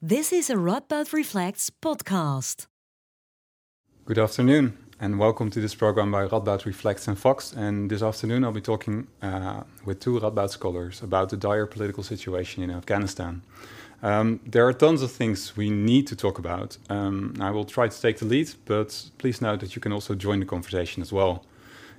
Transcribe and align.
This 0.00 0.32
is 0.32 0.48
a 0.48 0.54
Radboud 0.54 1.12
Reflects 1.12 1.72
podcast. 1.82 2.68
Good 4.04 4.16
afternoon, 4.16 4.78
and 5.00 5.18
welcome 5.18 5.50
to 5.50 5.60
this 5.60 5.74
program 5.74 6.12
by 6.12 6.28
Radboud 6.28 6.66
Reflects 6.66 7.08
and 7.08 7.18
Vox. 7.18 7.52
And 7.52 7.90
this 7.90 8.00
afternoon, 8.00 8.44
I'll 8.44 8.52
be 8.52 8.60
talking 8.60 9.08
uh, 9.20 9.64
with 9.84 9.98
two 9.98 10.20
Radboud 10.20 10.50
scholars 10.50 11.02
about 11.02 11.30
the 11.30 11.36
dire 11.36 11.66
political 11.66 12.04
situation 12.04 12.62
in 12.62 12.70
Afghanistan. 12.70 13.42
Um, 14.00 14.38
there 14.46 14.68
are 14.68 14.72
tons 14.72 15.02
of 15.02 15.10
things 15.10 15.56
we 15.56 15.68
need 15.68 16.06
to 16.06 16.14
talk 16.14 16.38
about. 16.38 16.78
Um, 16.88 17.34
I 17.40 17.50
will 17.50 17.64
try 17.64 17.88
to 17.88 18.00
take 18.00 18.18
the 18.18 18.24
lead, 18.24 18.54
but 18.66 19.10
please 19.18 19.42
note 19.42 19.58
that 19.58 19.74
you 19.74 19.82
can 19.82 19.90
also 19.90 20.14
join 20.14 20.38
the 20.38 20.46
conversation 20.46 21.02
as 21.02 21.12
well. 21.12 21.44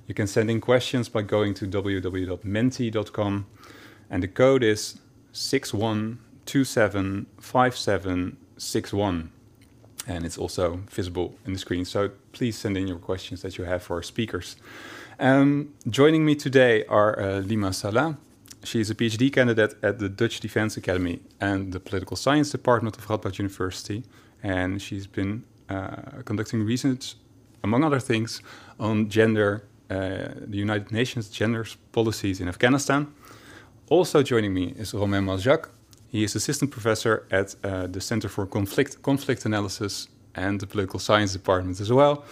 You 0.06 0.14
can 0.14 0.26
send 0.26 0.50
in 0.50 0.62
questions 0.62 1.10
by 1.10 1.20
going 1.20 1.52
to 1.52 1.66
www.menti.com, 1.66 3.46
and 4.08 4.22
the 4.22 4.28
code 4.28 4.62
is 4.62 5.00
61275761. 6.46 9.28
And 10.06 10.24
it's 10.24 10.38
also 10.38 10.80
visible 10.88 11.36
in 11.46 11.52
the 11.52 11.58
screen. 11.58 11.84
So 11.84 12.10
please 12.32 12.56
send 12.56 12.76
in 12.76 12.88
your 12.88 12.98
questions 12.98 13.42
that 13.42 13.58
you 13.58 13.64
have 13.64 13.82
for 13.82 13.96
our 13.96 14.02
speakers. 14.02 14.56
Um, 15.18 15.74
joining 15.88 16.24
me 16.24 16.34
today 16.34 16.84
are 16.86 17.20
uh, 17.20 17.40
Lima 17.40 17.72
Salah. 17.72 18.16
She 18.64 18.80
is 18.80 18.90
a 18.90 18.94
PhD 18.94 19.32
candidate 19.32 19.74
at 19.82 19.98
the 19.98 20.08
Dutch 20.08 20.40
Defense 20.40 20.76
Academy 20.76 21.20
and 21.40 21.72
the 21.72 21.80
Political 21.80 22.16
Science 22.16 22.50
Department 22.50 22.96
of 22.96 23.06
Radboud 23.06 23.38
University. 23.38 24.04
And 24.42 24.82
she's 24.82 25.06
been 25.06 25.44
uh, 25.68 26.22
conducting 26.24 26.64
research, 26.64 27.14
among 27.62 27.84
other 27.84 28.00
things, 28.00 28.42
on 28.78 29.08
gender, 29.08 29.64
uh, 29.90 30.28
the 30.46 30.58
United 30.58 30.92
Nations 30.92 31.28
gender 31.28 31.66
policies 31.92 32.40
in 32.40 32.48
Afghanistan. 32.48 33.12
Also 33.88 34.22
joining 34.22 34.54
me 34.54 34.74
is 34.78 34.94
Romain 34.94 35.24
Malejacq. 35.24 35.68
He 36.10 36.24
is 36.24 36.34
assistant 36.34 36.72
professor 36.72 37.24
at 37.30 37.54
uh, 37.62 37.86
the 37.86 38.00
Center 38.00 38.28
for 38.28 38.44
Conflict, 38.44 39.00
Conflict 39.02 39.44
Analysis 39.44 40.08
and 40.34 40.60
the 40.60 40.66
Political 40.66 40.98
Science 40.98 41.32
Department 41.32 41.80
as 41.80 41.92
well, 41.92 42.24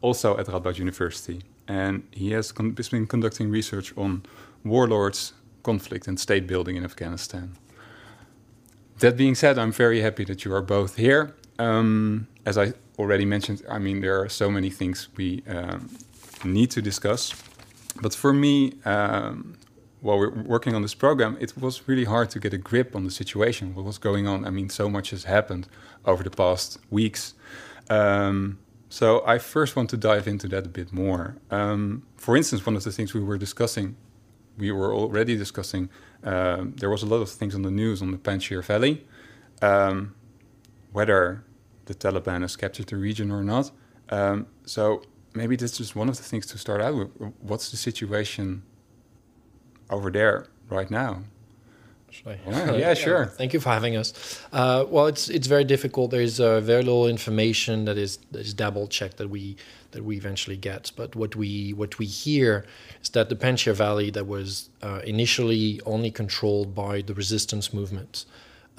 also 0.00 0.38
at 0.38 0.46
Radboud 0.46 0.78
University. 0.78 1.42
And 1.68 2.02
he 2.12 2.32
has 2.32 2.50
con- 2.50 2.72
been 2.90 3.06
conducting 3.06 3.50
research 3.50 3.96
on 3.96 4.22
warlords, 4.64 5.34
conflict, 5.62 6.08
and 6.08 6.18
state 6.18 6.46
building 6.46 6.76
in 6.76 6.84
Afghanistan. 6.84 7.56
That 9.00 9.16
being 9.16 9.34
said, 9.34 9.58
I'm 9.58 9.72
very 9.72 10.00
happy 10.00 10.24
that 10.24 10.44
you 10.44 10.54
are 10.54 10.62
both 10.62 10.96
here. 10.96 11.34
Um, 11.58 12.26
as 12.46 12.56
I 12.56 12.72
already 12.98 13.26
mentioned, 13.26 13.62
I 13.68 13.78
mean, 13.78 14.00
there 14.00 14.18
are 14.20 14.28
so 14.30 14.50
many 14.50 14.70
things 14.70 15.08
we 15.16 15.42
um, 15.46 15.90
need 16.44 16.70
to 16.70 16.82
discuss. 16.82 17.34
But 18.00 18.14
for 18.14 18.32
me, 18.32 18.74
um, 18.84 19.56
while 20.00 20.18
we're 20.18 20.30
working 20.42 20.74
on 20.74 20.82
this 20.82 20.94
program, 20.94 21.36
it 21.40 21.56
was 21.56 21.86
really 21.86 22.04
hard 22.04 22.30
to 22.30 22.38
get 22.40 22.54
a 22.54 22.58
grip 22.58 22.96
on 22.96 23.04
the 23.04 23.10
situation, 23.10 23.74
what 23.74 23.84
was 23.84 23.98
going 23.98 24.26
on. 24.26 24.44
I 24.44 24.50
mean, 24.50 24.70
so 24.70 24.88
much 24.88 25.10
has 25.10 25.24
happened 25.24 25.68
over 26.04 26.22
the 26.22 26.30
past 26.30 26.78
weeks. 26.90 27.34
Um, 27.90 28.58
so 28.88 29.22
I 29.26 29.38
first 29.38 29.76
want 29.76 29.90
to 29.90 29.96
dive 29.96 30.26
into 30.26 30.48
that 30.48 30.66
a 30.66 30.68
bit 30.68 30.92
more. 30.92 31.36
Um, 31.50 32.04
for 32.16 32.36
instance, 32.36 32.64
one 32.64 32.76
of 32.76 32.84
the 32.84 32.92
things 32.92 33.14
we 33.14 33.20
were 33.20 33.38
discussing, 33.38 33.96
we 34.56 34.72
were 34.72 34.94
already 34.94 35.36
discussing, 35.36 35.90
uh, 36.24 36.64
there 36.76 36.90
was 36.90 37.02
a 37.02 37.06
lot 37.06 37.18
of 37.18 37.30
things 37.30 37.54
on 37.54 37.62
the 37.62 37.70
news 37.70 38.02
on 38.02 38.10
the 38.10 38.18
Panjshir 38.18 38.64
Valley, 38.64 39.06
um, 39.62 40.14
whether 40.92 41.44
the 41.84 41.94
Taliban 41.94 42.40
has 42.42 42.56
captured 42.56 42.86
the 42.86 42.96
region 42.96 43.30
or 43.30 43.44
not. 43.44 43.70
Um, 44.08 44.46
so 44.64 45.02
maybe 45.34 45.56
that's 45.56 45.76
just 45.76 45.94
one 45.94 46.08
of 46.08 46.16
the 46.16 46.22
things 46.22 46.46
to 46.46 46.58
start 46.58 46.80
out 46.80 46.94
with. 46.94 47.08
What's 47.40 47.70
the 47.70 47.76
situation 47.76 48.62
over 49.90 50.10
there 50.10 50.46
right 50.68 50.90
now? 50.90 51.22
Yeah, 52.26 52.72
yeah, 52.72 52.94
sure. 52.94 53.26
Thank 53.26 53.52
you 53.52 53.60
for 53.60 53.68
having 53.70 53.96
us. 53.96 54.40
Uh, 54.52 54.84
well, 54.88 55.06
it's 55.06 55.28
it's 55.28 55.46
very 55.46 55.64
difficult. 55.64 56.10
There 56.10 56.20
is 56.20 56.40
uh, 56.40 56.60
very 56.60 56.82
little 56.82 57.06
information 57.06 57.84
that 57.84 57.96
is 57.96 58.18
that 58.32 58.40
is 58.40 58.52
double 58.52 58.88
checked 58.88 59.16
that 59.18 59.30
we 59.30 59.56
that 59.92 60.04
we 60.04 60.16
eventually 60.16 60.56
get. 60.56 60.90
But 60.96 61.14
what 61.14 61.36
we 61.36 61.72
what 61.72 61.98
we 61.98 62.06
hear 62.06 62.66
is 63.02 63.10
that 63.10 63.28
the 63.28 63.36
Panjshir 63.36 63.74
Valley, 63.74 64.10
that 64.10 64.26
was 64.26 64.70
uh, 64.82 65.00
initially 65.04 65.80
only 65.86 66.10
controlled 66.10 66.74
by 66.74 67.02
the 67.02 67.14
resistance 67.14 67.72
movement, 67.72 68.24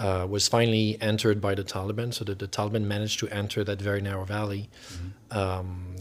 uh, 0.02 0.26
was 0.28 0.48
finally 0.48 0.98
entered 1.00 1.40
by 1.40 1.54
the 1.54 1.64
Taliban. 1.64 2.14
So 2.14 2.26
that 2.26 2.40
the 2.40 2.48
Taliban 2.48 2.84
managed 2.84 3.20
to 3.20 3.28
enter 3.30 3.64
that 3.64 3.80
very 3.82 4.02
narrow 4.02 4.26
valley. 4.26 4.70
Mm-hmm. 4.94 5.38
Um, 5.38 5.96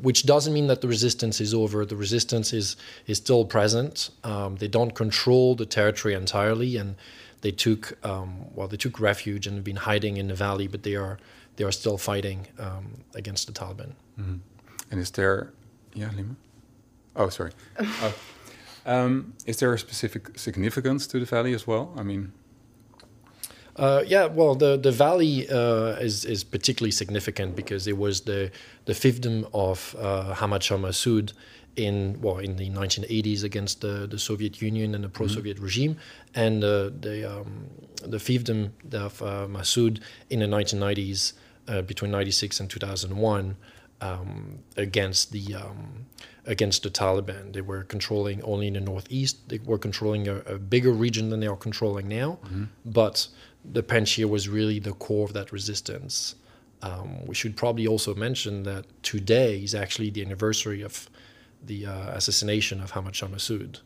which 0.00 0.26
doesn't 0.26 0.52
mean 0.52 0.66
that 0.66 0.80
the 0.82 0.88
resistance 0.88 1.40
is 1.40 1.54
over. 1.54 1.84
The 1.84 1.96
resistance 1.96 2.52
is 2.52 2.76
is 3.06 3.16
still 3.16 3.44
present. 3.44 4.10
Um, 4.22 4.56
they 4.56 4.68
don't 4.68 4.94
control 4.94 5.54
the 5.54 5.66
territory 5.66 6.14
entirely, 6.14 6.76
and 6.76 6.96
they 7.40 7.50
took 7.50 7.82
um, 8.04 8.54
well, 8.54 8.68
they 8.68 8.76
took 8.76 9.00
refuge 9.00 9.46
and 9.46 9.56
have 9.56 9.64
been 9.64 9.82
hiding 9.90 10.18
in 10.18 10.28
the 10.28 10.34
valley, 10.34 10.68
but 10.68 10.82
they 10.82 10.96
are 10.96 11.18
they 11.56 11.64
are 11.64 11.72
still 11.72 11.98
fighting 11.98 12.46
um, 12.58 13.04
against 13.14 13.46
the 13.46 13.52
Taliban. 13.52 13.92
Mm-hmm. 14.20 14.36
And 14.90 15.00
is 15.00 15.10
there, 15.10 15.52
yeah, 15.94 16.10
Lima? 16.14 16.36
Oh, 17.16 17.30
sorry. 17.30 17.52
oh. 17.80 18.14
Um, 18.84 19.34
is 19.46 19.56
there 19.56 19.72
a 19.72 19.78
specific 19.78 20.38
significance 20.38 21.06
to 21.08 21.18
the 21.18 21.26
valley 21.26 21.54
as 21.54 21.66
well? 21.66 21.92
I 21.96 22.02
mean. 22.02 22.32
Uh, 23.76 24.02
yeah, 24.06 24.24
well, 24.24 24.54
the 24.54 24.76
the 24.76 24.90
valley 24.90 25.48
uh, 25.48 25.96
is 26.00 26.24
is 26.24 26.44
particularly 26.44 26.90
significant 26.90 27.54
because 27.54 27.86
it 27.86 27.98
was 27.98 28.22
the 28.22 28.50
the 28.86 28.94
fiefdom 28.94 29.48
of 29.52 29.94
uh, 29.98 30.34
Ahmad 30.40 30.62
Shah 30.62 30.76
Massoud 30.78 31.32
in 31.76 32.18
well 32.22 32.38
in 32.38 32.56
the 32.56 32.70
1980s 32.70 33.44
against 33.44 33.82
the, 33.82 34.06
the 34.06 34.18
Soviet 34.18 34.62
Union 34.62 34.94
and 34.94 35.04
the 35.04 35.08
pro-Soviet 35.08 35.56
mm-hmm. 35.56 35.64
regime, 35.64 35.96
and 36.34 36.64
uh, 36.64 36.90
the 37.00 37.30
um, 37.30 37.66
the 38.02 38.16
fiefdom 38.16 38.70
of 38.92 39.22
uh, 39.22 39.46
Massoud 39.46 40.00
in 40.30 40.40
the 40.40 40.46
1990s 40.46 41.34
uh, 41.68 41.82
between 41.82 42.10
96 42.10 42.60
and 42.60 42.70
2001 42.70 43.56
um, 44.00 44.58
against 44.76 45.32
the 45.32 45.54
um, 45.54 46.06
against 46.46 46.82
the 46.82 46.90
Taliban. 46.90 47.52
They 47.52 47.60
were 47.60 47.84
controlling 47.84 48.42
only 48.42 48.68
in 48.68 48.74
the 48.74 48.80
northeast. 48.80 49.48
They 49.48 49.58
were 49.58 49.78
controlling 49.78 50.28
a, 50.28 50.36
a 50.36 50.58
bigger 50.58 50.92
region 50.92 51.28
than 51.28 51.40
they 51.40 51.46
are 51.46 51.56
controlling 51.56 52.08
now, 52.08 52.38
mm-hmm. 52.44 52.64
but 52.84 53.28
the 53.72 53.82
Panjshir 53.82 54.28
was 54.28 54.48
really 54.48 54.78
the 54.78 54.92
core 54.92 55.24
of 55.24 55.32
that 55.32 55.52
resistance. 55.52 56.34
Um, 56.82 57.26
we 57.26 57.34
should 57.34 57.56
probably 57.56 57.86
also 57.86 58.14
mention 58.14 58.62
that 58.64 58.84
today 59.02 59.62
is 59.62 59.74
actually 59.74 60.10
the 60.10 60.22
anniversary 60.22 60.82
of 60.82 61.08
the 61.64 61.86
uh, 61.86 62.10
assassination 62.10 62.80
of 62.80 62.96
Ahmad 62.96 63.16
Shah 63.16 63.26
Massoud. 63.28 63.80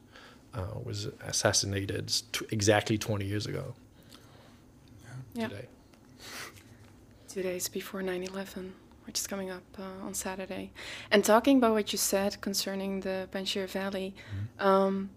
Uh, 0.52 0.66
was 0.84 1.06
assassinated 1.24 2.12
t- 2.32 2.44
exactly 2.50 2.98
20 2.98 3.24
years 3.24 3.46
ago. 3.46 3.72
Yeah. 5.32 5.46
Today. 5.46 5.66
Two 7.28 7.42
days 7.42 7.68
before 7.68 8.02
9 8.02 8.24
11, 8.24 8.74
which 9.06 9.20
is 9.20 9.28
coming 9.28 9.50
up 9.50 9.62
uh, 9.78 10.04
on 10.04 10.12
Saturday. 10.12 10.72
And 11.12 11.24
talking 11.24 11.58
about 11.58 11.74
what 11.74 11.92
you 11.92 11.98
said 11.98 12.40
concerning 12.40 13.00
the 13.00 13.28
Panjshir 13.30 13.68
Valley, 13.68 14.12
mm-hmm. 14.34 14.66
um, 14.66 15.10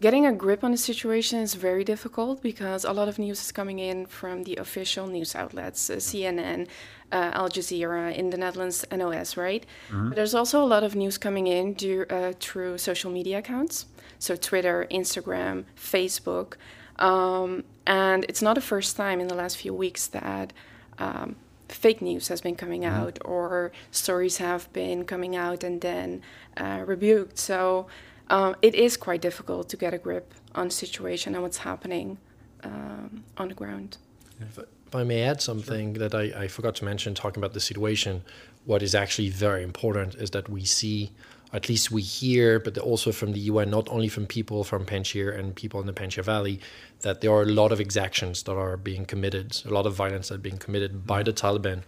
Getting 0.00 0.24
a 0.24 0.32
grip 0.32 0.64
on 0.64 0.70
the 0.70 0.78
situation 0.78 1.40
is 1.40 1.52
very 1.54 1.84
difficult 1.84 2.40
because 2.40 2.86
a 2.86 2.92
lot 2.92 3.06
of 3.06 3.18
news 3.18 3.38
is 3.44 3.52
coming 3.52 3.78
in 3.78 4.06
from 4.06 4.44
the 4.44 4.56
official 4.56 5.06
news 5.06 5.34
outlets, 5.34 5.90
uh, 5.90 5.96
CNN, 5.96 6.68
uh, 7.12 7.32
Al 7.34 7.50
Jazeera 7.50 8.14
in 8.16 8.30
the 8.30 8.38
Netherlands, 8.38 8.82
NOS, 8.90 9.36
right? 9.36 9.66
Mm-hmm. 9.90 10.08
But 10.08 10.16
there's 10.16 10.34
also 10.34 10.64
a 10.64 10.64
lot 10.64 10.84
of 10.84 10.94
news 10.94 11.18
coming 11.18 11.48
in 11.48 11.74
due, 11.74 12.06
uh, 12.08 12.32
through 12.40 12.78
social 12.78 13.10
media 13.10 13.38
accounts, 13.38 13.86
so 14.18 14.36
Twitter, 14.36 14.86
Instagram, 14.90 15.64
Facebook. 15.76 16.54
Um, 16.98 17.64
and 17.86 18.24
it's 18.24 18.40
not 18.40 18.54
the 18.54 18.62
first 18.62 18.96
time 18.96 19.20
in 19.20 19.28
the 19.28 19.34
last 19.34 19.58
few 19.58 19.74
weeks 19.74 20.06
that 20.06 20.54
um, 20.98 21.36
fake 21.68 22.00
news 22.00 22.28
has 22.28 22.40
been 22.40 22.56
coming 22.56 22.82
mm-hmm. 22.82 23.00
out 23.00 23.18
or 23.22 23.70
stories 23.90 24.38
have 24.38 24.72
been 24.72 25.04
coming 25.04 25.36
out 25.36 25.62
and 25.62 25.82
then 25.82 26.22
uh, 26.56 26.84
rebuked. 26.86 27.38
So 27.38 27.86
um, 28.30 28.56
it 28.62 28.74
is 28.74 28.96
quite 28.96 29.20
difficult 29.20 29.68
to 29.68 29.76
get 29.76 29.92
a 29.92 29.98
grip 29.98 30.32
on 30.54 30.68
the 30.68 30.74
situation 30.74 31.34
and 31.34 31.42
what's 31.42 31.58
happening 31.58 32.18
um, 32.64 33.24
on 33.36 33.48
the 33.48 33.54
ground. 33.54 33.98
If, 34.40 34.58
if, 34.58 34.94
I 34.94 35.04
may 35.04 35.22
add 35.22 35.42
something 35.42 35.94
sure. 35.94 36.08
that 36.08 36.14
I, 36.14 36.44
I, 36.44 36.48
forgot 36.48 36.76
to 36.76 36.84
mention, 36.84 37.14
talking 37.14 37.40
about 37.40 37.52
the 37.52 37.60
situation, 37.60 38.22
what 38.64 38.82
is 38.82 38.94
actually 38.94 39.28
very 39.28 39.62
important 39.62 40.14
is 40.14 40.30
that 40.30 40.48
we 40.48 40.64
see, 40.64 41.10
at 41.52 41.68
least 41.68 41.90
we 41.90 42.02
hear, 42.02 42.58
but 42.58 42.78
also 42.78 43.12
from 43.12 43.32
the 43.32 43.40
UN, 43.40 43.70
not 43.70 43.88
only 43.88 44.08
from 44.08 44.26
people 44.26 44.64
from 44.64 44.86
Panjshir 44.86 45.36
and 45.36 45.54
people 45.54 45.80
in 45.80 45.86
the 45.86 45.92
Panjshir 45.92 46.24
Valley, 46.24 46.60
that 47.00 47.20
there 47.20 47.32
are 47.32 47.42
a 47.42 47.46
lot 47.46 47.72
of 47.72 47.80
exactions 47.80 48.42
that 48.44 48.52
are 48.52 48.76
being 48.76 49.04
committed, 49.04 49.60
a 49.64 49.70
lot 49.70 49.86
of 49.86 49.94
violence 49.94 50.28
that 50.28 50.36
are 50.36 50.38
being 50.38 50.58
committed 50.58 51.06
by 51.06 51.22
the 51.22 51.32
Taliban 51.32 51.82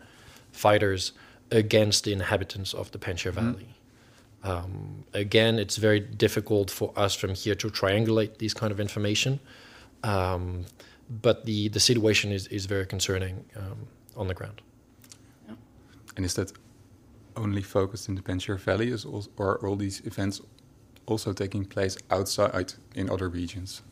fighters 0.50 1.12
against 1.50 2.04
the 2.04 2.12
inhabitants 2.12 2.74
of 2.74 2.90
the 2.92 2.98
Panjshir 2.98 3.32
mm-hmm. 3.32 3.52
Valley. 3.52 3.64
Mm-hmm. 3.64 3.81
Um, 4.44 5.04
again, 5.14 5.58
it's 5.58 5.76
very 5.76 6.00
difficult 6.00 6.70
for 6.70 6.92
us 6.96 7.14
from 7.14 7.34
here 7.34 7.54
to 7.54 7.68
triangulate 7.68 8.38
these 8.38 8.54
kind 8.54 8.72
of 8.72 8.80
information, 8.80 9.38
um, 10.02 10.64
but 11.08 11.44
the, 11.44 11.68
the 11.68 11.80
situation 11.80 12.32
is, 12.32 12.48
is 12.48 12.66
very 12.66 12.86
concerning 12.86 13.44
um, 13.56 13.86
on 14.16 14.26
the 14.28 14.34
ground. 14.34 14.60
Yeah. 15.46 15.54
And 16.16 16.24
is 16.24 16.34
that 16.34 16.52
only 17.36 17.62
focused 17.62 18.08
in 18.08 18.14
the 18.16 18.22
Panjshir 18.22 18.58
Valley, 18.58 18.88
is 18.88 19.04
also, 19.04 19.30
or 19.36 19.52
are 19.52 19.68
all 19.68 19.76
these 19.76 20.00
events 20.00 20.40
also 21.06 21.32
taking 21.32 21.64
place 21.64 21.96
outside 22.10 22.74
in 22.94 23.08
other 23.10 23.28
regions? 23.28 23.82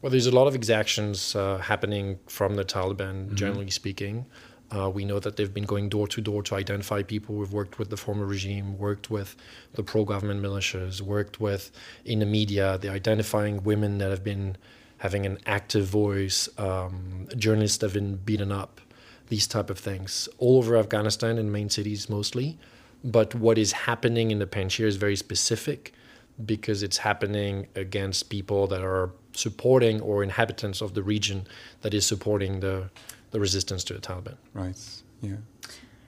Well, 0.00 0.10
there's 0.10 0.26
a 0.26 0.34
lot 0.34 0.46
of 0.46 0.54
exactions 0.54 1.34
uh, 1.34 1.58
happening 1.58 2.18
from 2.26 2.56
the 2.56 2.64
Taliban, 2.64 3.34
generally 3.34 3.70
speaking. 3.70 4.26
Uh, 4.70 4.90
we 4.90 5.04
know 5.04 5.18
that 5.20 5.36
they've 5.36 5.54
been 5.54 5.64
going 5.64 5.88
door 5.88 6.08
to 6.08 6.20
door 6.20 6.42
to 6.42 6.54
identify 6.54 7.02
people 7.02 7.36
who've 7.36 7.52
worked 7.52 7.78
with 7.78 7.90
the 7.90 7.96
former 7.96 8.26
regime, 8.26 8.78
worked 8.78 9.10
with 9.10 9.36
the 9.74 9.82
pro 9.82 10.04
government 10.04 10.42
militias, 10.42 11.00
worked 11.00 11.40
with 11.40 11.70
in 12.04 12.18
the 12.18 12.26
media. 12.26 12.78
They're 12.78 12.92
identifying 12.92 13.62
women 13.62 13.98
that 13.98 14.10
have 14.10 14.24
been 14.24 14.56
having 14.98 15.26
an 15.26 15.38
active 15.46 15.86
voice, 15.86 16.48
um, 16.58 17.28
journalists 17.36 17.82
have 17.82 17.92
been 17.92 18.16
beaten 18.16 18.50
up, 18.50 18.80
these 19.28 19.46
type 19.46 19.68
of 19.68 19.78
things, 19.78 20.28
all 20.38 20.58
over 20.58 20.76
Afghanistan 20.76 21.36
in 21.36 21.52
main 21.52 21.68
cities 21.68 22.08
mostly. 22.08 22.58
But 23.04 23.34
what 23.34 23.58
is 23.58 23.72
happening 23.72 24.30
in 24.30 24.38
the 24.38 24.46
Panjshir 24.46 24.86
is 24.86 24.96
very 24.96 25.16
specific 25.16 25.92
because 26.46 26.82
it's 26.82 26.98
happening 26.98 27.66
against 27.74 28.30
people 28.30 28.66
that 28.68 28.82
are 28.82 29.10
supporting 29.34 30.00
or 30.00 30.22
inhabitants 30.22 30.80
of 30.80 30.94
the 30.94 31.02
region 31.02 31.46
that 31.82 31.94
is 31.94 32.06
supporting 32.06 32.60
the 32.60 32.88
the 33.34 33.40
resistance 33.40 33.82
to 33.82 33.92
the 33.92 34.00
Taliban. 34.00 34.36
Right. 34.54 34.78
Yeah. 35.20 35.42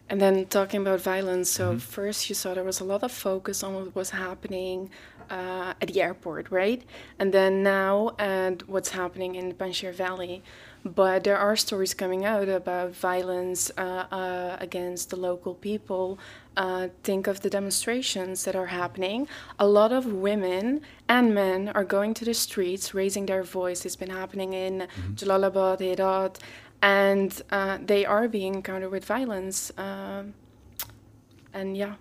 And 0.09 0.21
then 0.21 0.47
talking 0.47 0.81
about 0.81 1.01
violence, 1.01 1.51
so 1.51 1.77
first 1.81 2.29
you 2.29 2.37
saw 2.37 2.55
there 2.55 2.63
was 2.63 2.79
a 2.79 2.85
lot 2.85 3.03
of 3.03 3.11
focus 3.11 3.65
on 3.65 3.75
what 3.75 3.97
was 3.97 4.11
happening 4.11 4.91
uh, 5.29 5.75
at 5.81 5.89
the 5.89 6.01
airport, 6.01 6.53
right? 6.53 6.85
And 7.19 7.35
then 7.35 7.65
now 7.65 8.15
and 8.17 8.63
what's 8.69 8.91
happening 8.91 9.35
in 9.35 9.49
the 9.49 9.55
Panjshir 9.55 9.93
Valley. 9.93 10.45
But 10.85 11.25
there 11.25 11.37
are 11.37 11.57
stories 11.57 11.95
coming 11.95 12.25
out 12.25 12.49
about 12.49 12.95
violence 12.95 13.73
uh, 13.77 14.07
uh, 14.13 14.57
against 14.61 15.11
the 15.11 15.17
local 15.17 15.55
people. 15.55 16.21
Uh, 16.57 16.89
think 17.03 17.27
of 17.27 17.41
the 17.41 17.51
demonstrations 17.51 18.45
that 18.45 18.55
are 18.55 18.67
happening. 18.67 19.27
A 19.59 19.67
lot 19.67 19.91
of 19.91 20.07
women 20.07 20.81
and 21.09 21.35
men 21.35 21.71
are 21.71 21.85
going 21.85 22.15
to 22.15 22.25
the 22.25 22.35
streets, 22.35 22.95
raising 22.95 23.27
their 23.27 23.43
voice. 23.43 23.85
It's 23.85 23.97
been 23.97 24.11
happening 24.11 24.53
in 24.53 24.87
Jalalabad, 25.17 25.81
Herat, 25.81 26.39
and 26.83 27.43
uh, 27.51 27.79
they 27.85 28.05
are 28.05 28.29
being 28.29 28.55
encountered 28.55 28.91
with 28.91 29.05
violence. 29.05 29.73
Um 29.79 30.35
and 31.57 31.77
yeah, 31.77 31.95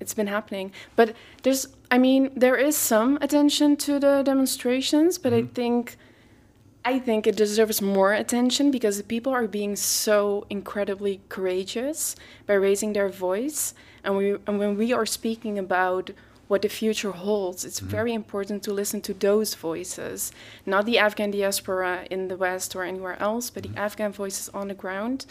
it's 0.00 0.14
been 0.14 0.26
happening. 0.26 0.72
But 0.96 1.14
there's, 1.42 1.68
I 1.90 1.98
mean, 1.98 2.30
there 2.34 2.56
is 2.56 2.76
some 2.76 3.18
attention 3.20 3.76
to 3.78 3.98
the 3.98 4.22
demonstrations, 4.24 5.18
but 5.18 5.32
I 5.32 5.42
think, 5.42 5.96
I 6.84 6.98
think 6.98 7.26
it 7.26 7.36
deserves 7.36 7.82
more 7.82 8.12
attention 8.12 8.70
because 8.70 8.96
the 8.96 9.04
people 9.04 9.32
are 9.32 9.46
being 9.46 9.76
so 9.76 10.46
incredibly 10.48 11.20
courageous 11.28 12.16
by 12.46 12.54
raising 12.54 12.92
their 12.94 13.08
voice, 13.08 13.74
and 14.02 14.16
we, 14.16 14.36
and 14.46 14.58
when 14.58 14.76
we 14.76 14.92
are 14.92 15.06
speaking 15.06 15.58
about 15.58 16.10
what 16.48 16.62
the 16.62 16.68
future 16.68 17.12
holds, 17.12 17.64
it's 17.64 17.80
very 17.80 18.12
important 18.12 18.62
to 18.62 18.72
listen 18.72 19.00
to 19.00 19.14
those 19.14 19.54
voices, 19.54 20.32
not 20.64 20.86
the 20.86 20.98
Afghan 20.98 21.30
diaspora 21.30 22.06
in 22.10 22.28
the 22.28 22.36
West 22.36 22.76
or 22.76 22.84
anywhere 22.84 23.20
else, 23.20 23.50
but 23.50 23.64
the 23.64 23.76
Afghan 23.76 24.12
voices 24.12 24.48
on 24.50 24.68
the 24.68 24.74
ground. 24.74 25.26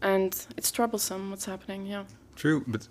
And 0.00 0.34
it's 0.56 0.70
troublesome 0.70 1.30
what's 1.30 1.44
happening, 1.44 1.86
yeah. 1.86 2.04
True, 2.36 2.64
but 2.66 2.88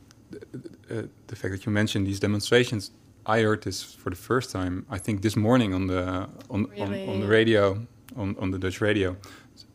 uh, 0.91 1.03
the 1.27 1.35
fact 1.35 1.51
that 1.53 1.65
you 1.65 1.71
mentioned 1.71 2.05
these 2.05 2.19
demonstrations, 2.19 2.91
I 3.25 3.41
heard 3.41 3.63
this 3.63 3.81
for 3.83 4.11
the 4.11 4.15
first 4.15 4.51
time. 4.51 4.85
I 4.89 4.99
think 4.99 5.21
this 5.21 5.35
morning 5.35 5.73
on 5.73 5.87
the 5.87 6.29
on 6.49 6.67
on, 6.79 7.09
on 7.09 7.19
the 7.19 7.27
radio, 7.27 7.87
on, 8.15 8.35
on 8.39 8.51
the 8.51 8.59
Dutch 8.59 8.79
radio, 8.79 9.17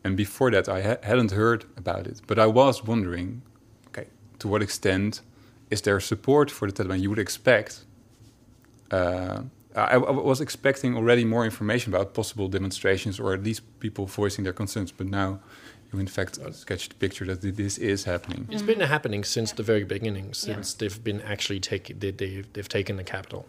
and 0.04 0.16
before 0.16 0.50
that 0.52 0.68
I 0.68 0.82
ha- 0.82 1.02
hadn't 1.02 1.32
heard 1.32 1.64
about 1.76 2.06
it. 2.06 2.20
But 2.26 2.38
I 2.38 2.46
was 2.46 2.84
wondering, 2.84 3.42
okay, 3.88 4.06
to 4.38 4.48
what 4.48 4.62
extent 4.62 5.22
is 5.74 5.80
there 5.82 6.00
support 6.00 6.46
for 6.56 6.64
the 6.70 6.74
Taliban? 6.76 7.00
You 7.04 7.10
would 7.12 7.24
expect. 7.28 7.70
Uh, 8.90 9.42
I, 9.74 9.96
I 9.96 10.28
was 10.32 10.40
expecting 10.40 10.96
already 11.00 11.24
more 11.34 11.44
information 11.50 11.92
about 11.92 12.06
possible 12.20 12.48
demonstrations, 12.58 13.14
or 13.22 13.28
at 13.36 13.42
least 13.48 13.60
people 13.80 14.04
voicing 14.06 14.44
their 14.46 14.56
concerns. 14.62 14.90
But 14.98 15.08
now, 15.22 15.40
you 15.90 15.98
in 15.98 16.06
fact 16.06 16.38
sketched 16.52 16.90
the 16.92 16.98
picture 17.04 17.24
that 17.30 17.40
this 17.62 17.74
is 17.92 18.04
happening. 18.04 18.42
It's 18.54 18.68
been 18.72 18.80
happening 18.80 19.22
since 19.24 19.50
the 19.60 19.66
very 19.72 19.84
beginning, 19.96 20.26
since 20.46 20.66
they've 20.78 21.02
been 21.10 21.20
actually 21.32 21.60
taking 21.72 21.98
they, 22.02 22.12
they, 22.20 22.32
they've 22.52 22.72
taken 22.78 22.94
the 22.96 23.08
capital. 23.16 23.42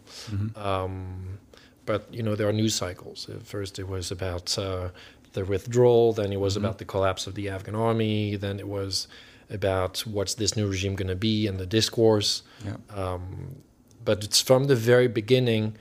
Um, 0.56 1.40
but 1.86 2.02
you 2.18 2.24
know 2.26 2.36
there 2.36 2.50
are 2.52 2.58
news 2.64 2.76
cycles. 2.86 3.30
At 3.30 3.44
first 3.56 3.74
it 3.82 3.88
was 3.96 4.12
about 4.18 4.48
uh, 4.58 4.90
the 5.34 5.44
withdrawal, 5.54 6.14
then 6.20 6.30
it 6.34 6.40
was 6.48 6.54
about 6.58 6.78
the 6.82 6.86
collapse 6.94 7.28
of 7.28 7.34
the 7.40 7.46
Afghan 7.56 7.76
army, 7.90 8.36
then 8.46 8.60
it 8.60 8.68
was 8.68 9.08
about 9.50 10.00
what's 10.08 10.36
this 10.36 10.56
new 10.56 10.68
regime 10.68 10.96
going 10.96 11.08
to 11.08 11.16
be 11.16 11.48
and 11.48 11.60
the 11.60 11.66
discourse. 11.66 12.44
Yeah. 12.64 12.78
Um, 12.90 13.58
but 14.04 14.24
it's 14.24 14.42
from 14.42 14.66
the 14.66 14.76
very 14.76 15.08
beginning. 15.08 15.76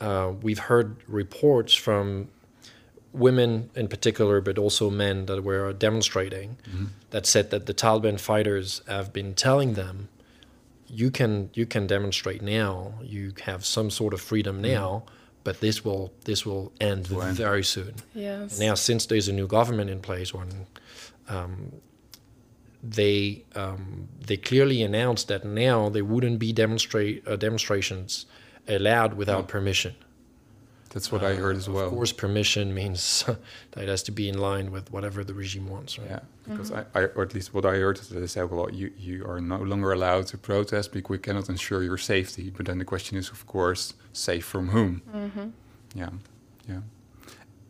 Uh, 0.00 0.32
we've 0.42 0.58
heard 0.58 0.96
reports 1.08 1.74
from 1.74 2.28
women 3.12 3.70
in 3.76 3.88
particular, 3.88 4.40
but 4.40 4.58
also 4.58 4.90
men 4.90 5.26
that 5.26 5.44
were 5.44 5.72
demonstrating, 5.72 6.56
that 7.10 7.26
said 7.26 7.50
that 7.50 7.66
the 7.66 7.74
Taliban 7.74 8.18
fighters 8.18 8.82
have 8.88 9.12
been 9.12 9.34
telling 9.34 9.74
them, 9.74 10.08
"You 10.88 11.10
can 11.10 11.50
you 11.54 11.66
can 11.66 11.86
demonstrate 11.86 12.42
now. 12.42 12.94
You 13.02 13.32
have 13.42 13.64
some 13.64 13.90
sort 13.90 14.12
of 14.14 14.20
freedom 14.20 14.60
now, 14.60 15.04
but 15.44 15.60
this 15.60 15.84
will 15.84 16.12
this 16.24 16.44
will 16.44 16.72
end 16.80 17.08
Will 17.08 17.22
end. 17.22 17.36
very 17.36 17.62
soon." 17.64 17.94
Yes. 18.14 18.58
Now, 18.58 18.74
since 18.74 19.06
there's 19.06 19.28
a 19.28 19.32
new 19.32 19.46
government 19.46 19.90
in 19.90 20.00
place, 20.00 20.34
when 20.34 20.66
um, 21.28 21.72
they 22.84 23.44
um, 23.54 24.08
they 24.26 24.36
clearly 24.36 24.82
announced 24.82 25.28
that 25.28 25.44
now 25.44 25.88
there 25.88 26.04
wouldn't 26.04 26.38
be 26.38 26.52
demonstrate 26.52 27.26
uh, 27.26 27.36
demonstrations 27.36 28.26
allowed 28.68 29.14
without 29.14 29.48
permission. 29.48 29.94
That's 30.90 31.10
what 31.10 31.24
I 31.24 31.34
heard 31.34 31.56
as 31.56 31.68
well. 31.68 31.86
Of 31.86 31.92
course, 31.92 32.12
permission 32.12 32.72
means 32.72 33.24
that 33.72 33.82
it 33.82 33.88
has 33.88 34.04
to 34.04 34.12
be 34.12 34.28
in 34.28 34.38
line 34.38 34.70
with 34.70 34.92
whatever 34.92 35.24
the 35.24 35.34
regime 35.34 35.68
wants. 35.68 35.98
Right? 35.98 36.08
Yeah, 36.08 36.20
because 36.48 36.70
I, 36.70 36.84
I, 36.94 37.00
or 37.16 37.22
at 37.22 37.34
least 37.34 37.52
what 37.52 37.66
I 37.66 37.74
heard 37.78 37.98
is 37.98 38.08
that 38.10 38.20
they 38.20 38.28
said, 38.28 38.48
well, 38.48 38.70
you, 38.70 38.92
you 38.96 39.26
are 39.26 39.40
no 39.40 39.56
longer 39.56 39.90
allowed 39.92 40.28
to 40.28 40.38
protest 40.38 40.92
because 40.92 41.10
we 41.10 41.18
cannot 41.18 41.48
ensure 41.48 41.82
your 41.82 41.98
safety. 41.98 42.48
But 42.56 42.66
then 42.66 42.78
the 42.78 42.84
question 42.84 43.18
is, 43.18 43.28
of 43.30 43.44
course, 43.48 43.94
safe 44.12 44.44
from 44.44 44.68
whom? 44.68 45.02
Yeah, 45.96 46.10
yeah. 46.68 46.80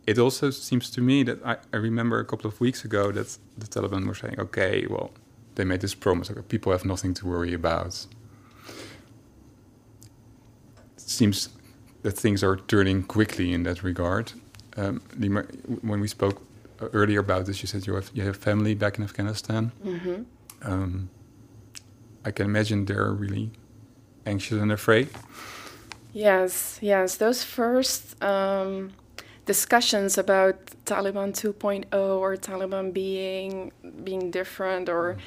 It 0.07 0.19
also 0.19 0.51
seems 0.51 0.89
to 0.91 1.01
me 1.01 1.23
that 1.23 1.43
I, 1.43 1.57
I 1.73 1.77
remember 1.77 2.19
a 2.19 2.25
couple 2.25 2.47
of 2.47 2.59
weeks 2.59 2.85
ago 2.85 3.11
that 3.11 3.37
the 3.57 3.65
Taliban 3.65 4.05
were 4.05 4.13
saying, 4.13 4.39
okay, 4.39 4.85
well, 4.87 5.11
they 5.55 5.65
made 5.65 5.81
this 5.81 5.95
promise, 5.95 6.29
okay, 6.29 6.41
people 6.41 6.71
have 6.71 6.85
nothing 6.85 7.13
to 7.15 7.25
worry 7.25 7.53
about. 7.53 8.05
It 10.95 11.01
seems 11.01 11.49
that 12.03 12.11
things 12.11 12.43
are 12.43 12.57
turning 12.57 13.03
quickly 13.03 13.51
in 13.51 13.63
that 13.63 13.81
regard. 13.83 14.33
Um, 14.77 15.01
Lima, 15.17 15.43
when 15.81 16.01
we 16.01 16.07
spoke 16.07 16.41
uh, 16.81 16.87
earlier 16.93 17.19
about 17.19 17.45
this, 17.45 17.61
you 17.63 17.67
said 17.67 17.87
you 17.87 17.95
have 17.95 18.11
you 18.13 18.23
have 18.23 18.37
family 18.37 18.75
back 18.75 18.97
in 18.97 19.03
Afghanistan. 19.03 19.71
Um, 20.61 21.09
I 22.25 22.31
can 22.31 22.45
imagine 22.45 22.85
they're 22.85 23.11
really 23.11 23.51
anxious 24.25 24.59
and 24.61 24.71
afraid. 24.71 25.09
Yes, 26.13 26.79
yes. 26.81 27.17
Those 27.17 27.43
first 27.43 28.21
um, 28.23 28.91
discussions 29.45 30.17
about 30.17 30.65
Taliban 30.85 31.31
2.0 31.33 31.85
or 31.93 32.35
Taliban 32.35 32.93
being 32.93 33.71
being 34.03 34.31
different, 34.31 34.89
or 34.89 35.17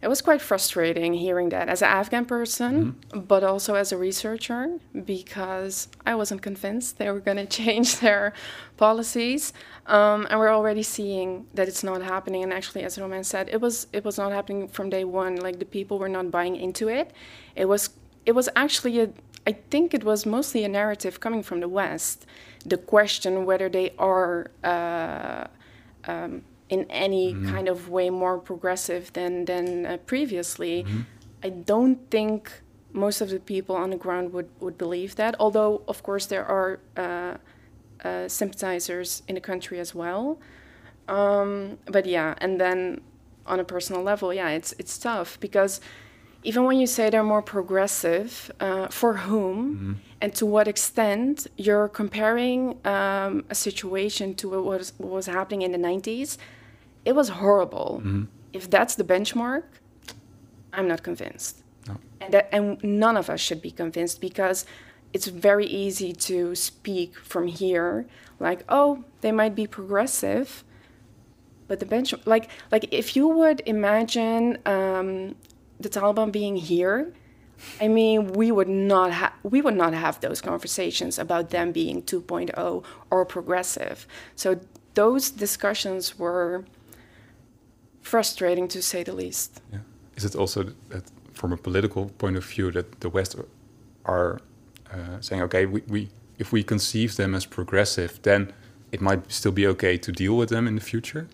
it 0.00 0.06
was 0.06 0.22
quite 0.22 0.40
frustrating 0.40 1.14
hearing 1.14 1.48
that 1.48 1.68
as 1.68 1.82
an 1.82 1.88
Afghan 1.88 2.24
person, 2.24 2.96
but 3.12 3.42
also 3.42 3.74
as 3.74 3.90
a 3.90 3.96
researcher 3.96 4.78
because 5.04 5.88
I 6.06 6.14
wasn't 6.14 6.40
convinced 6.40 6.98
they 6.98 7.10
were 7.10 7.20
going 7.20 7.36
to 7.44 7.46
change 7.46 7.98
their 7.98 8.32
policies, 8.76 9.52
um, 9.86 10.26
and 10.30 10.38
we're 10.38 10.54
already 10.54 10.84
seeing 10.84 11.46
that 11.54 11.66
it's 11.66 11.82
not 11.82 12.02
happening. 12.02 12.44
And 12.44 12.52
actually, 12.52 12.84
as 12.84 12.98
Roman 12.98 13.24
said, 13.24 13.48
it 13.50 13.60
was 13.60 13.88
it 13.92 14.04
was 14.04 14.18
not 14.18 14.32
happening 14.32 14.68
from 14.68 14.88
day 14.88 15.04
one. 15.04 15.36
Like 15.36 15.58
the 15.58 15.66
people 15.66 15.98
were 15.98 16.08
not 16.08 16.30
buying 16.30 16.54
into 16.56 16.88
it. 16.88 17.12
It 17.56 17.66
was 17.66 17.90
it 18.24 18.32
was 18.32 18.48
actually 18.54 19.00
a 19.00 19.08
I 19.50 19.52
think 19.70 19.94
it 19.94 20.04
was 20.04 20.26
mostly 20.26 20.62
a 20.64 20.68
narrative 20.68 21.20
coming 21.20 21.42
from 21.42 21.60
the 21.60 21.68
West. 21.68 22.26
The 22.72 22.76
question 22.76 23.46
whether 23.46 23.68
they 23.70 23.88
are 23.98 24.50
uh, 24.62 25.44
um, 26.12 26.42
in 26.68 26.84
any 26.90 27.32
kind 27.52 27.66
of 27.66 27.88
way 27.88 28.10
more 28.10 28.38
progressive 28.50 29.04
than 29.18 29.46
than 29.46 29.86
uh, 29.86 29.96
previously, 30.12 30.84
I 31.46 31.48
don't 31.72 31.98
think 32.10 32.40
most 32.92 33.20
of 33.22 33.28
the 33.30 33.40
people 33.40 33.74
on 33.84 33.90
the 33.90 33.96
ground 33.96 34.32
would, 34.34 34.50
would 34.60 34.76
believe 34.76 35.14
that. 35.16 35.34
Although, 35.38 35.82
of 35.88 36.02
course, 36.02 36.26
there 36.26 36.44
are 36.44 36.80
uh, 36.96 37.34
uh, 38.08 38.28
sympathizers 38.28 39.22
in 39.28 39.34
the 39.34 39.40
country 39.40 39.78
as 39.78 39.94
well. 39.94 40.38
Um, 41.08 41.78
but 41.86 42.04
yeah, 42.06 42.34
and 42.38 42.60
then 42.60 43.00
on 43.46 43.60
a 43.60 43.64
personal 43.64 44.02
level, 44.02 44.28
yeah, 44.34 44.50
it's 44.50 44.74
it's 44.78 44.98
tough 44.98 45.40
because 45.40 45.80
even 46.48 46.64
when 46.64 46.78
you 46.80 46.86
say 46.86 47.10
they're 47.10 47.30
more 47.36 47.42
progressive, 47.42 48.50
uh, 48.58 48.88
for 48.88 49.12
whom 49.28 50.00
and 50.22 50.34
to 50.34 50.46
what 50.46 50.66
extent 50.66 51.46
you're 51.58 51.88
comparing 51.88 52.58
um, 52.86 53.44
a 53.50 53.54
situation 53.54 54.34
to 54.36 54.48
what 54.48 54.64
was, 54.64 54.94
what 54.96 55.12
was 55.12 55.26
happening 55.26 55.60
in 55.60 55.72
the 55.72 55.82
90s, 55.90 56.38
it 57.04 57.14
was 57.14 57.28
horrible. 57.28 58.02
If 58.54 58.70
that's 58.70 58.94
the 58.94 59.04
benchmark, 59.04 59.64
I'm 60.72 60.88
not 60.88 61.02
convinced. 61.02 61.62
No. 61.86 61.98
And, 62.22 62.32
that, 62.32 62.48
and 62.50 62.82
none 62.82 63.18
of 63.18 63.28
us 63.28 63.40
should 63.40 63.60
be 63.60 63.70
convinced 63.70 64.18
because 64.18 64.64
it's 65.12 65.26
very 65.26 65.66
easy 65.66 66.14
to 66.14 66.54
speak 66.54 67.18
from 67.18 67.46
here, 67.46 68.06
like, 68.40 68.64
oh, 68.70 69.04
they 69.20 69.32
might 69.32 69.54
be 69.54 69.66
progressive, 69.66 70.64
but 71.66 71.78
the 71.78 71.84
bench, 71.84 72.14
like, 72.24 72.48
like 72.72 72.86
if 72.90 73.14
you 73.16 73.28
would 73.28 73.62
imagine 73.66 74.56
um, 74.64 75.34
the 75.80 75.88
Taliban 75.88 76.32
being 76.32 76.56
here, 76.56 77.12
I 77.80 77.88
mean, 77.88 78.32
we 78.32 78.52
would 78.52 78.68
not 78.68 79.12
have 79.12 79.32
we 79.42 79.60
would 79.60 79.76
not 79.76 79.92
have 79.94 80.20
those 80.20 80.40
conversations 80.40 81.18
about 81.18 81.50
them 81.50 81.72
being 81.72 82.02
2.0 82.02 82.84
or 83.10 83.24
progressive. 83.24 84.06
So 84.36 84.60
those 84.94 85.30
discussions 85.30 86.18
were 86.18 86.64
frustrating 88.00 88.68
to 88.68 88.82
say 88.82 89.02
the 89.02 89.12
least. 89.12 89.60
Yeah. 89.72 89.78
Is 90.16 90.24
it 90.24 90.34
also 90.34 90.72
that, 90.88 91.04
from 91.32 91.52
a 91.52 91.56
political 91.56 92.06
point 92.18 92.36
of 92.36 92.44
view, 92.44 92.70
that 92.72 93.00
the 93.00 93.08
West 93.08 93.36
are 94.04 94.40
uh, 94.92 95.20
saying, 95.20 95.42
okay, 95.42 95.66
we, 95.66 95.82
we 95.88 96.08
if 96.38 96.52
we 96.52 96.62
conceive 96.62 97.16
them 97.16 97.34
as 97.34 97.44
progressive, 97.44 98.20
then 98.22 98.52
it 98.92 99.00
might 99.00 99.30
still 99.30 99.52
be 99.52 99.66
okay 99.66 99.98
to 99.98 100.12
deal 100.12 100.36
with 100.36 100.48
them 100.48 100.66
in 100.66 100.74
the 100.76 100.80
future? 100.80 101.28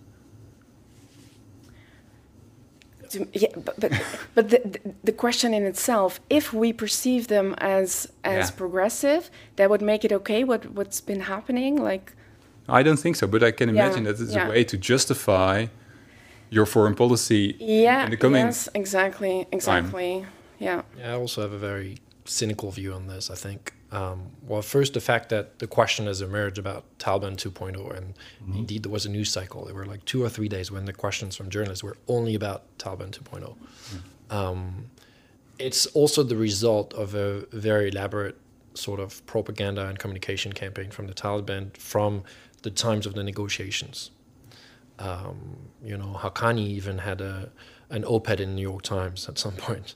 Yeah, 3.33 3.49
but 3.65 3.79
but, 3.79 3.91
but 4.35 4.49
the, 4.49 4.59
the 5.03 5.11
question 5.11 5.53
in 5.53 5.63
itself, 5.65 6.19
if 6.29 6.53
we 6.53 6.73
perceive 6.73 7.27
them 7.27 7.55
as 7.57 8.07
as 8.23 8.49
Yeah. 8.49 8.55
progressive, 8.57 9.29
that 9.55 9.69
would 9.69 9.81
make 9.81 10.03
it 10.05 10.11
okay. 10.11 10.43
What 10.43 10.61
what's 10.77 11.01
been 11.01 11.21
happening, 11.21 11.73
like 11.91 12.11
I 12.67 12.83
don't 12.83 12.99
think 12.99 13.15
so, 13.15 13.27
but 13.27 13.43
I 13.43 13.51
can 13.51 13.69
Yeah, 13.69 13.83
imagine 13.85 14.03
that 14.05 14.19
it's 14.19 14.33
yeah. 14.35 14.47
a 14.47 14.49
way 14.49 14.63
to 14.63 14.77
justify 14.77 15.67
your 16.49 16.65
foreign 16.65 16.95
policy 16.95 17.55
yeah, 17.59 18.05
in 18.05 18.11
the 18.11 18.17
coming. 18.17 18.45
yes, 18.45 18.69
exactly, 18.73 19.45
exactly, 19.51 20.25
yeah, 20.59 20.81
Yeah, 20.99 21.11
I 21.13 21.15
also 21.19 21.41
have 21.41 21.53
a 21.53 21.57
very 21.71 21.97
cynical 22.25 22.71
view 22.71 22.93
on 22.93 23.07
this. 23.07 23.29
I 23.29 23.35
think, 23.35 23.73
um, 23.95 24.31
well, 24.45 24.61
first 24.61 24.93
the 24.93 24.99
fact 24.99 25.29
that 25.29 25.59
the 25.59 25.67
question 25.67 26.07
has 26.07 26.19
emerged 26.21 26.57
about 26.57 26.83
Taliban 26.99 27.37
2.0, 27.37 27.95
and 27.95 28.13
indeed 28.53 28.83
there 28.83 28.91
was 28.91 29.05
a 29.05 29.09
news 29.09 29.31
cycle. 29.31 29.63
There 29.63 29.73
were 29.73 29.85
like 29.85 30.03
two 30.03 30.21
or 30.21 30.27
three 30.27 30.49
days 30.49 30.69
when 30.69 30.83
the 30.83 30.91
questions 30.91 31.37
from 31.37 31.49
journalists 31.49 31.81
were 31.81 31.95
only 32.09 32.35
about 32.35 32.63
Taliban 32.77 33.11
2.0. 33.11 33.55
Um, 34.29 34.87
it's 35.59 35.85
also 35.87 36.23
the 36.23 36.35
result 36.35 36.93
of 36.93 37.15
a 37.15 37.45
very 37.53 37.87
elaborate 37.87 38.37
sort 38.73 38.99
of 38.99 39.25
propaganda 39.27 39.87
and 39.87 39.97
communication 39.97 40.51
campaign 40.51 40.91
from 40.91 41.07
the 41.07 41.13
Taliban 41.13 41.75
from 41.77 42.23
the 42.63 42.71
times 42.71 43.05
of 43.05 43.13
the 43.13 43.23
negotiations. 43.23 44.11
Um, 44.99 45.55
you 45.81 45.95
know, 45.95 46.19
Haqqani 46.19 46.67
even 46.67 46.97
had 46.97 47.21
a 47.21 47.49
an 47.89 48.03
op-ed 48.03 48.41
in 48.41 48.49
the 48.49 48.55
New 48.55 48.61
York 48.61 48.81
Times 48.81 49.29
at 49.29 49.37
some 49.37 49.53
point. 49.67 49.95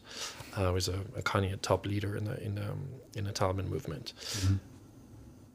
Uh, 0.59 0.71
was 0.73 0.89
a, 0.89 0.99
a 1.15 1.21
Haqqani, 1.21 1.53
a 1.53 1.57
top 1.57 1.85
leader 1.85 2.17
in 2.17 2.25
the 2.25 2.43
in 2.43 2.55
the, 2.55 2.63
um, 2.63 2.89
in 3.15 3.23
the 3.23 3.31
Taliban 3.31 3.69
movement. 3.69 4.13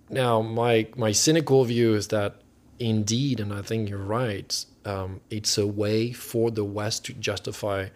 Now, 0.09 0.41
my 0.41 0.87
my 0.97 1.13
cynical 1.13 1.65
view 1.65 1.95
is 1.95 2.09
that 2.09 2.37
indeed, 2.79 3.41
and 3.41 3.53
I 3.53 3.63
think 3.63 3.89
you're 3.91 3.99
right, 3.99 4.65
um, 4.85 5.21
it's 5.31 5.59
a 5.59 5.67
way 5.67 6.13
for 6.13 6.51
the 6.51 6.65
West 6.65 7.05
to 7.07 7.13
justify 7.13 7.89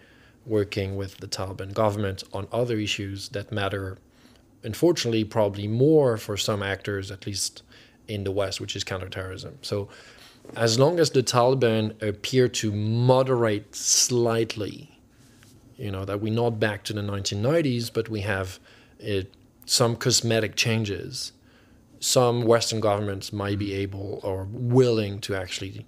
working 0.47 0.97
with 0.97 1.19
the 1.19 1.27
Taliban 1.29 1.73
government 1.73 2.25
on 2.33 2.47
other 2.53 2.79
issues 2.79 3.29
that 3.31 3.53
matter, 3.53 3.99
unfortunately, 4.63 5.25
probably 5.25 5.69
more 5.69 6.17
for 6.17 6.37
some 6.37 6.63
actors, 6.63 7.11
at 7.11 7.27
least 7.27 7.63
in 8.07 8.25
the 8.25 8.33
West, 8.33 8.61
which 8.61 8.75
is 8.75 8.85
counterterrorism. 8.85 9.59
So, 9.63 9.89
as 10.57 10.79
long 10.79 10.99
as 10.99 11.11
the 11.11 11.23
Taliban 11.23 12.01
appear 12.03 12.49
to 12.49 12.73
moderate 12.73 13.75
slightly, 13.75 14.98
you 15.79 15.91
know, 15.91 16.05
that 16.05 16.21
we're 16.21 16.33
not 16.33 16.61
back 16.61 16.85
to 16.85 16.93
the 16.93 17.01
1990s, 17.01 17.91
but 17.93 18.09
we 18.09 18.21
have 18.21 18.59
uh, 19.07 19.23
some 19.65 19.97
cosmetic 19.97 20.57
changes, 20.57 21.33
some 22.01 22.43
Western 22.43 22.81
governments 22.81 23.33
might 23.33 23.59
be 23.59 23.73
able 23.73 24.21
or 24.23 24.47
willing 24.51 25.21
to 25.21 25.35
actually 25.35 25.87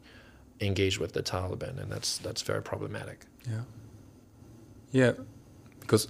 engage 0.61 0.99
with 0.99 1.12
the 1.12 1.23
Taliban, 1.23 1.80
and 1.80 1.90
that's 1.90 2.18
that's 2.18 2.42
very 2.42 2.62
problematic. 2.62 3.26
Yeah. 3.49 3.62
Yeah, 4.92 5.12
because 5.80 6.09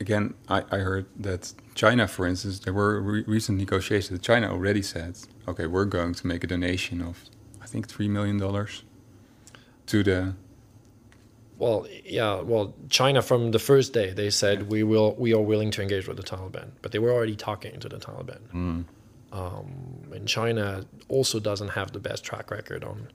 again, 0.00 0.34
I, 0.48 0.64
I 0.70 0.78
heard 0.78 1.06
that 1.16 1.52
China, 1.74 2.08
for 2.08 2.26
instance, 2.26 2.60
there 2.60 2.72
were 2.72 3.00
re- 3.00 3.24
recent 3.26 3.58
negotiations. 3.58 4.20
China 4.20 4.50
already 4.50 4.82
said, 4.82 5.18
okay, 5.46 5.66
we're 5.66 5.84
going 5.84 6.14
to 6.14 6.26
make 6.26 6.44
a 6.44 6.46
donation 6.46 7.02
of, 7.02 7.24
I 7.62 7.66
think, 7.66 7.88
$3 7.88 8.08
million 8.08 8.38
to 9.86 10.02
the. 10.02 10.34
Well, 11.58 11.86
yeah, 12.04 12.40
well, 12.40 12.74
China 12.88 13.20
from 13.20 13.50
the 13.50 13.58
first 13.58 13.92
day 13.92 14.12
they 14.12 14.30
said 14.30 14.70
we 14.70 14.82
will 14.84 15.14
we 15.18 15.34
are 15.34 15.40
willing 15.40 15.70
to 15.72 15.82
engage 15.82 16.06
with 16.06 16.16
the 16.16 16.22
Taliban, 16.22 16.70
but 16.82 16.92
they 16.92 17.00
were 17.00 17.10
already 17.10 17.36
talking 17.36 17.80
to 17.80 17.88
the 17.88 17.98
Taliban. 17.98 18.40
Um, 19.30 20.08
and 20.12 20.26
China 20.26 20.86
also 21.08 21.38
doesn't 21.40 21.68
have 21.68 21.92
the 21.92 21.98
best 21.98 22.24
track 22.24 22.50
record 22.50 22.84
on 22.84 23.08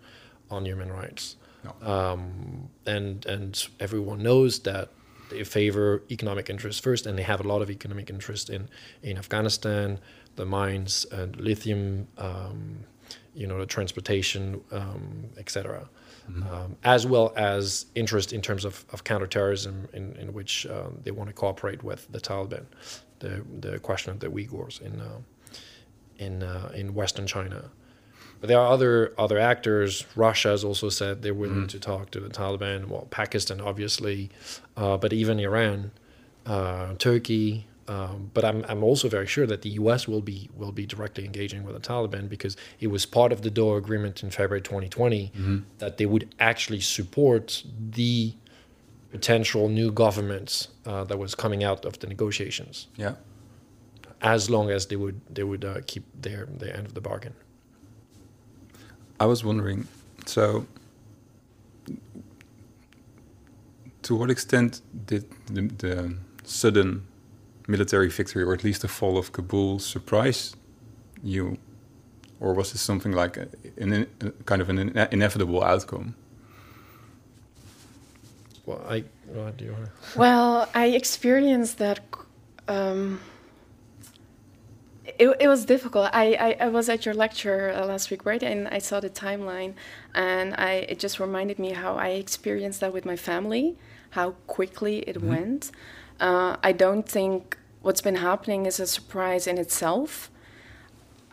on 0.51 0.65
human 0.65 0.91
rights. 0.91 1.37
No. 1.63 1.93
Um, 1.93 2.69
and 2.85 3.25
and 3.25 3.67
everyone 3.79 4.21
knows 4.21 4.59
that 4.59 4.89
they 5.29 5.43
favor 5.43 6.03
economic 6.11 6.49
interests 6.49 6.81
first, 6.81 7.05
and 7.05 7.17
they 7.17 7.23
have 7.23 7.39
a 7.39 7.47
lot 7.47 7.61
of 7.61 7.69
economic 7.69 8.09
interest 8.09 8.49
in 8.49 8.67
in 9.01 9.17
Afghanistan, 9.17 9.99
the 10.35 10.45
mines 10.45 11.05
and 11.11 11.35
lithium, 11.37 12.07
um, 12.17 12.79
you 13.33 13.47
know, 13.47 13.57
the 13.59 13.65
transportation, 13.65 14.61
um, 14.71 15.25
etc. 15.37 15.89
Um, 16.27 16.77
as 16.83 17.05
well 17.05 17.33
as 17.35 17.85
interest 17.95 18.31
in 18.31 18.41
terms 18.41 18.63
of, 18.63 18.85
of 18.93 19.03
counterterrorism, 19.03 19.89
in, 19.93 20.15
in 20.15 20.33
which 20.33 20.65
um, 20.67 20.99
they 21.03 21.11
want 21.11 21.29
to 21.29 21.33
cooperate 21.33 21.83
with 21.83 22.09
the 22.11 22.19
Taliban, 22.19 22.65
the 23.19 23.43
the 23.59 23.79
question 23.79 24.11
of 24.13 24.19
the 24.19 24.27
Uyghurs 24.27 24.81
in 24.81 25.01
uh, 25.01 25.19
in 26.17 26.43
uh, 26.43 26.71
in 26.73 26.93
Western 26.93 27.27
China. 27.27 27.71
But 28.39 28.47
there 28.47 28.59
are 28.59 28.71
other 28.71 29.13
other 29.17 29.37
actors. 29.37 30.05
Russia 30.15 30.49
has 30.49 30.63
also 30.63 30.89
said 30.89 31.21
they're 31.21 31.33
willing 31.33 31.67
to 31.67 31.79
talk 31.79 32.11
to 32.11 32.19
the 32.19 32.29
Taliban. 32.29 32.87
Well, 32.87 33.07
Pakistan, 33.09 33.59
obviously, 33.61 34.29
uh, 34.77 34.97
but 34.97 35.11
even 35.13 35.39
Iran, 35.39 35.91
uh, 36.45 36.93
Turkey. 36.95 37.67
Um, 37.87 38.31
but 38.33 38.45
I'm 38.45 38.63
I'm 38.69 38.81
also 38.83 39.09
very 39.09 39.27
sure 39.27 39.45
that 39.45 39.61
the 39.61 39.71
U.S. 39.81 40.07
will 40.07 40.21
be 40.21 40.49
will 40.55 40.71
be 40.71 40.85
directly 40.85 41.25
engaging 41.25 41.63
with 41.65 41.75
the 41.75 41.81
Taliban 41.81 42.29
because 42.29 42.55
it 42.79 42.87
was 42.87 43.05
part 43.05 43.31
of 43.33 43.41
the 43.41 43.49
Doha 43.51 43.77
Agreement 43.77 44.23
in 44.23 44.29
February 44.29 44.61
2020 44.61 45.31
that 45.79 45.97
they 45.97 46.05
would 46.05 46.33
actually 46.39 46.79
support 46.79 47.61
the 47.91 48.33
potential 49.11 49.67
new 49.69 49.91
government 49.91 50.67
uh, 50.85 51.03
that 51.03 51.17
was 51.19 51.35
coming 51.35 51.63
out 51.63 51.85
of 51.85 51.99
the 51.99 52.07
negotiations, 52.07 52.87
Yeah. 52.97 53.15
as 54.21 54.49
long 54.49 54.71
as 54.71 54.87
they 54.87 54.95
would 54.95 55.19
they 55.35 55.43
would 55.43 55.65
uh, 55.65 55.81
keep 55.85 56.03
their 56.21 56.45
their 56.45 56.73
end 56.77 56.85
of 56.87 56.93
the 56.93 57.01
bargain. 57.01 57.33
I 59.19 59.25
was 59.25 59.43
wondering, 59.43 59.87
so 60.25 60.65
to 64.03 64.15
what 64.15 64.29
extent 64.29 64.81
did 65.05 65.25
the, 65.47 65.61
the 65.77 66.15
sudden 66.43 67.03
military 67.67 68.09
victory, 68.09 68.43
or 68.43 68.53
at 68.53 68.63
least 68.63 68.81
the 68.81 68.87
fall 68.87 69.17
of 69.17 69.31
Kabul, 69.31 69.79
surprise 69.79 70.55
you, 71.23 71.57
or 72.39 72.53
was 72.53 72.71
this 72.71 72.81
something 72.81 73.11
like 73.11 73.37
a, 73.37 73.47
an, 73.77 74.07
a 74.21 74.31
kind 74.45 74.61
of 74.61 74.69
an 74.69 74.79
ine- 74.79 75.07
inevitable 75.11 75.63
outcome? 75.63 76.15
Well, 78.65 78.81
I 78.87 79.03
do 79.57 79.65
you 79.65 79.71
wanna? 79.71 79.91
Well, 80.15 80.69
I 80.73 80.87
experienced 80.87 81.77
that. 81.79 81.99
Um, 82.67 83.19
it, 85.05 85.35
it 85.39 85.47
was 85.47 85.65
difficult. 85.65 86.09
I, 86.13 86.33
I, 86.33 86.65
I 86.65 86.67
was 86.69 86.87
at 86.87 87.05
your 87.05 87.13
lecture 87.13 87.73
uh, 87.75 87.85
last 87.85 88.09
week, 88.09 88.25
right? 88.25 88.41
And 88.41 88.69
I 88.69 88.77
saw 88.79 89.01
the 89.01 89.09
timeline, 89.09 89.73
and 90.15 90.53
I 90.55 90.85
it 90.87 90.99
just 90.99 91.19
reminded 91.19 91.59
me 91.59 91.71
how 91.71 91.95
I 91.95 92.09
experienced 92.09 92.79
that 92.79 92.93
with 92.93 93.05
my 93.05 93.17
family, 93.17 93.77
how 94.11 94.31
quickly 94.47 94.99
it 94.99 95.21
went. 95.21 95.71
Uh, 96.23 96.55
I 96.63 96.71
don't 96.71 97.07
think 97.07 97.57
what's 97.81 97.99
been 97.99 98.15
happening 98.15 98.65
is 98.65 98.79
a 98.79 98.87
surprise 98.87 99.45
in 99.45 99.57
itself. 99.57 100.31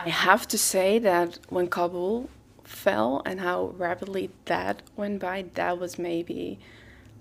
I 0.01 0.09
have 0.09 0.49
to 0.49 0.59
say 0.59 0.99
that 0.99 1.39
when 1.49 1.69
Kabul 1.69 2.29
fell 2.65 3.23
and 3.25 3.39
how 3.39 3.59
rapidly 3.79 4.31
that 4.47 4.83
went 4.97 5.21
by, 5.21 5.45
that 5.55 5.79
was 5.79 5.97
maybe 5.97 6.59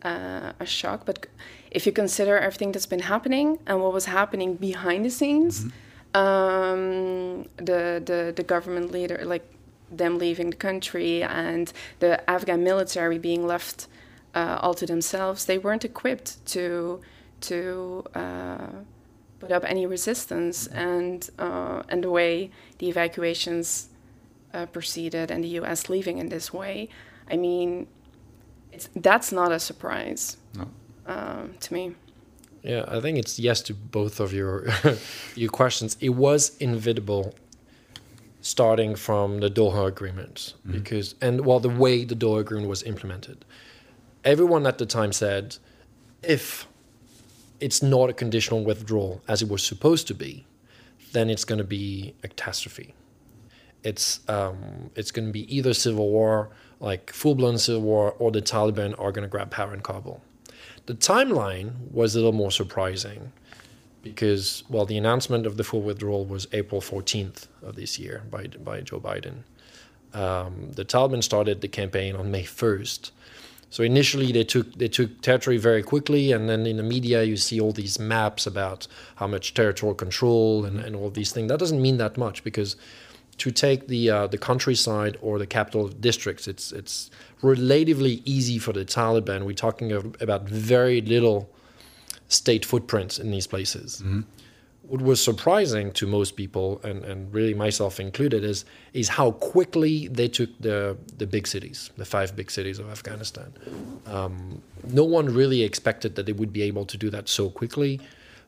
uh, 0.01 0.53
a 0.59 0.65
shock. 0.65 1.05
But 1.05 1.27
if 1.69 1.85
you 1.85 1.91
consider 1.91 2.39
everything 2.39 2.71
that's 2.71 2.87
been 2.87 3.01
happening 3.13 3.59
and 3.67 3.79
what 3.83 3.93
was 3.93 4.05
happening 4.05 4.55
behind 4.55 5.05
the 5.05 5.11
scenes, 5.11 5.65
um, 6.15 7.43
the, 7.57 8.01
the 8.09 8.33
the 8.35 8.45
government 8.53 8.91
leader, 8.91 9.21
like 9.23 9.45
them 9.91 10.17
leaving 10.17 10.49
the 10.49 10.55
country, 10.69 11.21
and 11.21 11.71
the 11.99 12.27
Afghan 12.27 12.63
military 12.63 13.19
being 13.19 13.45
left 13.45 13.87
uh, 14.33 14.57
all 14.59 14.73
to 14.73 14.87
themselves, 14.87 15.45
they 15.45 15.59
weren't 15.59 15.85
equipped 15.85 16.43
to 16.47 16.99
to 17.41 18.03
uh, 18.15 18.67
put 19.39 19.51
up 19.51 19.63
any 19.65 19.85
resistance. 19.85 20.67
And 20.67 21.29
uh, 21.39 21.83
and 21.89 22.03
the 22.03 22.09
way 22.11 22.51
the 22.77 22.89
evacuations 22.89 23.89
uh, 24.53 24.65
proceeded, 24.67 25.31
and 25.31 25.43
the 25.43 25.49
U.S. 25.61 25.89
leaving 25.89 26.17
in 26.17 26.29
this 26.29 26.51
way, 26.53 26.89
I 27.29 27.37
mean, 27.37 27.87
it's, 28.71 28.89
that's 28.95 29.31
not 29.31 29.51
a 29.51 29.59
surprise 29.59 30.37
No. 30.55 30.67
um, 31.05 31.53
to 31.59 31.73
me. 31.73 31.95
Yeah, 32.63 32.83
I 32.87 32.99
think 32.99 33.17
it's 33.17 33.39
yes 33.39 33.61
to 33.63 33.73
both 33.73 34.19
of 34.19 34.33
your 34.33 34.67
your 35.35 35.49
questions. 35.49 35.97
It 36.01 36.09
was 36.09 36.57
inevitable 36.57 37.33
starting 38.41 38.95
from 38.95 39.39
the 39.39 39.49
Doha 39.49 39.87
Agreement 39.87 40.53
because 40.69 41.15
and 41.21 41.45
well 41.45 41.59
the 41.59 41.69
way 41.69 42.05
the 42.05 42.15
Doha 42.15 42.39
Agreement 42.41 42.69
was 42.69 42.83
implemented. 42.83 43.45
Everyone 44.23 44.65
at 44.67 44.77
the 44.77 44.85
time 44.85 45.11
said 45.13 45.57
if 46.23 46.67
it's 47.59 47.81
not 47.81 48.09
a 48.09 48.13
conditional 48.13 48.63
withdrawal 48.63 49.21
as 49.27 49.41
it 49.41 49.49
was 49.49 49.63
supposed 49.63 50.07
to 50.07 50.13
be, 50.13 50.45
then 51.11 51.29
it's 51.29 51.45
going 51.45 51.57
to 51.57 51.63
be 51.63 52.13
a 52.23 52.27
catastrophe. 52.27 52.93
It's 53.83 54.19
um, 54.27 54.89
it's 54.95 55.11
going 55.11 55.27
to 55.27 55.31
be 55.31 55.53
either 55.55 55.73
civil 55.73 56.09
war, 56.09 56.49
like 56.79 57.11
full 57.11 57.35
blown 57.35 57.57
civil 57.57 57.81
war, 57.81 58.13
or 58.19 58.31
the 58.31 58.41
Taliban 58.41 58.93
are 58.99 59.11
going 59.11 59.23
to 59.23 59.29
grab 59.29 59.51
power 59.51 59.73
in 59.73 59.81
Kabul. 59.81 60.21
The 60.85 60.95
timeline 60.95 61.91
was 61.91 62.15
a 62.15 62.17
little 62.17 62.33
more 62.33 62.51
surprising 62.51 63.31
because, 64.01 64.63
well, 64.69 64.85
the 64.85 64.97
announcement 64.97 65.45
of 65.45 65.57
the 65.57 65.63
full 65.63 65.81
withdrawal 65.81 66.25
was 66.25 66.47
April 66.51 66.81
14th 66.81 67.47
of 67.61 67.75
this 67.75 67.99
year 67.99 68.23
by, 68.29 68.47
by 68.47 68.81
Joe 68.81 68.99
Biden. 68.99 69.43
Um, 70.13 70.71
the 70.71 70.85
Taliban 70.85 71.23
started 71.23 71.61
the 71.61 71.67
campaign 71.67 72.15
on 72.15 72.31
May 72.31 72.43
1st. 72.43 73.11
So 73.69 73.83
initially 73.83 74.31
they 74.31 74.43
took 74.43 74.73
they 74.75 74.87
took 74.87 75.21
territory 75.21 75.57
very 75.57 75.83
quickly, 75.83 76.31
and 76.31 76.49
then 76.49 76.65
in 76.65 76.77
the 76.77 76.83
media 76.83 77.23
you 77.23 77.37
see 77.37 77.59
all 77.59 77.71
these 77.71 77.99
maps 77.99 78.47
about 78.47 78.87
how 79.17 79.27
much 79.27 79.53
territorial 79.53 79.95
control 79.95 80.65
and, 80.65 80.79
and 80.79 80.95
all 80.95 81.09
these 81.09 81.31
things. 81.31 81.49
That 81.49 81.59
doesn't 81.59 81.81
mean 81.81 81.97
that 81.97 82.17
much 82.17 82.43
because 82.43 82.75
to 83.37 83.51
take 83.51 83.87
the 83.87 84.09
uh, 84.09 84.27
the 84.27 84.37
countryside 84.37 85.17
or 85.21 85.39
the 85.39 85.47
capital 85.47 85.87
districts, 85.87 86.47
it's 86.47 86.71
it's 86.71 87.11
relatively 87.41 88.21
easy 88.25 88.59
for 88.59 88.73
the 88.73 88.85
Taliban. 88.85 89.45
We're 89.45 89.53
talking 89.53 89.91
about 90.19 90.49
very 90.49 91.01
little 91.01 91.49
state 92.27 92.65
footprints 92.65 93.19
in 93.19 93.31
these 93.31 93.47
places. 93.47 94.03
What 94.89 95.03
was 95.03 95.23
surprising 95.23 95.91
to 95.93 96.07
most 96.07 96.35
people, 96.35 96.81
and, 96.83 97.05
and 97.05 97.31
really 97.31 97.53
myself 97.53 97.99
included, 97.99 98.43
is 98.43 98.65
is 98.93 99.07
how 99.07 99.31
quickly 99.31 100.07
they 100.07 100.27
took 100.27 100.49
the 100.59 100.97
the 101.17 101.27
big 101.27 101.45
cities, 101.47 101.91
the 101.95 102.05
five 102.05 102.35
big 102.35 102.49
cities 102.49 102.79
of 102.79 102.89
Afghanistan. 102.89 103.53
Um, 104.07 104.61
no 104.91 105.03
one 105.03 105.27
really 105.41 105.61
expected 105.61 106.15
that 106.15 106.25
they 106.25 106.33
would 106.33 106.51
be 106.51 106.63
able 106.63 106.85
to 106.85 106.97
do 106.97 107.09
that 107.11 107.29
so 107.29 107.49
quickly. 107.49 107.99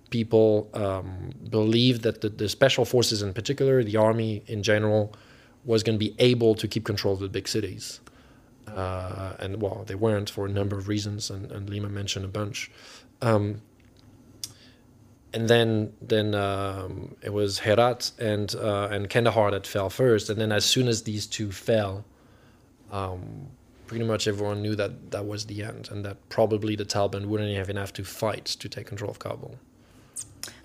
People 0.09 0.67
um, 0.73 1.31
believed 1.49 2.01
that 2.01 2.21
the, 2.21 2.29
the 2.29 2.49
special 2.49 2.85
forces, 2.85 3.21
in 3.21 3.33
particular, 3.33 3.83
the 3.83 3.97
army 3.97 4.43
in 4.47 4.63
general, 4.63 5.13
was 5.63 5.83
going 5.83 5.97
to 5.99 6.05
be 6.09 6.15
able 6.17 6.55
to 6.55 6.67
keep 6.67 6.83
control 6.85 7.13
of 7.13 7.19
the 7.19 7.29
big 7.29 7.47
cities. 7.47 8.01
Uh, 8.67 9.33
and 9.39 9.61
well, 9.61 9.83
they 9.85 9.95
weren't 9.95 10.29
for 10.29 10.45
a 10.45 10.49
number 10.49 10.77
of 10.77 10.87
reasons, 10.87 11.29
and, 11.29 11.51
and 11.51 11.69
Lima 11.69 11.89
mentioned 11.89 12.25
a 12.25 12.27
bunch. 12.27 12.71
Um, 13.21 13.61
and 15.33 15.47
then 15.47 15.93
then 16.01 16.35
um, 16.35 17.15
it 17.21 17.33
was 17.33 17.59
Herat 17.59 18.11
and 18.19 18.53
uh, 18.55 18.89
and 18.91 19.09
Kandahar 19.09 19.51
that 19.51 19.65
fell 19.65 19.89
first, 19.89 20.29
and 20.29 20.39
then 20.39 20.51
as 20.51 20.65
soon 20.65 20.87
as 20.87 21.03
these 21.03 21.25
two 21.25 21.51
fell, 21.51 22.05
um, 22.91 23.47
pretty 23.87 24.05
much 24.05 24.27
everyone 24.27 24.61
knew 24.61 24.75
that 24.75 25.11
that 25.11 25.25
was 25.25 25.45
the 25.45 25.63
end, 25.63 25.89
and 25.91 26.03
that 26.05 26.17
probably 26.29 26.75
the 26.75 26.85
Taliban 26.85 27.25
wouldn't 27.27 27.55
have 27.55 27.69
enough 27.69 27.93
to 27.93 28.03
fight 28.03 28.45
to 28.45 28.67
take 28.67 28.87
control 28.87 29.11
of 29.11 29.19
Kabul. 29.19 29.55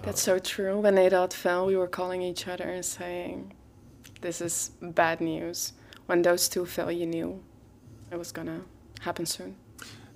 That's 0.02 0.22
so 0.22 0.38
true. 0.38 0.80
When 0.80 0.96
Herat 0.96 1.32
fell, 1.32 1.66
we 1.66 1.76
were 1.76 1.88
calling 1.88 2.22
each 2.22 2.48
other 2.48 2.64
and 2.64 2.84
saying, 2.84 3.52
"This 4.20 4.40
is 4.40 4.72
bad 4.80 5.20
news." 5.20 5.72
When 6.06 6.22
those 6.22 6.48
two 6.48 6.66
fell, 6.66 6.90
you 6.90 7.06
knew 7.06 7.42
it 8.10 8.18
was 8.18 8.32
gonna 8.32 8.62
happen 9.00 9.26
soon. 9.26 9.56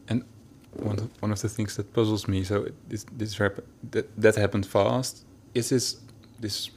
And 0.08 0.24
one 0.72 0.98
of, 0.98 1.22
one 1.22 1.32
of 1.32 1.40
the 1.40 1.48
things 1.48 1.76
that 1.76 1.92
puzzles 1.92 2.28
me, 2.28 2.44
so 2.44 2.68
this 2.88 3.04
this 3.12 3.38
rap, 3.40 3.60
that 3.90 4.06
that 4.20 4.36
happened 4.36 4.66
fast. 4.66 5.24
Is 5.54 5.68
this 5.70 6.00
this 6.38 6.70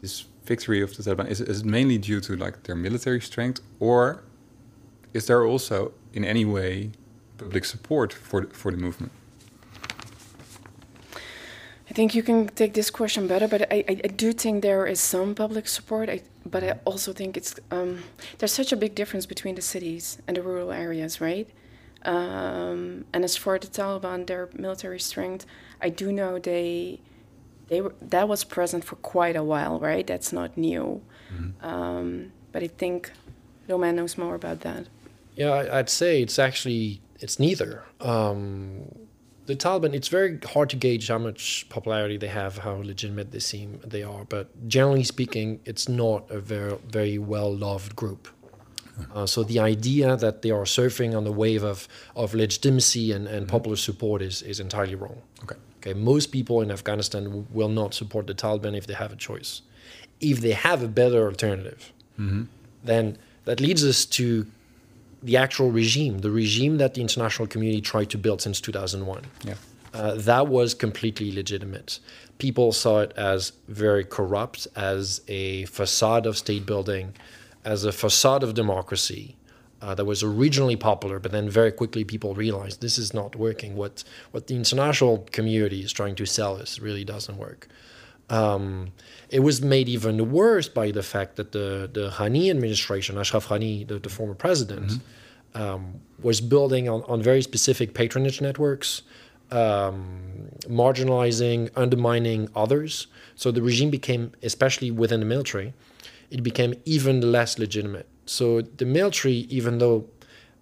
this 0.00 0.26
victory 0.44 0.80
of 0.80 0.96
the 0.96 1.02
Taliban 1.02 1.28
is, 1.28 1.40
is 1.40 1.60
it 1.60 1.66
mainly 1.66 1.98
due 1.98 2.20
to 2.20 2.36
like 2.36 2.62
their 2.64 2.76
military 2.76 3.20
strength, 3.20 3.60
or 3.80 4.22
is 5.12 5.26
there 5.26 5.44
also 5.44 5.92
in 6.12 6.24
any 6.24 6.44
way 6.44 6.90
public 7.38 7.64
support 7.64 8.12
for 8.12 8.42
the, 8.42 8.46
for 8.54 8.70
the 8.70 8.76
movement? 8.76 9.12
I 11.96 11.98
think 11.98 12.14
you 12.14 12.22
can 12.22 12.48
take 12.48 12.74
this 12.74 12.90
question 12.90 13.26
better, 13.26 13.48
but 13.48 13.72
I, 13.72 13.82
I, 13.88 14.00
I 14.04 14.08
do 14.08 14.34
think 14.34 14.62
there 14.62 14.84
is 14.84 15.00
some 15.00 15.34
public 15.34 15.66
support. 15.66 16.10
I, 16.10 16.20
but 16.44 16.62
I 16.62 16.78
also 16.84 17.14
think 17.14 17.38
it's 17.38 17.54
um, 17.70 18.02
there's 18.36 18.52
such 18.52 18.70
a 18.70 18.76
big 18.76 18.94
difference 18.94 19.24
between 19.24 19.54
the 19.54 19.62
cities 19.62 20.18
and 20.26 20.36
the 20.36 20.42
rural 20.42 20.72
areas, 20.72 21.22
right? 21.22 21.48
Um, 22.02 23.06
and 23.14 23.24
as 23.24 23.34
for 23.38 23.58
the 23.58 23.66
Taliban, 23.66 24.26
their 24.26 24.50
military 24.52 25.00
strength, 25.00 25.46
I 25.80 25.88
do 25.88 26.12
know 26.12 26.38
they 26.38 27.00
they 27.68 27.80
were, 27.80 27.94
that 28.02 28.28
was 28.28 28.44
present 28.44 28.84
for 28.84 28.96
quite 28.96 29.34
a 29.34 29.42
while, 29.42 29.80
right? 29.80 30.06
That's 30.06 30.34
not 30.34 30.58
new. 30.58 31.00
Um, 31.62 32.30
but 32.52 32.62
I 32.62 32.66
think 32.66 33.10
Roman 33.70 33.96
knows 33.96 34.18
more 34.18 34.34
about 34.34 34.60
that. 34.60 34.84
Yeah, 35.34 35.48
I- 35.48 35.78
I'd 35.78 35.88
say 35.88 36.20
it's 36.20 36.38
actually 36.38 37.00
it's 37.20 37.38
neither. 37.38 37.84
Um, 38.00 39.05
the 39.46 39.56
Taliban, 39.56 39.94
it's 39.94 40.08
very 40.08 40.38
hard 40.54 40.70
to 40.70 40.76
gauge 40.76 41.08
how 41.08 41.18
much 41.18 41.66
popularity 41.68 42.16
they 42.16 42.28
have, 42.28 42.58
how 42.58 42.74
legitimate 42.74 43.32
they 43.32 43.38
seem 43.38 43.80
they 43.84 44.02
are. 44.02 44.24
But 44.24 44.68
generally 44.68 45.04
speaking, 45.04 45.60
it's 45.64 45.88
not 45.88 46.30
a 46.30 46.40
very 46.40 46.76
very 46.88 47.18
well 47.18 47.52
loved 47.54 47.96
group. 47.96 48.28
Uh, 49.14 49.26
so 49.26 49.42
the 49.44 49.60
idea 49.60 50.16
that 50.16 50.42
they 50.42 50.50
are 50.50 50.64
surfing 50.64 51.14
on 51.16 51.24
the 51.24 51.32
wave 51.32 51.62
of, 51.62 51.86
of 52.14 52.34
legitimacy 52.34 53.12
and, 53.12 53.26
and 53.26 53.46
popular 53.46 53.76
support 53.76 54.22
is, 54.22 54.40
is 54.42 54.58
entirely 54.58 54.94
wrong. 54.94 55.20
Okay. 55.42 55.56
Okay, 55.78 55.92
most 55.92 56.32
people 56.32 56.62
in 56.62 56.70
Afghanistan 56.70 57.24
w- 57.24 57.46
will 57.52 57.68
not 57.68 57.94
support 57.94 58.26
the 58.26 58.34
Taliban 58.34 58.76
if 58.76 58.86
they 58.86 58.94
have 58.94 59.12
a 59.12 59.16
choice. 59.16 59.62
If 60.20 60.40
they 60.40 60.52
have 60.52 60.82
a 60.82 60.88
better 60.88 61.26
alternative, 61.26 61.92
then 62.82 63.18
that 63.44 63.60
leads 63.60 63.84
us 63.84 64.06
to 64.06 64.46
the 65.22 65.36
actual 65.36 65.70
regime, 65.70 66.18
the 66.18 66.30
regime 66.30 66.78
that 66.78 66.94
the 66.94 67.00
international 67.00 67.48
community 67.48 67.80
tried 67.80 68.10
to 68.10 68.18
build 68.18 68.42
since 68.42 68.60
2001. 68.60 69.24
Yeah. 69.44 69.54
Uh, 69.92 70.14
that 70.14 70.48
was 70.48 70.74
completely 70.74 71.32
legitimate. 71.32 72.00
People 72.38 72.72
saw 72.72 73.00
it 73.00 73.12
as 73.16 73.52
very 73.66 74.04
corrupt, 74.04 74.68
as 74.76 75.22
a 75.26 75.64
facade 75.66 76.26
of 76.26 76.36
state 76.36 76.66
building, 76.66 77.14
as 77.64 77.84
a 77.84 77.92
facade 77.92 78.42
of 78.42 78.52
democracy 78.52 79.36
uh, 79.80 79.94
that 79.94 80.04
was 80.04 80.22
originally 80.22 80.76
popular, 80.76 81.18
but 81.18 81.32
then 81.32 81.48
very 81.48 81.72
quickly 81.72 82.04
people 82.04 82.34
realized 82.34 82.80
this 82.80 82.98
is 82.98 83.14
not 83.14 83.36
working. 83.36 83.76
What 83.76 84.04
what 84.30 84.46
the 84.46 84.56
international 84.56 85.26
community 85.32 85.80
is 85.80 85.92
trying 85.92 86.14
to 86.16 86.26
sell 86.26 86.56
us 86.56 86.78
really 86.78 87.04
doesn't 87.04 87.36
work. 87.36 87.68
Um, 88.28 88.88
it 89.30 89.40
was 89.40 89.62
made 89.62 89.88
even 89.88 90.32
worse 90.32 90.68
by 90.68 90.90
the 90.90 91.02
fact 91.02 91.36
that 91.36 91.52
the 91.52 91.88
the 91.92 92.10
Ghani 92.10 92.50
administration, 92.50 93.18
Ashraf 93.18 93.48
Ghani, 93.48 93.86
the, 93.86 93.98
the 93.98 94.08
former 94.08 94.34
president, 94.34 95.00
um, 95.54 96.00
was 96.22 96.40
building 96.40 96.88
on, 96.88 97.02
on 97.02 97.22
very 97.22 97.42
specific 97.42 97.94
patronage 97.94 98.40
networks, 98.40 99.02
um, 99.50 100.50
marginalizing, 100.62 101.70
undermining 101.76 102.48
others. 102.54 103.06
So 103.36 103.50
the 103.50 103.62
regime 103.62 103.90
became, 103.90 104.32
especially 104.42 104.90
within 104.90 105.20
the 105.20 105.26
military, 105.26 105.72
it 106.30 106.42
became 106.42 106.74
even 106.84 107.32
less 107.32 107.58
legitimate. 107.58 108.08
So 108.26 108.60
the 108.60 108.84
military, 108.84 109.46
even 109.58 109.78
though 109.78 110.06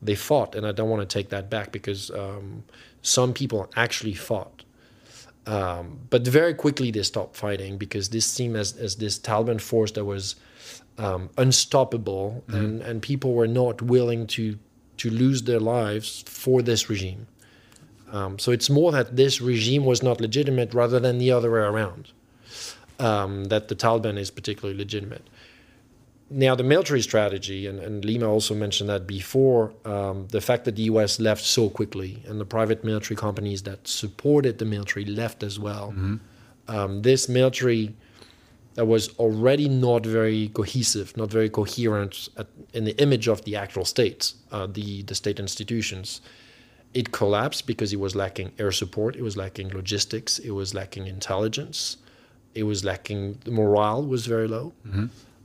they 0.02 0.14
fought, 0.14 0.54
and 0.54 0.66
I 0.66 0.72
don't 0.72 0.90
want 0.90 1.08
to 1.08 1.18
take 1.18 1.30
that 1.30 1.48
back 1.48 1.72
because 1.72 2.10
um, 2.10 2.64
some 3.00 3.32
people 3.32 3.70
actually 3.74 4.14
fought, 4.14 4.64
um, 5.46 6.00
but 6.10 6.26
very 6.26 6.54
quickly 6.54 6.90
they 6.90 7.02
stopped 7.02 7.36
fighting 7.36 7.76
because 7.76 8.08
this 8.08 8.26
seemed 8.26 8.56
as, 8.56 8.76
as 8.76 8.96
this 8.96 9.18
Taliban 9.18 9.60
force 9.60 9.92
that 9.92 10.04
was 10.04 10.36
um, 10.96 11.28
unstoppable, 11.36 12.44
and, 12.48 12.80
and 12.82 13.02
people 13.02 13.34
were 13.34 13.48
not 13.48 13.82
willing 13.82 14.26
to 14.28 14.58
to 14.96 15.10
lose 15.10 15.42
their 15.42 15.58
lives 15.58 16.22
for 16.26 16.62
this 16.62 16.88
regime. 16.88 17.26
Um, 18.12 18.38
so 18.38 18.52
it's 18.52 18.70
more 18.70 18.92
that 18.92 19.16
this 19.16 19.40
regime 19.40 19.84
was 19.84 20.04
not 20.04 20.20
legitimate 20.20 20.72
rather 20.72 21.00
than 21.00 21.18
the 21.18 21.32
other 21.32 21.50
way 21.50 21.58
around. 21.58 22.12
Um, 23.00 23.46
that 23.46 23.66
the 23.66 23.74
Taliban 23.74 24.16
is 24.16 24.30
particularly 24.30 24.78
legitimate. 24.78 25.26
Now, 26.36 26.56
the 26.56 26.64
military 26.64 27.00
strategy, 27.00 27.68
and, 27.68 27.78
and 27.78 28.04
Lima 28.04 28.28
also 28.28 28.56
mentioned 28.56 28.90
that 28.90 29.06
before, 29.06 29.72
um, 29.84 30.26
the 30.32 30.40
fact 30.40 30.64
that 30.64 30.74
the 30.74 30.82
US 30.94 31.20
left 31.20 31.44
so 31.44 31.70
quickly 31.70 32.24
and 32.26 32.40
the 32.40 32.44
private 32.44 32.82
military 32.82 33.16
companies 33.16 33.62
that 33.62 33.86
supported 33.86 34.58
the 34.58 34.64
military 34.64 35.04
left 35.04 35.44
as 35.44 35.60
well. 35.60 35.90
Um, 36.66 37.02
this 37.02 37.28
military 37.28 37.94
that 38.74 38.86
was 38.86 39.10
already 39.18 39.68
not 39.68 40.04
very 40.04 40.48
cohesive, 40.48 41.16
not 41.16 41.30
very 41.30 41.48
coherent 41.48 42.28
at, 42.36 42.48
in 42.72 42.82
the 42.84 43.00
image 43.00 43.28
of 43.28 43.44
the 43.44 43.54
actual 43.54 43.84
state, 43.84 44.32
uh, 44.50 44.66
the, 44.66 45.02
the 45.02 45.14
state 45.14 45.38
institutions, 45.38 46.20
it 46.94 47.12
collapsed 47.12 47.64
because 47.64 47.92
it 47.92 48.00
was 48.00 48.16
lacking 48.16 48.50
air 48.58 48.72
support, 48.72 49.14
it 49.14 49.22
was 49.22 49.36
lacking 49.36 49.68
logistics, 49.68 50.40
it 50.40 50.50
was 50.50 50.74
lacking 50.74 51.06
intelligence, 51.06 51.98
it 52.56 52.64
was 52.64 52.84
lacking 52.84 53.38
the 53.44 53.52
morale 53.52 54.04
was 54.04 54.26
very 54.26 54.48
low. 54.48 54.72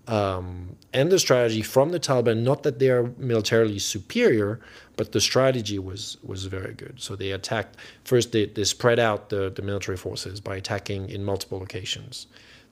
Um, 0.09 0.75
and 0.91 1.11
the 1.11 1.19
strategy 1.19 1.61
from 1.61 1.91
the 1.91 1.99
Taliban, 1.99 2.41
not 2.41 2.63
that 2.63 2.79
they 2.79 2.89
are 2.89 3.11
militarily 3.19 3.77
superior, 3.77 4.59
but 4.97 5.11
the 5.11 5.21
strategy 5.21 5.77
was 5.77 6.17
was 6.23 6.45
very 6.45 6.73
good. 6.73 6.95
So 6.97 7.15
they 7.15 7.31
attacked 7.31 7.77
first. 8.03 8.31
They, 8.31 8.47
they 8.47 8.63
spread 8.63 8.99
out 8.99 9.29
the, 9.29 9.51
the 9.51 9.61
military 9.61 9.97
forces 9.97 10.41
by 10.41 10.55
attacking 10.55 11.09
in 11.09 11.23
multiple 11.23 11.59
locations. 11.59 12.25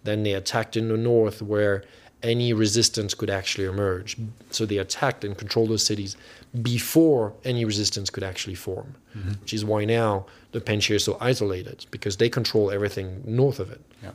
Then 0.04 0.24
they 0.24 0.34
attacked 0.34 0.76
in 0.76 0.88
the 0.88 0.98
north 0.98 1.44
where 1.44 1.84
any 2.24 2.54
resistance 2.54 3.14
could 3.14 3.30
actually 3.30 3.66
emerge. 3.66 4.18
So 4.50 4.66
they 4.66 4.80
attacked 4.80 5.24
and 5.24 5.38
controlled 5.38 5.70
those 5.70 5.86
cities 5.86 6.18
before 6.64 7.34
any 7.44 7.66
resistance 7.66 8.10
could 8.10 8.24
actually 8.24 8.56
form, 8.56 8.96
mm-hmm. 9.16 9.34
which 9.42 9.54
is 9.54 9.64
why 9.64 9.86
now 9.86 10.26
the 10.54 10.60
Panjshir 10.60 10.96
is 10.96 11.04
so 11.04 11.18
isolated 11.22 11.86
because 11.92 12.18
they 12.18 12.30
control 12.30 12.72
everything 12.72 13.22
north 13.26 13.60
of 13.60 13.70
it. 13.70 13.82
Yeah. 14.02 14.14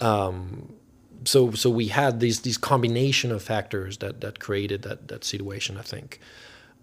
Um, 0.00 0.74
so 1.24 1.52
so 1.52 1.70
we 1.70 1.88
had 1.88 2.20
these 2.20 2.40
these 2.40 2.58
combination 2.58 3.32
of 3.32 3.42
factors 3.42 3.98
that 3.98 4.20
that 4.20 4.38
created 4.38 4.82
that 4.82 5.08
that 5.08 5.24
situation. 5.24 5.76
I 5.78 5.82
think. 5.82 6.20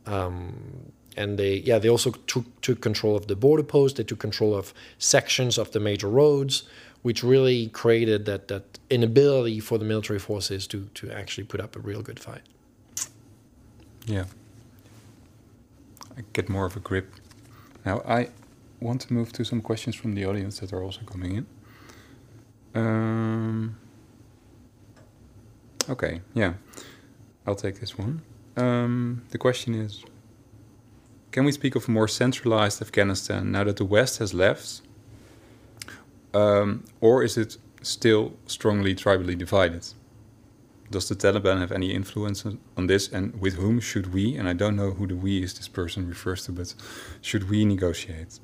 Um, 0.06 0.92
and 1.18 1.38
they 1.38 1.56
yeah 1.56 1.80
they 1.80 1.90
also 1.90 2.12
took 2.28 2.62
took 2.62 2.82
control 2.82 3.16
of 3.16 3.28
the 3.28 3.36
border 3.36 3.64
post. 3.64 3.98
They 3.98 4.04
took 4.04 4.20
control 4.20 4.56
of 4.56 4.74
sections 4.98 5.58
of 5.58 5.72
the 5.72 5.80
major 5.80 6.08
roads, 6.08 6.64
which 7.02 7.24
really 7.24 7.68
created 7.68 8.26
that 8.26 8.48
that 8.48 8.80
inability 8.90 9.60
for 9.60 9.78
the 9.78 9.86
military 9.86 10.20
forces 10.20 10.68
to 10.68 10.90
to 10.94 11.12
actually 11.12 11.44
put 11.44 11.60
up 11.60 11.76
a 11.76 11.80
real 11.80 12.02
good 12.02 12.20
fight. 12.20 12.42
Yeah, 14.06 14.26
I 16.18 16.24
get 16.34 16.50
more 16.50 16.66
of 16.66 16.76
a 16.76 16.80
grip. 16.80 17.14
Now 17.86 18.02
I 18.08 18.30
want 18.80 19.02
to 19.02 19.14
move 19.14 19.32
to 19.34 19.44
some 19.44 19.62
questions 19.62 19.96
from 19.96 20.14
the 20.14 20.26
audience 20.26 20.60
that 20.60 20.72
are 20.72 20.84
also 20.84 21.02
coming 21.02 21.36
in. 21.36 21.46
Um, 22.76 23.78
Okay, 25.90 26.22
yeah. 26.34 26.54
I'll 27.48 27.56
take 27.56 27.80
this 27.80 27.98
one. 27.98 28.22
Um, 28.56 29.24
the 29.32 29.38
question 29.38 29.74
is 29.74 30.04
Can 31.32 31.46
we 31.46 31.52
speak 31.52 31.76
of 31.76 31.88
a 31.88 31.92
more 31.92 32.08
centralized 32.08 32.82
Afghanistan 32.82 33.52
now 33.52 33.64
that 33.64 33.78
the 33.78 33.86
West 33.86 34.20
has 34.20 34.34
left? 34.34 34.82
Um, 36.34 36.84
or 37.02 37.24
is 37.24 37.38
it 37.38 37.58
still 37.82 38.34
strongly 38.46 38.94
tribally 38.94 39.36
divided? 39.38 39.88
Does 40.92 41.08
the 41.08 41.16
Taliban 41.16 41.60
have 41.60 41.72
any 41.72 41.94
influence 41.94 42.46
on 42.78 42.88
this, 42.88 43.08
and 43.08 43.40
with 43.40 43.54
whom 43.56 43.80
should 43.80 44.12
we, 44.14 44.36
and 44.36 44.48
I 44.50 44.54
don't 44.54 44.76
know 44.76 44.92
who 44.92 45.06
the 45.08 45.16
we 45.16 45.44
is 45.44 45.54
this 45.54 45.68
person 45.68 46.08
refers 46.08 46.46
to, 46.46 46.52
but 46.52 46.74
should 47.22 47.50
we 47.50 47.64
negotiate? 47.64 48.40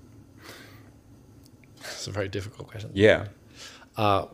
It's 1.79 2.08
a 2.08 2.12
very 2.12 2.27
difficult 2.27 2.67
question. 2.67 2.91
Yeah. 2.93 3.27
Uh, 3.97 4.25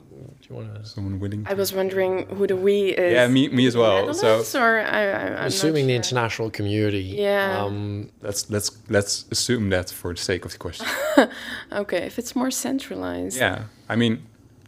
do 0.42 0.48
you 0.50 0.56
want 0.56 0.76
to? 0.76 0.86
Someone 0.86 1.20
willing? 1.20 1.46
I 1.48 1.54
was 1.54 1.74
wondering 1.74 2.26
who 2.36 2.48
the 2.48 2.56
we 2.56 2.90
is. 2.90 3.14
Yeah, 3.14 3.28
me, 3.28 3.48
me 3.50 3.68
as 3.68 3.78
well. 3.78 4.14
So, 4.14 4.60
or 4.60 4.80
I, 4.80 5.02
I, 5.02 5.46
assuming 5.46 5.84
sure. 5.84 5.88
the 5.88 5.96
international 5.96 6.50
community. 6.50 7.04
Yeah. 7.04 7.64
Um, 7.64 8.10
let's 8.22 8.50
let's 8.50 8.72
let's 8.90 9.26
assume 9.32 9.70
that 9.70 9.90
for 9.90 10.14
the 10.14 10.20
sake 10.20 10.46
of 10.46 10.52
the 10.52 10.58
question. 10.58 10.88
okay, 11.72 12.00
if 12.06 12.18
it's 12.18 12.36
more 12.36 12.50
centralized. 12.50 13.38
Yeah, 13.38 13.66
I 13.88 13.96
mean, 13.96 14.24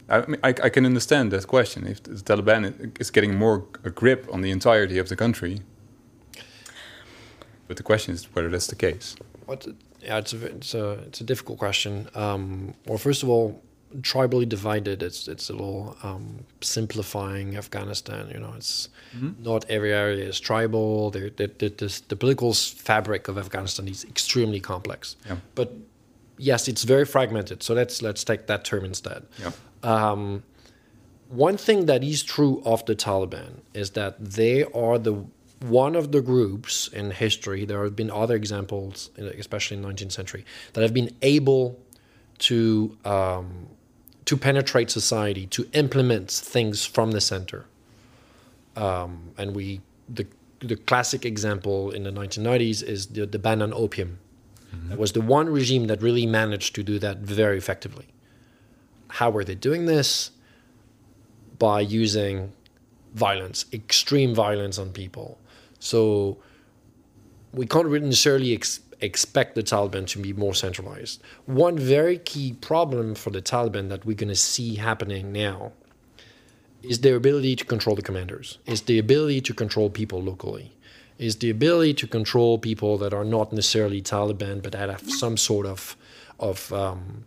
I, 0.08 0.18
I, 0.42 0.48
I 0.48 0.68
can 0.68 0.86
understand 0.86 1.32
that 1.32 1.46
question. 1.48 1.86
If 1.86 2.02
the 2.04 2.12
Taliban 2.12 3.00
is 3.00 3.10
getting 3.10 3.34
more 3.36 3.64
a 3.82 3.90
grip 3.90 4.28
on 4.32 4.42
the 4.42 4.50
entirety 4.52 4.98
of 4.98 5.08
the 5.08 5.16
country, 5.16 5.60
but 7.66 7.76
the 7.76 7.82
question 7.82 8.14
is 8.14 8.24
whether 8.34 8.48
that's 8.48 8.68
the 8.68 8.76
case. 8.76 9.16
What? 9.46 9.66
Yeah, 10.00 10.18
it's 10.18 10.32
a 10.32 10.46
it's 10.46 10.74
a 10.74 10.90
it's 11.06 11.20
a 11.20 11.24
difficult 11.24 11.58
question. 11.58 12.08
Um, 12.14 12.74
well, 12.86 12.98
first 12.98 13.24
of 13.24 13.28
all 13.28 13.60
tribally 14.00 14.48
divided. 14.48 15.02
It's 15.02 15.28
it's 15.28 15.50
a 15.50 15.52
little 15.52 15.96
um, 16.02 16.44
simplifying 16.60 17.56
Afghanistan. 17.56 18.30
You 18.32 18.40
know, 18.40 18.54
it's 18.56 18.88
mm-hmm. 19.16 19.42
not 19.42 19.64
every 19.68 19.92
area 19.92 20.24
is 20.24 20.40
tribal. 20.40 21.10
The 21.10 21.30
the, 21.36 21.46
the, 21.68 22.02
the 22.08 22.16
political 22.16 22.52
fabric 22.54 23.28
of 23.28 23.38
Afghanistan 23.38 23.88
is 23.88 24.04
extremely 24.04 24.60
complex. 24.60 25.16
Yeah. 25.26 25.36
But 25.54 25.72
yes, 26.38 26.68
it's 26.68 26.84
very 26.84 27.04
fragmented. 27.04 27.62
So 27.62 27.74
let's 27.74 28.02
let's 28.02 28.24
take 28.24 28.46
that 28.46 28.64
term 28.64 28.84
instead. 28.84 29.26
Yeah. 29.38 29.52
Um, 29.82 30.42
one 31.28 31.56
thing 31.56 31.86
that 31.86 32.04
is 32.04 32.22
true 32.22 32.62
of 32.64 32.84
the 32.86 32.94
Taliban 32.94 33.60
is 33.72 33.90
that 33.90 34.22
they 34.22 34.64
are 34.64 34.98
the 34.98 35.24
one 35.60 35.96
of 35.96 36.12
the 36.12 36.20
groups 36.20 36.88
in 36.88 37.10
history. 37.10 37.64
There 37.64 37.82
have 37.84 37.96
been 37.96 38.10
other 38.10 38.34
examples, 38.34 39.10
especially 39.16 39.78
in 39.78 39.82
the 39.82 39.88
19th 39.88 40.12
century, 40.12 40.44
that 40.74 40.82
have 40.82 40.92
been 40.92 41.10
able 41.22 41.78
to 42.38 42.96
um, 43.04 43.68
to 44.24 44.36
penetrate 44.36 44.90
society, 44.90 45.46
to 45.48 45.68
implement 45.72 46.30
things 46.30 46.84
from 46.84 47.10
the 47.12 47.20
center. 47.20 47.66
Um, 48.76 49.32
and 49.36 49.54
we, 49.54 49.80
the, 50.08 50.26
the 50.60 50.76
classic 50.76 51.24
example 51.24 51.90
in 51.90 52.04
the 52.04 52.10
1990s 52.10 52.82
is 52.82 53.06
the, 53.06 53.26
the 53.26 53.38
ban 53.38 53.62
on 53.62 53.72
opium. 53.74 54.18
Mm-hmm. 54.74 54.88
That 54.90 54.98
was 54.98 55.12
the 55.12 55.20
one 55.20 55.48
regime 55.48 55.86
that 55.86 56.02
really 56.02 56.26
managed 56.26 56.74
to 56.76 56.82
do 56.82 56.98
that 56.98 57.18
very 57.18 57.58
effectively. 57.58 58.06
How 59.08 59.30
were 59.30 59.44
they 59.44 59.54
doing 59.54 59.86
this? 59.86 60.30
By 61.58 61.80
using 61.80 62.52
violence, 63.14 63.66
extreme 63.72 64.34
violence 64.34 64.78
on 64.78 64.90
people. 64.90 65.38
So 65.78 66.38
we 67.52 67.66
can't 67.66 67.86
really 67.86 68.06
necessarily 68.06 68.52
ex- 68.52 68.80
expect 69.04 69.54
the 69.54 69.62
Taliban 69.62 70.06
to 70.08 70.18
be 70.18 70.32
more 70.32 70.54
centralized. 70.54 71.22
One 71.46 71.78
very 71.78 72.18
key 72.18 72.54
problem 72.54 73.14
for 73.14 73.30
the 73.30 73.42
Taliban 73.42 73.88
that 73.90 74.04
we're 74.04 74.16
going 74.16 74.28
to 74.28 74.36
see 74.36 74.76
happening 74.76 75.32
now 75.32 75.72
is 76.82 77.00
their 77.00 77.16
ability 77.16 77.56
to 77.56 77.64
control 77.64 77.96
the 77.96 78.02
commanders, 78.02 78.58
is 78.66 78.82
the 78.82 78.98
ability 78.98 79.40
to 79.42 79.54
control 79.54 79.88
people 79.90 80.20
locally, 80.22 80.72
is 81.18 81.36
the 81.36 81.50
ability 81.50 81.94
to 81.94 82.06
control 82.06 82.58
people 82.58 82.98
that 82.98 83.14
are 83.14 83.24
not 83.24 83.52
necessarily 83.52 84.02
Taliban 84.02 84.62
but 84.62 84.72
that 84.72 84.88
have 84.90 85.08
some 85.08 85.36
sort 85.36 85.66
of 85.66 85.96
of 86.38 86.72
um, 86.72 87.24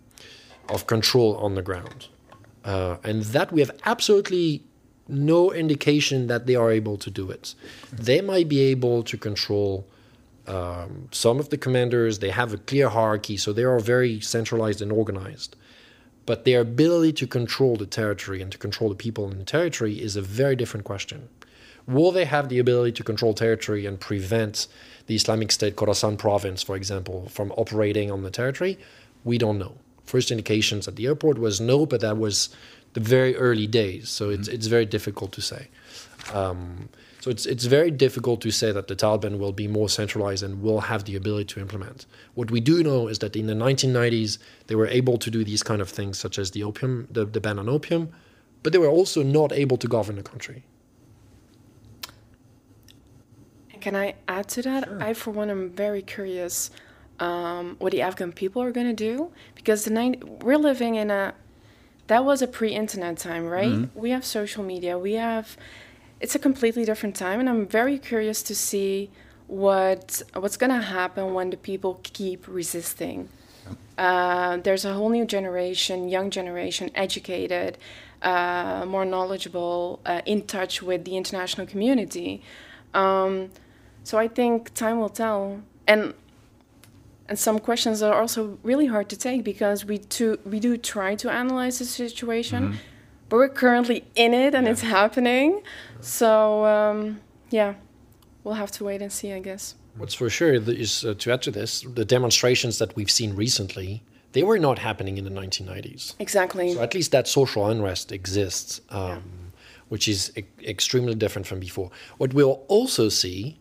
of 0.69 0.85
control 0.85 1.37
on 1.37 1.55
the 1.55 1.61
ground, 1.61 2.07
uh, 2.65 2.97
and 3.03 3.23
that 3.23 3.51
we 3.51 3.61
have 3.61 3.71
absolutely 3.85 4.63
no 5.07 5.53
indication 5.53 6.27
that 6.27 6.45
they 6.45 6.55
are 6.55 6.71
able 6.71 6.97
to 6.97 7.09
do 7.09 7.31
it. 7.31 7.55
They 7.93 8.21
might 8.21 8.49
be 8.49 8.59
able 8.59 9.03
to 9.03 9.17
control 9.17 9.87
um, 10.47 11.09
some 11.11 11.39
of 11.39 11.49
the 11.49 11.57
commanders 11.57 12.19
they 12.19 12.29
have 12.29 12.53
a 12.53 12.57
clear 12.57 12.89
hierarchy, 12.89 13.37
so 13.37 13.53
they 13.53 13.63
are 13.63 13.79
very 13.79 14.19
centralized 14.21 14.81
and 14.81 14.91
organized. 14.91 15.55
But 16.25 16.43
their 16.43 16.61
ability 16.61 17.13
to 17.13 17.27
control 17.27 17.77
the 17.77 17.85
territory 17.85 18.41
and 18.41 18.51
to 18.51 18.57
control 18.57 18.89
the 18.89 18.95
people 18.95 19.29
in 19.31 19.37
the 19.37 19.45
territory 19.45 20.01
is 20.01 20.15
a 20.15 20.21
very 20.21 20.55
different 20.55 20.85
question. 20.85 21.29
Will 21.87 22.11
they 22.11 22.25
have 22.25 22.49
the 22.49 22.59
ability 22.59 22.91
to 22.93 23.03
control 23.03 23.33
territory 23.33 23.85
and 23.85 23.97
prevent 23.97 24.67
the 25.05 25.15
Islamic 25.15 25.53
State 25.53 25.77
Khorasan 25.77 26.17
province, 26.17 26.61
for 26.61 26.75
example, 26.75 27.29
from 27.29 27.53
operating 27.53 28.11
on 28.11 28.23
the 28.23 28.29
territory? 28.29 28.77
We 29.23 29.37
don't 29.37 29.57
know. 29.57 29.77
First 30.03 30.29
indications 30.29 30.87
at 30.87 30.97
the 30.97 31.05
airport 31.05 31.37
was 31.37 31.61
no, 31.61 31.85
but 31.85 32.01
that 32.01 32.17
was 32.17 32.49
the 32.93 32.99
very 32.99 33.35
early 33.37 33.67
days, 33.67 34.09
so 34.09 34.29
it's, 34.29 34.47
mm-hmm. 34.47 34.55
it's 34.55 34.67
very 34.67 34.85
difficult 34.85 35.31
to 35.33 35.41
say. 35.41 35.69
Um, 36.33 36.89
so 37.27 37.31
it's 37.31 37.45
it's 37.45 37.65
very 37.65 37.91
difficult 37.91 38.39
to 38.39 38.51
say 38.51 38.71
that 38.71 38.87
the 38.87 38.95
Taliban 38.95 39.37
will 39.37 39.51
be 39.51 39.67
more 39.67 39.89
centralized 39.89 40.43
and 40.43 40.61
will 40.61 40.79
have 40.79 41.03
the 41.03 41.17
ability 41.17 41.43
to 41.55 41.59
implement. 41.59 42.05
What 42.35 42.51
we 42.51 42.61
do 42.61 42.81
know 42.81 43.09
is 43.09 43.19
that 43.19 43.35
in 43.35 43.47
the 43.47 43.53
1990s 43.53 44.37
they 44.67 44.75
were 44.75 44.87
able 44.87 45.17
to 45.17 45.29
do 45.29 45.43
these 45.43 45.61
kind 45.61 45.81
of 45.81 45.89
things, 45.89 46.17
such 46.17 46.39
as 46.39 46.51
the 46.51 46.63
opium, 46.63 47.09
the, 47.11 47.25
the 47.25 47.41
ban 47.41 47.59
on 47.59 47.67
opium, 47.67 48.13
but 48.63 48.71
they 48.71 48.79
were 48.79 48.87
also 48.87 49.23
not 49.23 49.51
able 49.51 49.75
to 49.75 49.89
govern 49.89 50.15
the 50.15 50.23
country. 50.23 50.63
Can 53.81 53.93
I 53.93 54.15
add 54.29 54.47
to 54.49 54.61
that? 54.61 54.85
Sure. 54.85 55.03
I, 55.03 55.13
for 55.13 55.31
one, 55.31 55.49
am 55.49 55.69
very 55.71 56.01
curious 56.01 56.71
um, 57.19 57.75
what 57.79 57.91
the 57.91 58.03
Afghan 58.03 58.31
people 58.31 58.61
are 58.61 58.71
going 58.71 58.87
to 58.87 58.93
do 59.11 59.33
because 59.53 59.83
the 59.83 59.91
nine, 59.91 60.15
we're 60.41 60.57
living 60.57 60.95
in 60.95 61.11
a 61.11 61.33
that 62.07 62.23
was 62.23 62.41
a 62.41 62.47
pre-internet 62.47 63.17
time, 63.17 63.45
right? 63.45 63.67
Mm-hmm. 63.67 63.99
We 63.99 64.11
have 64.11 64.23
social 64.23 64.63
media, 64.63 64.97
we 64.97 65.13
have 65.15 65.57
it's 66.19 66.35
a 66.35 66.39
completely 66.39 66.85
different 66.85 67.15
time, 67.15 67.39
and 67.39 67.49
I'm 67.49 67.67
very 67.67 67.97
curious 67.97 68.41
to 68.43 68.55
see 68.55 69.09
what 69.47 70.21
what's 70.33 70.57
gonna 70.57 70.81
happen 70.81 71.33
when 71.33 71.49
the 71.49 71.57
people 71.57 71.99
keep 72.03 72.47
resisting. 72.47 73.29
Uh, 73.97 74.57
there's 74.57 74.85
a 74.85 74.93
whole 74.93 75.09
new 75.09 75.25
generation, 75.25 76.09
young 76.09 76.29
generation, 76.29 76.89
educated, 76.95 77.77
uh, 78.21 78.85
more 78.87 79.05
knowledgeable, 79.05 79.99
uh, 80.05 80.21
in 80.25 80.43
touch 80.43 80.81
with 80.81 81.03
the 81.05 81.17
international 81.17 81.65
community. 81.65 82.41
Um, 82.93 83.49
so 84.03 84.17
I 84.17 84.27
think 84.27 84.73
time 84.73 84.99
will 84.99 85.09
tell, 85.09 85.61
and 85.87 86.13
and 87.29 87.37
some 87.37 87.59
questions 87.59 88.01
are 88.01 88.13
also 88.13 88.57
really 88.63 88.85
hard 88.87 89.09
to 89.09 89.17
take 89.17 89.43
because 89.43 89.85
we 89.85 89.97
too 89.97 90.39
we 90.45 90.59
do 90.59 90.77
try 90.77 91.15
to 91.15 91.31
analyze 91.31 91.79
the 91.79 91.85
situation. 91.85 92.63
Mm-hmm 92.63 92.77
but 93.29 93.37
we're 93.37 93.49
currently 93.49 94.03
in 94.15 94.33
it 94.33 94.55
and 94.55 94.65
yeah. 94.65 94.71
it's 94.71 94.81
happening. 94.81 95.61
So 96.01 96.65
um, 96.65 97.21
yeah, 97.49 97.75
we'll 98.43 98.55
have 98.55 98.71
to 98.71 98.83
wait 98.83 99.01
and 99.01 99.11
see, 99.11 99.33
I 99.33 99.39
guess. 99.39 99.75
What's 99.97 100.13
for 100.13 100.29
sure 100.29 100.53
is 100.53 101.03
uh, 101.03 101.15
to 101.17 101.31
add 101.31 101.41
to 101.43 101.51
this, 101.51 101.81
the 101.81 102.05
demonstrations 102.05 102.77
that 102.77 102.95
we've 102.95 103.09
seen 103.09 103.35
recently, 103.35 104.03
they 104.33 104.43
were 104.43 104.59
not 104.59 104.79
happening 104.79 105.17
in 105.17 105.23
the 105.23 105.31
1990s. 105.31 106.13
Exactly. 106.19 106.73
So 106.73 106.81
at 106.81 106.93
least 106.93 107.11
that 107.11 107.27
social 107.27 107.67
unrest 107.67 108.11
exists. 108.11 108.81
Um, 108.89 109.09
yeah. 109.09 109.17
which 109.89 110.07
is 110.07 110.33
e- 110.37 110.43
extremely 110.65 111.15
different 111.15 111.47
from 111.47 111.59
before. 111.61 111.89
What 112.17 112.33
we'll 112.33 112.65
also 112.67 113.07
see 113.07 113.57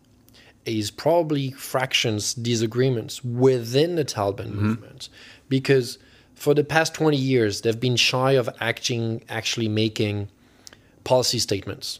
is 0.65 0.91
probably 0.91 1.51
fractions, 1.51 2.33
disagreements 2.33 3.23
within 3.23 3.95
the 3.95 4.03
Taliban 4.03 4.51
movement, 4.51 5.07
because 5.47 5.97
for 6.37 6.53
the 6.53 6.63
past 6.63 6.93
20 6.93 7.17
years, 7.17 7.61
they've 7.61 7.79
been 7.79 7.95
shy 7.95 8.33
of 8.33 8.47
acting, 8.59 9.23
actually 9.27 9.67
making 9.67 10.29
policy 11.03 11.39
statements, 11.39 11.99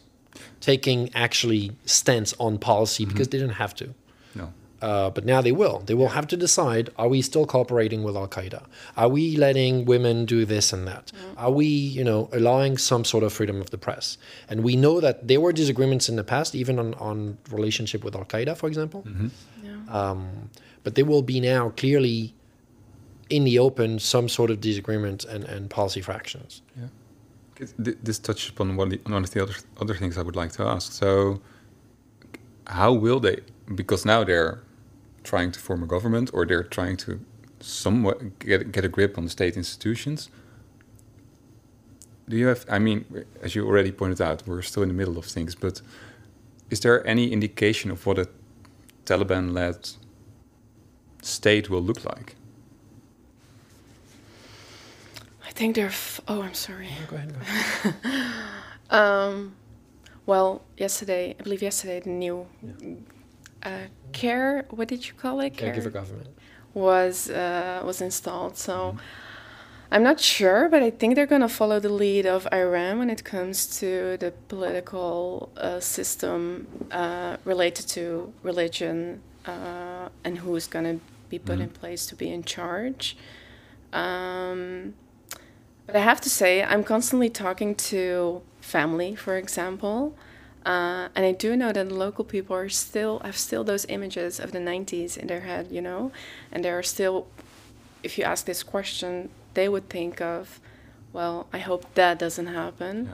taking 0.62 1.10
actually 1.15 1.71
stance 1.86 2.36
on 2.39 2.60
policy 2.60 3.04
because 3.04 3.30
they 3.30 3.39
didn't 3.39 3.56
have 3.56 3.73
to. 3.76 3.95
No. 4.36 4.54
Uh, 4.80 5.10
but 5.10 5.26
now 5.26 5.41
they 5.41 5.52
will. 5.52 5.80
They 5.88 5.95
will 5.95 6.10
have 6.10 6.28
to 6.28 6.38
decide: 6.38 6.91
Are 7.00 7.08
we 7.08 7.23
still 7.23 7.47
cooperating 7.47 8.04
with 8.04 8.15
Al 8.15 8.28
Qaeda? 8.28 8.63
Are 8.95 9.10
we 9.10 9.36
letting 9.38 9.86
women 9.86 10.26
do 10.26 10.45
this 10.45 10.71
and 10.71 10.88
that? 10.88 11.12
Are 11.36 11.50
we, 11.52 11.65
you 11.65 12.04
know, 12.04 12.30
allowing 12.32 12.78
some 12.78 13.04
sort 13.04 13.23
of 13.23 13.34
freedom 13.34 13.60
of 13.60 13.71
the 13.71 13.80
press? 13.80 14.19
And 14.47 14.63
we 14.63 14.76
know 14.76 15.02
that 15.02 15.28
there 15.28 15.41
were 15.41 15.52
disagreements 15.52 16.10
in 16.10 16.15
the 16.15 16.23
past, 16.23 16.54
even 16.54 16.78
on 16.78 16.93
on 16.95 17.39
relationship 17.50 18.04
with 18.04 18.15
Al 18.15 18.26
Qaeda, 18.26 18.56
for 18.56 18.67
example. 18.67 19.04
Um, 19.89 20.52
but 20.84 20.93
there 20.93 21.06
will 21.06 21.23
be 21.23 21.39
now 21.39 21.69
clearly 21.71 22.34
in 23.30 23.44
the 23.44 23.60
open 23.60 24.00
some 24.00 24.30
sort 24.30 24.50
of 24.52 24.62
disagreement 24.62 25.26
and, 25.26 25.44
and 25.44 25.70
policy 25.70 26.02
fractions. 26.02 26.62
Th- 27.84 27.98
This 28.04 28.20
touches 28.20 28.50
upon 28.50 28.76
one 28.78 28.88
of 28.88 29.04
the, 29.04 29.12
one 29.12 29.24
of 29.24 29.32
the 29.32 29.42
other, 29.44 29.56
other 29.82 29.96
things 29.96 30.18
I 30.18 30.22
would 30.22 30.36
like 30.36 30.52
to 30.54 30.63
ask. 30.63 30.92
So, 30.92 31.42
how 32.68 32.94
will 32.94 33.20
they? 33.20 33.40
Because 33.76 34.06
now 34.06 34.24
they're 34.24 34.60
trying 35.24 35.52
to 35.52 35.60
form 35.60 35.84
a 35.84 35.88
government, 35.88 36.30
or 36.34 36.46
they're 36.46 36.63
trying 36.63 36.98
to 36.98 37.20
somewhat 37.60 38.40
get 38.40 38.72
get 38.72 38.86
a 38.86 38.90
grip 38.90 39.18
on 39.18 39.24
the 39.24 39.30
state 39.30 39.58
institutions. 39.58 40.30
Do 42.30 42.38
you 42.38 42.48
have? 42.48 42.66
I 42.70 42.80
mean, 42.80 43.06
as 43.42 43.56
you 43.56 43.66
already 43.66 43.92
pointed 43.92 44.22
out, 44.22 44.44
we're 44.48 44.62
still 44.62 44.84
in 44.84 44.90
the 44.90 44.96
middle 44.96 45.18
of 45.18 45.26
things. 45.26 45.56
But 45.56 45.82
is 46.70 46.80
there 46.82 47.06
any 47.08 47.32
indication 47.32 47.92
of 47.92 48.06
what 48.06 48.20
a 48.20 48.28
Taliban-led 49.06 49.90
state 51.22 51.70
will 51.70 51.82
look 51.82 52.04
like? 52.06 52.36
I 55.46 55.47
think 55.58 55.76
they're. 55.76 55.88
F- 55.88 56.22
oh, 56.28 56.41
I'm 56.43 56.54
sorry. 56.54 56.89
Go 57.10 57.15
ahead. 57.15 57.34
Go 57.34 57.39
ahead. 57.39 58.34
Um, 58.89 59.58
well, 60.26 60.62
yesterday, 60.78 61.36
I 61.38 61.43
believe 61.43 61.62
yesterday, 61.62 62.00
the 62.00 62.10
new 62.10 62.48
uh, 63.63 63.88
care. 64.13 64.65
What 64.70 64.88
did 64.88 65.06
you 65.08 65.13
call 65.13 65.41
it? 65.41 65.58
Caregiver 65.58 65.91
government. 65.91 66.30
was 66.74 67.30
uh, 67.30 67.82
was 67.84 68.00
installed. 68.00 68.56
So 68.58 68.96
I'm 69.91 70.04
not 70.04 70.20
sure, 70.22 70.70
but 70.70 70.82
I 70.84 70.89
think 70.89 71.15
they're 71.15 71.34
going 71.36 71.41
to 71.50 71.50
follow 71.62 71.80
the 71.82 71.89
lead 72.04 72.26
of 72.26 72.48
Iran 72.54 73.00
when 73.00 73.10
it 73.10 73.24
comes 73.26 73.80
to 73.80 74.15
the 74.24 74.32
political 74.48 75.52
uh, 75.58 75.82
system 75.82 76.67
uh, 76.91 77.36
related 77.43 77.88
to 77.89 78.32
religion 78.43 79.22
uh, 79.46 80.08
and 80.24 80.38
who's 80.38 80.67
going 80.67 80.86
to 80.86 81.00
be 81.30 81.39
put 81.39 81.60
in 81.60 81.70
place 81.70 82.06
to 82.08 82.15
be 82.15 82.30
in 82.32 82.43
charge. 82.43 83.17
Um, 83.91 84.93
but 85.88 85.95
I 85.95 86.00
have 86.00 86.21
to 86.21 86.30
say, 86.30 86.63
I'm 86.63 86.84
constantly 86.84 87.30
talking 87.30 87.73
to 87.91 88.41
family, 88.62 89.15
for 89.15 89.36
example, 89.38 90.15
uh, 90.65 91.08
and 91.15 91.26
I 91.26 91.32
do 91.32 91.56
know 91.56 91.71
that 91.71 91.89
local 91.91 92.26
people 92.26 92.56
are 92.56 92.67
still 92.69 93.19
have 93.19 93.38
still 93.38 93.63
those 93.63 93.86
images 93.88 94.39
of 94.39 94.52
the 94.52 94.60
90s 94.60 95.17
in 95.17 95.28
their 95.28 95.41
head, 95.41 95.67
you 95.71 95.82
know, 95.82 96.12
and 96.52 96.63
they 96.63 96.69
are 96.69 96.84
still. 96.84 97.28
If 98.04 98.17
you 98.17 98.23
ask 98.26 98.45
this 98.45 98.63
question, 98.63 99.30
they 99.54 99.67
would 99.67 99.89
think 99.89 100.21
of, 100.21 100.60
well, 101.13 101.47
I 101.52 101.58
hope 101.60 101.84
that 101.95 102.19
doesn't 102.19 102.47
happen. 102.47 103.10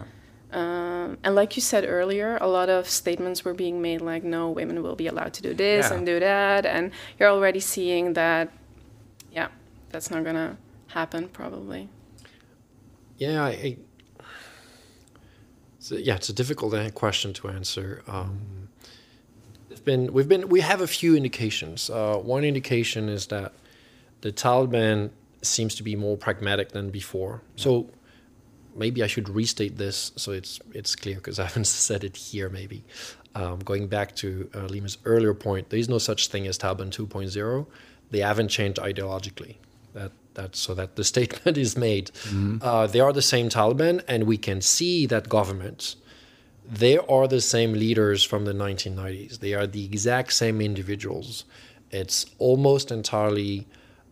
Um, 0.51 1.17
and 1.23 1.33
like 1.35 1.55
you 1.55 1.61
said 1.61 1.83
earlier, 1.87 2.37
a 2.41 2.47
lot 2.47 2.69
of 2.69 2.87
statements 2.89 3.43
were 3.45 3.53
being 3.55 3.81
made 3.81 4.01
like, 4.01 4.23
no, 4.23 4.49
women 4.49 4.83
will 4.83 4.95
be 4.95 5.07
allowed 5.07 5.33
to 5.35 5.41
do 5.41 5.53
this 5.53 5.89
Yeah. 5.89 5.95
and 5.97 6.05
do 6.05 6.19
that. 6.19 6.65
And 6.65 6.91
you're 7.17 7.29
already 7.29 7.59
seeing 7.59 8.13
that, 8.13 8.49
yeah, 9.31 9.47
that's 9.89 10.11
not 10.11 10.23
going 10.23 10.35
to 10.35 10.57
happen 10.87 11.27
probably. 11.29 11.87
Yeah, 13.23 13.45
I, 13.45 13.49
I 13.49 13.77
so, 15.79 15.95
yeah, 15.95 16.15
it's 16.15 16.27
a 16.27 16.33
difficult 16.33 16.93
question 16.93 17.31
to 17.33 17.47
answer. 17.47 18.03
Um, 18.05 18.67
it's 19.69 19.79
been 19.79 20.11
we've 20.11 20.27
been 20.27 20.49
we 20.49 20.59
have 20.59 20.81
a 20.81 20.87
few 20.87 21.15
indications. 21.15 21.89
Uh, 21.89 22.17
one 22.17 22.43
indication 22.43 23.07
is 23.07 23.27
that 23.27 23.53
the 24.21 24.31
Taliban 24.33 25.11
seems 25.41 25.73
to 25.75 25.83
be 25.83 25.95
more 25.95 26.17
pragmatic 26.17 26.73
than 26.73 26.89
before. 26.89 27.41
So 27.55 27.89
maybe 28.75 29.01
I 29.03 29.07
should 29.07 29.29
restate 29.29 29.77
this 29.77 30.11
so 30.17 30.33
it's 30.33 30.59
it's 30.73 30.93
clear 30.93 31.15
because 31.15 31.39
I 31.43 31.45
haven't 31.45 31.67
said 31.67 32.03
it 32.03 32.17
here. 32.17 32.49
Maybe 32.49 32.83
um, 33.35 33.59
going 33.59 33.87
back 33.87 34.15
to 34.17 34.49
uh, 34.53 34.65
Lima's 34.65 34.97
earlier 35.05 35.33
point, 35.33 35.69
there 35.69 35.79
is 35.79 35.87
no 35.87 35.97
such 35.97 36.27
thing 36.27 36.45
as 36.45 36.57
Taliban 36.57 36.89
2.0. 36.91 37.67
They 38.11 38.19
haven't 38.19 38.49
changed 38.49 38.79
ideologically. 38.79 39.55
That 39.93 40.11
that 40.33 40.55
so 40.55 40.73
that 40.73 40.95
the 40.95 41.03
statement 41.13 41.57
is 41.57 41.77
made. 41.77 42.11
Uh, 42.61 42.87
they 42.87 42.99
are 42.99 43.13
the 43.13 43.21
same 43.21 43.49
Taliban, 43.49 44.01
and 44.07 44.23
we 44.25 44.37
can 44.37 44.61
see 44.61 45.05
that 45.07 45.29
government. 45.29 45.95
They 46.69 46.97
are 46.97 47.27
the 47.27 47.41
same 47.41 47.73
leaders 47.73 48.23
from 48.23 48.45
the 48.45 48.53
1990s. 48.53 49.39
They 49.39 49.53
are 49.53 49.67
the 49.67 49.83
exact 49.83 50.31
same 50.33 50.61
individuals. 50.61 51.43
It's 51.91 52.25
almost 52.39 52.89
entirely 52.91 53.67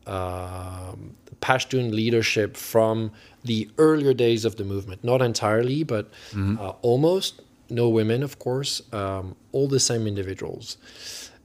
um, 0.05 1.15
Pashtun 1.41 1.91
leadership 1.93 2.57
from 2.57 3.11
the 3.43 3.69
earlier 3.77 4.13
days 4.13 4.45
of 4.45 4.57
the 4.57 4.63
movement. 4.63 5.03
Not 5.03 5.21
entirely, 5.21 5.83
but 5.83 6.09
uh, 6.35 6.73
almost. 6.81 7.41
No 7.69 7.87
women, 7.87 8.21
of 8.21 8.37
course. 8.37 8.81
Um, 8.91 9.35
all 9.53 9.67
the 9.69 9.79
same 9.79 10.05
individuals, 10.05 10.77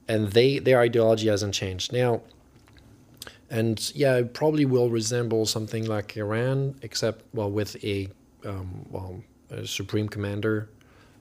and 0.09 0.33
they 0.33 0.59
their 0.59 0.79
ideology 0.81 1.29
hasn't 1.29 1.53
changed. 1.53 1.93
Now, 1.93 2.21
and 3.49 3.91
yeah, 3.95 4.15
it 4.17 4.33
probably 4.33 4.65
will 4.65 4.89
resemble 4.89 5.45
something 5.45 5.85
like 5.85 6.17
Iran, 6.17 6.75
except 6.81 7.23
well 7.33 7.49
with 7.49 7.81
a 7.83 8.09
um, 8.45 8.85
well 8.89 9.21
a 9.49 9.65
supreme 9.65 10.09
commander 10.09 10.69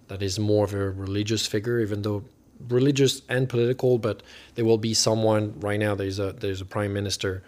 that 0.08 0.22
is 0.22 0.38
more 0.38 0.64
of 0.64 0.74
a 0.74 0.90
religious 0.90 1.46
figure, 1.46 1.80
even 1.80 2.02
though 2.02 2.24
religious 2.68 3.22
and 3.28 3.48
political. 3.48 3.98
But 3.98 4.22
there 4.54 4.64
will 4.64 4.78
be 4.78 4.94
someone 4.94 5.58
right 5.60 5.78
now. 5.78 5.94
There's 5.94 6.18
a 6.18 6.32
there's 6.32 6.60
a 6.60 6.64
prime 6.64 6.92
minister 6.92 7.42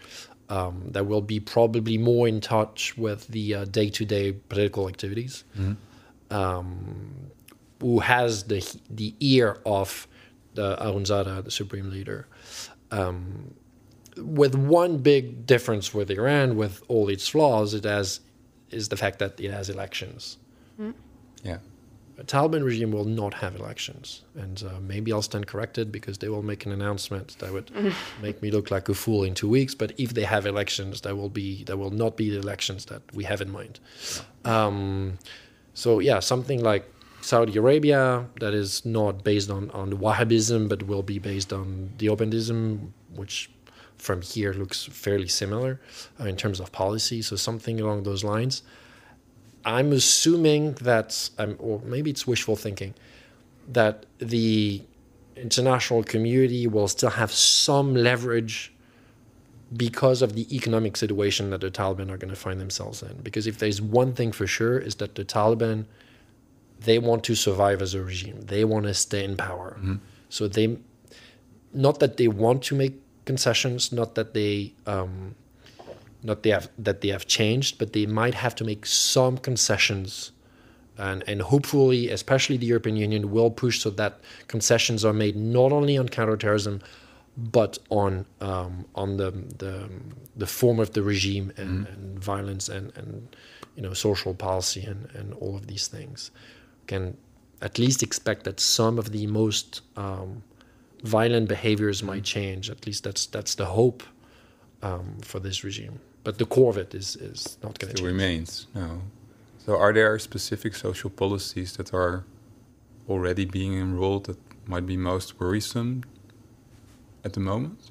um, 0.48 0.82
that 0.92 1.06
will 1.06 1.22
be 1.22 1.40
probably 1.40 1.98
more 1.98 2.28
in 2.28 2.40
touch 2.40 2.96
with 2.96 3.26
the 3.28 3.54
uh, 3.54 3.64
day-to-day 3.64 4.32
political 4.48 4.88
activities, 4.88 5.44
um, 6.30 7.30
who 7.80 7.98
has 7.98 8.44
the 8.44 8.60
the 8.88 9.14
ear 9.20 9.58
of 9.66 10.06
the 10.54 10.76
Akhundzada, 10.76 11.42
the 11.44 11.50
supreme 11.50 11.90
leader. 11.90 12.26
Um, 12.90 13.54
with 14.18 14.54
one 14.54 14.98
big 14.98 15.46
difference 15.46 15.94
with 15.94 16.10
Iran, 16.10 16.56
with 16.56 16.82
all 16.88 17.08
its 17.08 17.28
flaws, 17.28 17.74
it 17.74 17.84
has 17.84 18.20
is 18.70 18.88
the 18.88 18.96
fact 18.96 19.18
that 19.18 19.40
it 19.40 19.50
has 19.50 19.70
elections. 19.70 20.36
Yeah. 21.42 21.58
A 22.18 22.24
Taliban 22.24 22.64
regime 22.64 22.90
will 22.90 23.04
not 23.04 23.32
have 23.34 23.54
elections, 23.54 24.22
and 24.34 24.60
uh, 24.64 24.80
maybe 24.80 25.12
I'll 25.12 25.22
stand 25.22 25.46
corrected 25.46 25.92
because 25.92 26.18
they 26.18 26.28
will 26.28 26.42
make 26.42 26.66
an 26.66 26.72
announcement 26.72 27.38
that 27.38 27.52
would 27.52 27.70
make 28.22 28.42
me 28.42 28.50
look 28.50 28.72
like 28.72 28.88
a 28.88 28.94
fool 28.94 29.22
in 29.22 29.34
two 29.34 29.48
weeks. 29.48 29.72
But 29.76 29.92
if 29.98 30.14
they 30.14 30.24
have 30.24 30.44
elections, 30.44 31.02
there 31.02 31.14
will 31.14 31.28
be 31.28 31.62
that 31.64 31.76
will 31.76 31.92
not 31.92 32.16
be 32.16 32.28
the 32.28 32.38
elections 32.38 32.86
that 32.86 33.02
we 33.14 33.22
have 33.22 33.40
in 33.40 33.52
mind. 33.52 33.78
Um, 34.44 35.18
so 35.74 36.00
yeah, 36.00 36.18
something 36.18 36.60
like 36.60 36.92
Saudi 37.20 37.56
Arabia 37.56 38.26
that 38.40 38.52
is 38.52 38.84
not 38.84 39.22
based 39.22 39.48
on 39.48 39.70
on 39.70 39.92
Wahhabism, 39.92 40.68
but 40.68 40.82
will 40.88 41.04
be 41.04 41.20
based 41.20 41.52
on 41.52 41.92
the 41.98 42.08
Deobandism, 42.08 42.90
which 43.14 43.48
from 43.98 44.22
here 44.22 44.52
looks 44.52 44.84
fairly 44.86 45.28
similar 45.28 45.80
uh, 46.20 46.24
in 46.24 46.36
terms 46.36 46.60
of 46.60 46.72
policy. 46.72 47.22
So 47.22 47.36
something 47.36 47.80
along 47.80 48.04
those 48.04 48.24
lines. 48.24 48.62
I'm 49.64 49.92
assuming 49.92 50.74
that, 50.74 51.30
um, 51.38 51.56
or 51.58 51.80
maybe 51.84 52.10
it's 52.10 52.26
wishful 52.26 52.56
thinking, 52.56 52.94
that 53.68 54.06
the 54.18 54.82
international 55.36 56.02
community 56.02 56.66
will 56.66 56.88
still 56.88 57.10
have 57.10 57.32
some 57.32 57.94
leverage 57.94 58.72
because 59.76 60.22
of 60.22 60.34
the 60.34 60.54
economic 60.56 60.96
situation 60.96 61.50
that 61.50 61.60
the 61.60 61.70
Taliban 61.70 62.10
are 62.10 62.16
going 62.16 62.30
to 62.30 62.36
find 62.36 62.60
themselves 62.60 63.02
in. 63.02 63.20
Because 63.22 63.46
if 63.46 63.58
there's 63.58 63.82
one 63.82 64.14
thing 64.14 64.32
for 64.32 64.46
sure, 64.46 64.78
is 64.78 64.94
that 64.96 65.14
the 65.16 65.24
Taliban, 65.24 65.84
they 66.80 66.98
want 66.98 67.24
to 67.24 67.34
survive 67.34 67.82
as 67.82 67.92
a 67.94 68.02
regime. 68.02 68.40
They 68.40 68.64
want 68.64 68.86
to 68.86 68.94
stay 68.94 69.24
in 69.24 69.36
power. 69.36 69.76
So 70.30 70.48
they, 70.48 70.78
not 71.74 72.00
that 72.00 72.16
they 72.16 72.28
want 72.28 72.62
to 72.64 72.74
make 72.74 72.94
concessions, 73.30 73.92
not 74.00 74.10
that 74.16 74.28
they. 74.38 74.72
Um, 74.94 75.34
not 76.30 76.42
they 76.42 76.50
have 76.50 76.68
that 76.86 76.98
they 77.02 77.12
have 77.16 77.26
changed, 77.38 77.78
but 77.78 77.92
they 77.92 78.06
might 78.20 78.34
have 78.44 78.54
to 78.56 78.64
make 78.64 78.82
some 78.86 79.34
concessions, 79.48 80.32
and 80.96 81.22
and 81.30 81.38
hopefully, 81.42 82.00
especially 82.18 82.56
the 82.58 82.66
European 82.74 82.96
Union 82.96 83.22
will 83.30 83.52
push 83.62 83.76
so 83.84 83.90
that 83.90 84.12
concessions 84.54 85.04
are 85.04 85.16
made 85.24 85.36
not 85.36 85.70
only 85.78 85.94
on 85.96 86.08
counterterrorism, 86.08 86.80
but 87.36 87.78
on 88.02 88.26
um, 88.40 88.84
on 88.94 89.16
the, 89.16 89.30
the 89.62 89.74
the 90.42 90.46
form 90.46 90.80
of 90.80 90.88
the 90.96 91.02
regime 91.02 91.52
and, 91.56 91.86
and 91.86 92.18
violence 92.32 92.68
and 92.76 92.86
and 92.98 93.08
you 93.76 93.82
know 93.84 93.94
social 93.94 94.34
policy 94.34 94.82
and 94.92 95.00
and 95.18 95.32
all 95.42 95.54
of 95.54 95.64
these 95.72 95.86
things. 95.96 96.30
can 96.86 97.16
at 97.60 97.78
least 97.78 98.02
expect 98.02 98.40
that 98.44 98.60
some 98.60 98.98
of 98.98 99.06
the 99.16 99.26
most 99.26 99.82
um, 99.96 100.42
violent 101.02 101.48
behaviors 101.48 102.02
might 102.02 102.24
change. 102.24 102.70
At 102.70 102.86
least 102.86 103.04
that's 103.04 103.26
that's 103.26 103.54
the 103.54 103.66
hope 103.66 104.02
um, 104.82 105.16
for 105.22 105.40
this 105.40 105.64
regime. 105.64 106.00
But 106.24 106.38
the 106.38 106.46
core 106.46 106.70
of 106.70 106.78
it 106.78 106.94
is 106.94 107.16
is 107.16 107.58
not 107.62 107.78
going 107.78 107.94
to 107.94 108.02
change. 108.02 108.06
remains. 108.06 108.66
No. 108.74 109.02
So, 109.64 109.76
are 109.76 109.92
there 109.92 110.18
specific 110.18 110.74
social 110.74 111.10
policies 111.10 111.76
that 111.76 111.92
are 111.92 112.24
already 113.08 113.44
being 113.44 113.78
enrolled 113.78 114.26
that 114.26 114.38
might 114.66 114.86
be 114.86 114.96
most 114.96 115.38
worrisome 115.40 116.04
at 117.24 117.32
the 117.32 117.40
moment? 117.40 117.90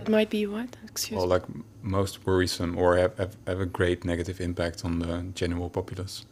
It 0.00 0.08
might 0.08 0.30
be 0.30 0.46
what? 0.46 0.76
Excuse 0.84 1.20
or 1.20 1.26
me. 1.26 1.34
like 1.34 1.42
most 1.82 2.26
worrisome 2.26 2.76
or 2.76 2.96
have, 2.96 3.16
have, 3.18 3.36
have 3.46 3.60
a 3.60 3.66
great 3.66 4.04
negative 4.04 4.40
impact 4.40 4.84
on 4.84 4.98
the 4.98 5.26
general 5.34 5.70
populace? 5.70 6.24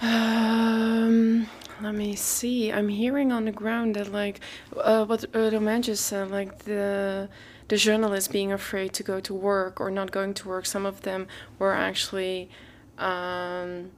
Um, 0.00 1.46
let 1.82 1.94
me 1.94 2.16
see. 2.16 2.72
I'm 2.72 2.88
hearing 2.88 3.32
on 3.32 3.44
the 3.44 3.52
ground 3.52 3.96
that 3.96 4.12
like 4.12 4.40
uh, 4.76 5.04
what 5.04 5.24
Romain 5.34 5.82
just 5.82 6.06
said, 6.06 6.30
like 6.30 6.60
the 6.64 7.28
the 7.68 7.76
journalists 7.76 8.28
being 8.28 8.52
afraid 8.52 8.92
to 8.94 9.02
go 9.02 9.20
to 9.20 9.34
work 9.34 9.80
or 9.80 9.90
not 9.90 10.10
going 10.10 10.34
to 10.34 10.48
work. 10.48 10.66
Some 10.66 10.86
of 10.86 11.02
them 11.02 11.28
were 11.58 11.72
actually, 11.72 12.50
um, 12.98 13.90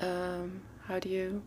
um, 0.00 0.62
how 0.88 0.98
do 0.98 1.08
you 1.08 1.42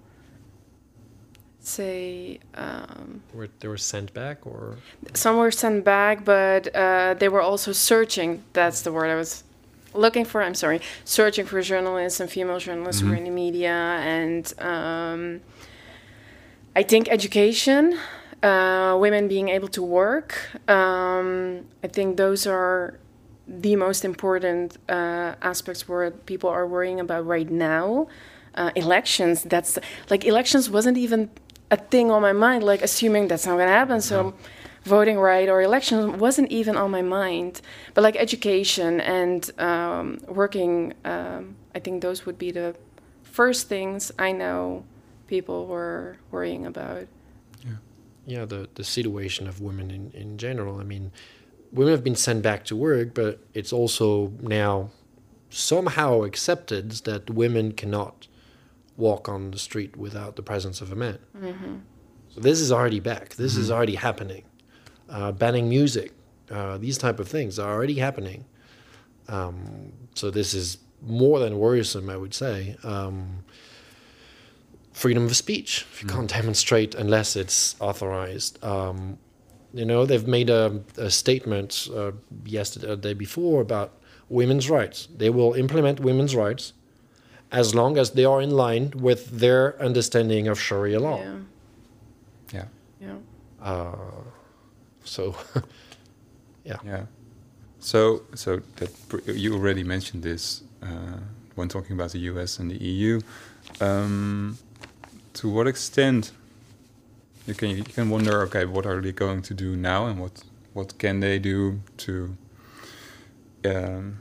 say? 1.59 2.39
Um, 2.53 3.21
Were 3.33 3.49
they 3.59 3.67
were 3.67 3.77
sent 3.77 4.13
back 4.13 4.45
or 4.45 4.77
some 5.13 5.37
were 5.37 5.51
sent 5.51 5.83
back, 5.83 6.23
but 6.23 6.73
uh, 6.75 7.15
they 7.15 7.29
were 7.29 7.41
also 7.41 7.71
searching. 7.71 8.43
That's 8.53 8.81
the 8.81 8.91
word 8.91 9.09
I 9.09 9.15
was 9.15 9.43
looking 9.93 10.25
for. 10.25 10.41
I'm 10.41 10.55
sorry, 10.55 10.81
searching 11.03 11.45
for 11.45 11.61
journalists 11.61 12.19
and 12.19 12.29
female 12.29 12.59
journalists 12.59 13.01
who 13.01 13.11
are 13.11 13.15
in 13.15 13.23
the 13.23 13.31
media, 13.31 13.71
and 13.71 14.53
um, 14.59 15.41
I 16.75 16.83
think 16.83 17.09
education, 17.09 17.97
uh, 18.43 18.97
women 18.99 19.27
being 19.27 19.49
able 19.49 19.67
to 19.69 19.81
work. 19.81 20.37
Um, 20.69 21.65
I 21.83 21.87
think 21.87 22.17
those 22.17 22.47
are 22.47 22.99
the 23.47 23.75
most 23.75 24.05
important 24.05 24.77
uh, 24.87 25.33
aspects 25.41 25.87
where 25.87 26.11
people 26.11 26.49
are 26.49 26.67
worrying 26.67 26.99
about 26.99 27.25
right 27.25 27.49
now. 27.49 28.07
Uh, 28.55 28.71
elections. 28.75 29.43
That's 29.43 29.77
like 30.09 30.25
elections 30.25 30.69
wasn't 30.69 30.97
even 30.97 31.29
a 31.71 31.77
thing 31.77 32.11
on 32.11 32.21
my 32.21 32.33
mind. 32.33 32.63
Like 32.63 32.81
assuming 32.81 33.27
that's 33.27 33.45
not 33.45 33.55
going 33.55 33.67
to 33.67 33.73
happen. 33.73 34.01
So 34.01 34.33
voting 34.97 35.17
right 35.19 35.47
or 35.47 35.61
election 35.61 36.17
wasn't 36.17 36.49
even 36.51 36.75
on 36.75 36.89
my 36.91 37.01
mind. 37.01 37.61
But 37.93 38.01
like 38.07 38.15
education 38.15 38.99
and 39.01 39.41
um, 39.59 40.19
working, 40.27 40.93
um, 41.05 41.55
I 41.75 41.79
think 41.79 42.01
those 42.01 42.25
would 42.25 42.37
be 42.37 42.51
the 42.51 42.75
first 43.23 43.69
things 43.69 44.11
I 44.17 44.31
know 44.31 44.83
people 45.27 45.67
were 45.67 46.17
worrying 46.31 46.65
about. 46.65 47.07
yeah 47.63 47.79
yeah. 48.25 48.45
the 48.53 48.61
the 48.79 48.83
situation 48.83 49.47
of 49.47 49.61
women 49.61 49.91
in 49.97 50.03
in 50.21 50.37
general. 50.37 50.79
I 50.79 50.85
mean, 50.93 51.11
women 51.71 51.93
have 51.97 52.03
been 52.09 52.21
sent 52.27 52.41
back 52.41 52.61
to 52.65 52.75
work, 52.75 53.13
but 53.13 53.33
it's 53.53 53.73
also 53.79 54.07
now 54.41 54.89
somehow 55.49 56.23
accepted 56.29 56.85
that 57.09 57.29
women 57.29 57.71
cannot 57.81 58.27
walk 58.97 59.29
on 59.29 59.51
the 59.51 59.57
street 59.57 59.95
without 59.95 60.35
the 60.35 60.43
presence 60.51 60.81
of 60.81 60.91
a 60.91 60.95
man. 60.95 61.19
So 62.33 62.41
this 62.41 62.59
is 62.59 62.71
already 62.71 62.99
back. 62.99 63.35
This 63.35 63.55
is 63.55 63.71
already 63.71 63.95
happening. 63.95 64.43
Uh, 65.09 65.31
banning 65.31 65.67
music, 65.69 66.11
uh, 66.51 66.77
these 66.77 66.97
type 66.97 67.19
of 67.19 67.27
things 67.27 67.57
are 67.59 67.71
already 67.73 67.95
happening. 67.95 68.45
Um, 69.27 69.91
so 70.15 70.29
this 70.31 70.53
is 70.53 70.77
more 71.01 71.39
than 71.39 71.57
worrisome, 71.57 72.09
I 72.09 72.17
would 72.17 72.33
say. 72.33 72.75
Um, 72.83 73.43
freedom 74.93 75.25
of 75.25 75.35
speech. 75.35 75.85
If 75.91 76.03
you 76.03 76.09
can't 76.09 76.29
demonstrate 76.29 76.93
unless 76.95 77.35
it's 77.35 77.75
authorized. 77.79 78.63
Um, 78.63 79.17
you 79.73 79.85
know, 79.85 80.05
they've 80.05 80.27
made 80.27 80.49
a, 80.49 80.81
a 80.97 81.09
statement 81.09 81.87
uh, 81.95 82.11
yesterday, 82.45 82.87
the 82.87 82.97
day 82.97 83.13
before 83.13 83.61
about 83.61 83.93
women's 84.27 84.69
rights. 84.69 85.07
They 85.15 85.29
will 85.29 85.53
implement 85.53 85.99
women's 85.99 86.35
rights 86.35 86.73
as 87.51 87.73
long 87.73 87.97
as 87.97 88.11
they 88.11 88.25
are 88.25 88.41
in 88.41 88.51
line 88.51 88.91
with 88.95 89.29
their 89.39 89.79
understanding 89.81 90.47
of 90.47 90.59
Sharia 90.59 90.99
law. 90.99 91.19
Yeah, 91.21 91.37
Yeah. 92.53 92.65
yeah. 93.01 93.15
Uh, 93.61 93.95
so, 95.09 95.35
Yeah. 96.69 96.77
Yeah. 96.85 97.05
So, 97.79 98.21
so 98.35 98.61
that 98.75 98.91
you 99.25 99.53
already 99.53 99.83
mentioned 99.83 100.23
this 100.23 100.63
uh, 100.83 101.19
when 101.55 101.67
talking 101.67 101.93
about 101.93 102.11
the 102.11 102.19
U.S. 102.31 102.59
and 102.59 102.69
the 102.69 102.77
EU. 102.77 103.21
Um, 103.81 104.57
to 105.33 105.49
what 105.49 105.67
extent 105.67 106.31
you 107.47 107.53
can 107.53 107.69
you 107.69 107.83
can 107.83 108.09
wonder, 108.09 108.41
okay, 108.43 108.65
what 108.65 108.85
are 108.85 109.01
they 109.01 109.13
going 109.13 109.41
to 109.43 109.53
do 109.53 109.75
now, 109.75 110.07
and 110.07 110.19
what 110.19 110.43
what 110.73 110.97
can 110.97 111.21
they 111.21 111.39
do 111.39 111.79
to 111.97 112.35
um, 113.65 114.19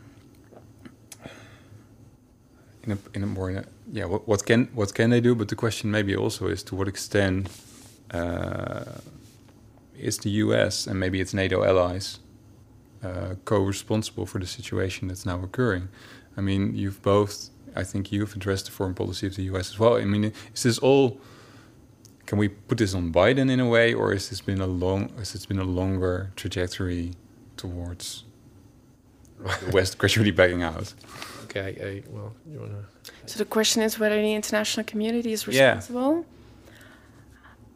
in 2.85 2.93
a 2.93 2.99
in 3.15 3.23
a 3.25 3.27
more 3.27 3.51
in 3.51 3.57
a, 3.59 3.65
yeah 3.93 4.05
what, 4.07 4.29
what 4.29 4.47
can 4.47 4.69
what 4.75 4.95
can 4.95 5.11
they 5.11 5.21
do? 5.21 5.35
But 5.35 5.49
the 5.49 5.57
question 5.57 5.91
maybe 5.91 6.17
also 6.17 6.47
is 6.47 6.63
to 6.65 6.77
what 6.77 6.89
extent 6.89 7.49
uh, 8.13 8.85
is 9.99 10.19
the 10.19 10.31
U.S. 10.31 10.87
and 10.87 10.99
maybe 10.99 11.21
its 11.21 11.35
NATO 11.35 11.65
allies 11.65 12.21
uh, 13.03 13.35
co-responsible 13.45 14.27
for 14.27 14.39
the 14.39 14.47
situation 14.47 15.09
that's 15.09 15.25
now 15.25 15.43
occurring. 15.43 15.89
I 16.37 16.41
mean, 16.41 16.75
you've 16.75 17.03
both. 17.03 17.51
I 17.77 17.85
think 17.85 18.11
you've 18.11 18.35
addressed 18.35 18.67
the 18.67 18.73
foreign 18.73 18.95
policy 18.95 19.27
of 19.27 19.37
the 19.37 19.43
U.S. 19.45 19.71
as 19.71 19.79
well. 19.79 19.97
I 19.97 20.05
mean, 20.05 20.33
is 20.55 20.63
this 20.63 20.79
all? 20.79 21.21
Can 22.27 22.39
we 22.39 22.49
put 22.49 22.79
this 22.79 22.95
on 22.95 23.13
Biden 23.13 23.51
in 23.51 23.61
a 23.61 23.69
way, 23.69 23.95
or 23.95 24.13
has 24.13 24.29
this 24.31 24.41
been 24.41 24.61
a 24.61 24.67
long? 24.67 25.11
Has 25.19 25.33
this 25.33 25.47
been 25.47 25.59
a 25.59 25.65
longer 25.65 26.33
trajectory 26.37 27.13
towards 27.57 28.25
the 29.39 29.71
West 29.73 29.99
gradually 29.99 30.31
backing 30.31 30.63
out? 30.63 30.95
okay, 31.45 32.03
I, 32.05 32.11
well, 32.11 32.35
you 32.51 32.61
want 32.61 32.73
to. 32.73 33.13
So 33.27 33.39
the 33.39 33.45
question 33.45 33.83
is 33.83 33.99
whether 33.99 34.21
the 34.21 34.35
international 34.35 34.85
community 34.85 35.33
is 35.33 35.47
responsible? 35.47 36.17
Yeah. 36.17 36.38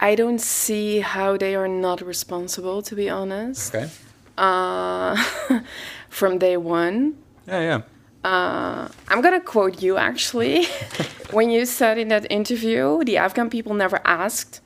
I 0.00 0.14
don't 0.14 0.40
see 0.40 1.00
how 1.00 1.37
they 1.37 1.55
are 1.55 1.68
not 1.68 2.00
responsible, 2.00 2.83
to 2.83 2.94
be 2.94 3.09
honest. 3.09 3.74
Okay. 3.74 3.88
Uh, 4.37 5.16
from 6.09 6.38
day 6.38 6.57
one. 6.57 7.16
Yeah, 7.46 7.61
yeah. 7.61 7.83
Uh, 8.24 8.88
I'm 9.09 9.20
gonna 9.20 9.40
quote 9.40 9.83
you 9.83 9.96
actually. 9.96 10.66
when 11.33 11.50
you 11.50 11.66
said 11.66 11.98
in 11.98 12.09
that 12.09 12.31
interview, 12.31 13.02
the 13.05 13.16
Afghan 13.16 13.50
people 13.50 13.74
never 13.74 14.00
asked 14.05 14.61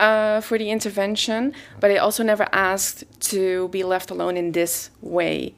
uh, 0.00 0.40
for 0.40 0.58
the 0.58 0.70
intervention, 0.70 1.52
but 1.80 1.88
they 1.88 1.98
also 1.98 2.22
never 2.22 2.48
asked 2.52 3.04
to 3.20 3.68
be 3.68 3.84
left 3.84 4.10
alone 4.10 4.36
in 4.36 4.52
this 4.52 4.90
way. 5.00 5.54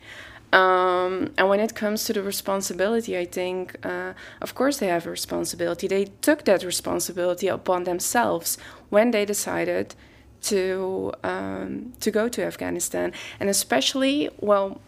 Um, 0.52 1.33
and 1.37 1.48
when 1.48 1.61
it 1.61 1.74
comes 1.74 2.05
to 2.05 2.12
the 2.12 2.22
responsibility, 2.22 3.18
I 3.18 3.24
think, 3.24 3.76
uh, 3.85 4.14
of 4.40 4.55
course, 4.55 4.79
they 4.79 4.87
have 4.87 5.07
a 5.07 5.11
responsibility. 5.11 5.87
They 5.88 6.07
took 6.22 6.44
that 6.44 6.62
responsibility 6.62 7.48
upon 7.48 7.85
themselves 7.85 8.57
when 8.90 9.11
they 9.11 9.25
decided 9.25 9.94
to 10.42 11.12
um, 11.25 11.92
to 12.01 12.11
go 12.11 12.29
to 12.29 12.44
Afghanistan, 12.44 13.12
and 13.40 13.49
especially, 13.49 14.29
well, 14.40 14.81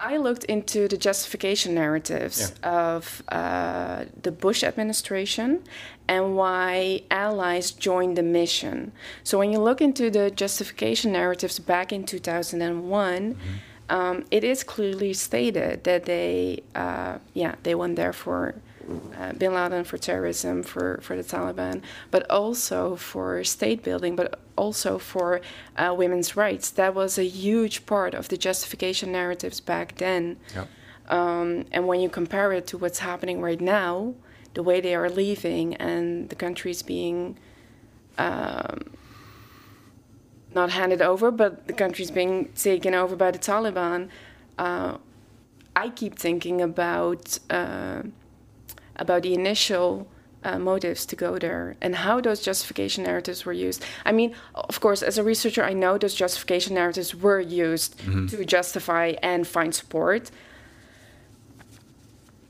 I 0.00 0.16
looked 0.16 0.44
into 0.44 0.88
the 0.88 0.96
justification 0.96 1.74
narratives 1.74 2.52
of 2.62 3.22
uh, 3.28 4.04
the 4.20 4.32
Bush 4.32 4.62
administration 4.64 5.62
and 6.08 6.36
why 6.36 7.02
allies 7.10 7.70
joined 7.70 8.18
the 8.18 8.22
mission. 8.22 8.92
So 9.22 9.38
when 9.38 9.52
you 9.52 9.60
look 9.60 9.80
into 9.80 10.10
the 10.10 10.30
justification 10.30 11.12
narratives 11.12 11.58
back 11.58 11.92
in 11.92 12.04
2001, 12.04 13.38
um, 13.88 14.24
it 14.30 14.44
is 14.44 14.64
clearly 14.64 15.12
stated 15.12 15.84
that 15.84 16.04
they, 16.04 16.62
uh, 16.74 17.18
yeah, 17.32 17.54
they 17.62 17.74
went 17.74 17.96
there 17.96 18.12
for 18.12 18.56
uh, 19.18 19.32
Bin 19.32 19.54
Laden, 19.54 19.84
for 19.84 19.98
terrorism, 19.98 20.62
for, 20.62 21.00
for 21.02 21.16
the 21.16 21.22
Taliban, 21.22 21.82
but 22.10 22.28
also 22.30 22.96
for 22.96 23.42
state 23.44 23.82
building, 23.82 24.16
but 24.16 24.40
also 24.56 24.98
for 24.98 25.40
uh, 25.76 25.94
women's 25.96 26.36
rights. 26.36 26.70
That 26.70 26.94
was 26.94 27.18
a 27.18 27.24
huge 27.24 27.86
part 27.86 28.14
of 28.14 28.28
the 28.28 28.36
justification 28.36 29.12
narratives 29.12 29.60
back 29.60 29.96
then. 29.96 30.36
Yeah. 30.54 30.66
Um, 31.08 31.66
and 31.72 31.86
when 31.86 32.00
you 32.00 32.08
compare 32.08 32.52
it 32.52 32.66
to 32.68 32.78
what's 32.78 33.00
happening 33.00 33.40
right 33.40 33.60
now, 33.60 34.14
the 34.54 34.62
way 34.62 34.80
they 34.80 34.94
are 34.94 35.10
leaving 35.10 35.74
and 35.76 36.28
the 36.28 36.36
countries 36.36 36.82
being 36.82 37.36
um, 38.18 38.94
not 40.54 40.70
handed 40.70 41.02
over, 41.02 41.30
but 41.30 41.66
the 41.66 41.72
countries 41.72 42.10
being 42.10 42.48
taken 42.54 42.94
over 42.94 43.16
by 43.16 43.30
the 43.30 43.38
Taliban, 43.38 44.08
uh, 44.58 44.96
I 45.76 45.88
keep 45.90 46.18
thinking 46.18 46.62
about 46.62 47.38
uh, 47.50 48.02
about 48.96 49.22
the 49.22 49.34
initial 49.34 50.06
uh, 50.44 50.58
motives 50.58 51.06
to 51.06 51.16
go 51.16 51.38
there 51.38 51.74
and 51.80 51.94
how 51.96 52.20
those 52.20 52.40
justification 52.40 53.04
narratives 53.04 53.46
were 53.46 53.52
used. 53.52 53.82
I 54.04 54.12
mean, 54.12 54.34
of 54.54 54.78
course, 54.80 55.02
as 55.02 55.16
a 55.16 55.22
researcher, 55.24 55.64
I 55.64 55.72
know 55.72 55.96
those 55.98 56.14
justification 56.14 56.74
narratives 56.74 57.14
were 57.14 57.40
used 57.40 57.98
to 58.28 58.44
justify 58.44 59.14
and 59.22 59.46
find 59.46 59.74
support. 59.74 60.30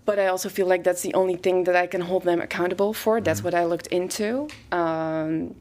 but 0.06 0.18
I 0.18 0.26
also 0.26 0.50
feel 0.50 0.66
like 0.66 0.84
that's 0.84 1.00
the 1.00 1.14
only 1.14 1.36
thing 1.36 1.64
that 1.64 1.74
I 1.74 1.86
can 1.86 2.02
hold 2.02 2.24
them 2.24 2.38
accountable 2.40 2.92
for. 2.92 3.22
That's 3.22 3.40
Mhm. 3.40 3.44
what 3.44 3.54
I 3.54 3.64
looked 3.64 3.86
into, 3.86 4.48
um, 4.70 5.54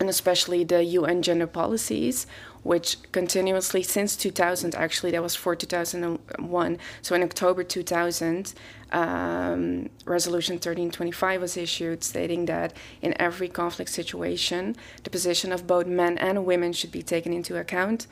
and 0.00 0.08
especially 0.08 0.64
the 0.64 0.82
UN 0.98 1.22
gender 1.22 1.46
policies, 1.46 2.26
which 2.64 2.96
continuously 3.12 3.82
since 3.82 4.16
2000, 4.16 4.74
actually, 4.74 5.12
that 5.12 5.22
was 5.22 5.36
for 5.36 5.54
2001. 5.54 6.78
So 7.02 7.14
in 7.14 7.22
October 7.22 7.62
2000, 7.62 8.54
um, 8.90 9.90
Resolution 10.06 10.54
1325 10.54 11.40
was 11.40 11.56
issued 11.56 12.02
stating 12.02 12.46
that 12.46 12.72
in 13.02 13.14
every 13.20 13.48
conflict 13.48 13.90
situation, 13.90 14.76
the 15.04 15.10
position 15.10 15.52
of 15.52 15.66
both 15.66 15.86
men 15.86 16.18
and 16.18 16.44
women 16.46 16.72
should 16.72 16.90
be 16.90 17.02
taken 17.02 17.32
into 17.32 17.56
account 17.58 18.06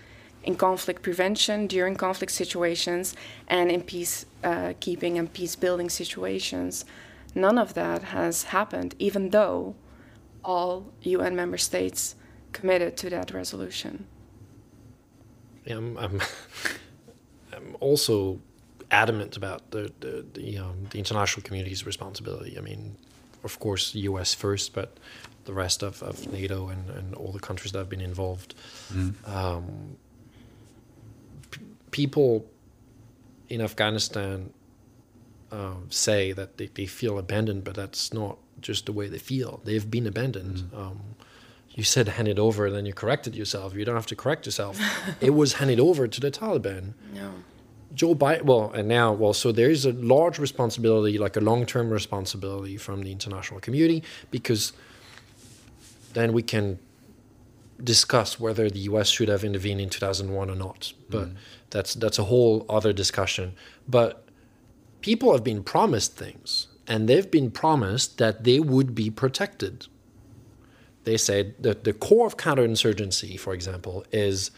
in 0.45 0.57
conflict 0.57 1.03
prevention 1.03 1.67
during 1.67 1.97
conflict 1.97 2.33
situations 2.33 3.15
and 3.49 3.71
in 3.71 3.81
peace 3.81 4.27
uh, 4.45 4.75
keeping 4.81 5.19
and 5.19 5.33
peace 5.33 5.57
building 5.57 5.89
situations. 5.89 6.85
None 7.35 7.57
of 7.57 7.75
that 7.75 8.03
has 8.05 8.45
happened, 8.45 8.95
even 8.99 9.31
though 9.31 9.77
all 10.45 10.93
UN 11.03 11.35
member 11.35 11.57
states 11.59 12.17
committed 12.53 12.97
to 12.99 13.09
that 13.11 13.33
resolution. 13.33 14.07
Yeah, 15.65 15.77
I'm, 15.77 15.97
I'm, 15.97 16.21
I'm 17.53 17.77
also 17.81 18.41
adamant 18.91 19.37
about 19.37 19.71
the 19.71 19.93
the 20.01 20.25
the, 20.35 20.59
um, 20.59 20.87
the 20.91 20.99
international 20.99 21.43
community's 21.43 21.87
responsibility. 21.87 22.59
I 22.59 22.61
mean, 22.61 22.97
of 23.45 23.59
course, 23.59 23.95
U.S. 23.95 24.35
first, 24.35 24.75
but 24.75 24.97
the 25.45 25.53
rest 25.53 25.83
of, 25.83 26.03
of 26.03 26.33
NATO 26.33 26.69
and, 26.69 26.89
and 26.91 27.15
all 27.15 27.33
the 27.33 27.41
countries 27.41 27.73
that 27.73 27.79
have 27.79 27.89
been 27.89 28.01
involved. 28.01 28.55
Mm. 28.93 29.29
Um, 29.29 29.97
p- 31.51 31.61
people 31.91 32.47
in 33.49 33.61
Afghanistan 33.61 34.53
um, 35.51 35.87
say 35.91 36.33
that 36.33 36.59
they, 36.59 36.67
they 36.67 36.87
feel 36.87 37.19
abandoned, 37.19 37.65
but 37.65 37.75
that's 37.75 38.13
not 38.13 38.39
just 38.61 38.87
the 38.87 38.93
way 38.93 39.09
they 39.09 39.19
feel. 39.19 39.61
They've 39.65 39.91
been 39.91 40.07
abandoned. 40.07 40.71
Um, 40.75 41.01
you 41.75 41.85
said 41.85 42.09
hand 42.09 42.29
it 42.29 42.39
over, 42.39 42.67
and 42.67 42.77
then 42.77 42.87
you 42.87 42.93
corrected 42.93 43.35
yourself. 43.35 43.75
You 43.75 43.85
don't 43.85 43.95
have 43.95 44.07
to 44.07 44.17
correct 44.17 44.47
yourself. 44.47 44.79
it 45.21 45.31
was 45.31 45.55
handed 45.55 45.81
over 45.81 46.07
to 46.07 46.21
the 46.21 46.31
Taliban. 46.31 46.95
No. 47.15 47.33
Joe 47.95 48.15
Biden, 48.15 48.43
well, 48.43 48.71
and 48.73 48.89
now, 48.89 49.13
well, 49.13 49.35
so 49.35 49.53
there 49.53 49.71
is 49.71 49.85
a 49.85 49.93
large 49.93 50.39
responsibility, 50.39 51.19
like 51.19 51.37
a 51.37 51.41
long 51.41 51.67
term 51.67 51.91
responsibility 51.91 52.77
from 52.77 53.03
the 53.03 53.13
international 53.13 53.61
community, 53.61 54.03
because 54.31 54.73
then 56.15 56.33
we 56.33 56.43
can 56.43 56.79
discuss 57.83 58.39
whether 58.39 58.71
the 58.71 58.79
US 58.81 59.09
should 59.09 59.29
have 59.29 59.45
intervened 59.45 59.81
in 59.81 59.91
2001 59.91 60.51
or 60.51 60.55
not. 60.55 60.93
But 61.11 61.29
mm. 61.29 61.35
that's, 61.71 61.95
that's 61.95 62.19
a 62.19 62.25
whole 62.25 62.65
other 62.69 62.93
discussion. 62.93 63.55
But 63.89 64.27
people 65.01 65.33
have 65.33 65.45
been 65.45 65.63
promised 65.63 66.17
things, 66.17 66.69
and 66.87 67.09
they've 67.09 67.31
been 67.31 67.51
promised 67.51 68.19
that 68.19 68.45
they 68.45 68.61
would 68.61 68.95
be 68.95 69.11
protected. 69.11 69.87
They 71.05 71.17
said 71.17 71.55
that 71.61 71.85
the 71.85 71.93
core 71.93 72.27
of 72.27 72.37
counterinsurgency, 72.37 73.39
for 73.39 73.55
example, 73.55 74.05
is 74.13 74.51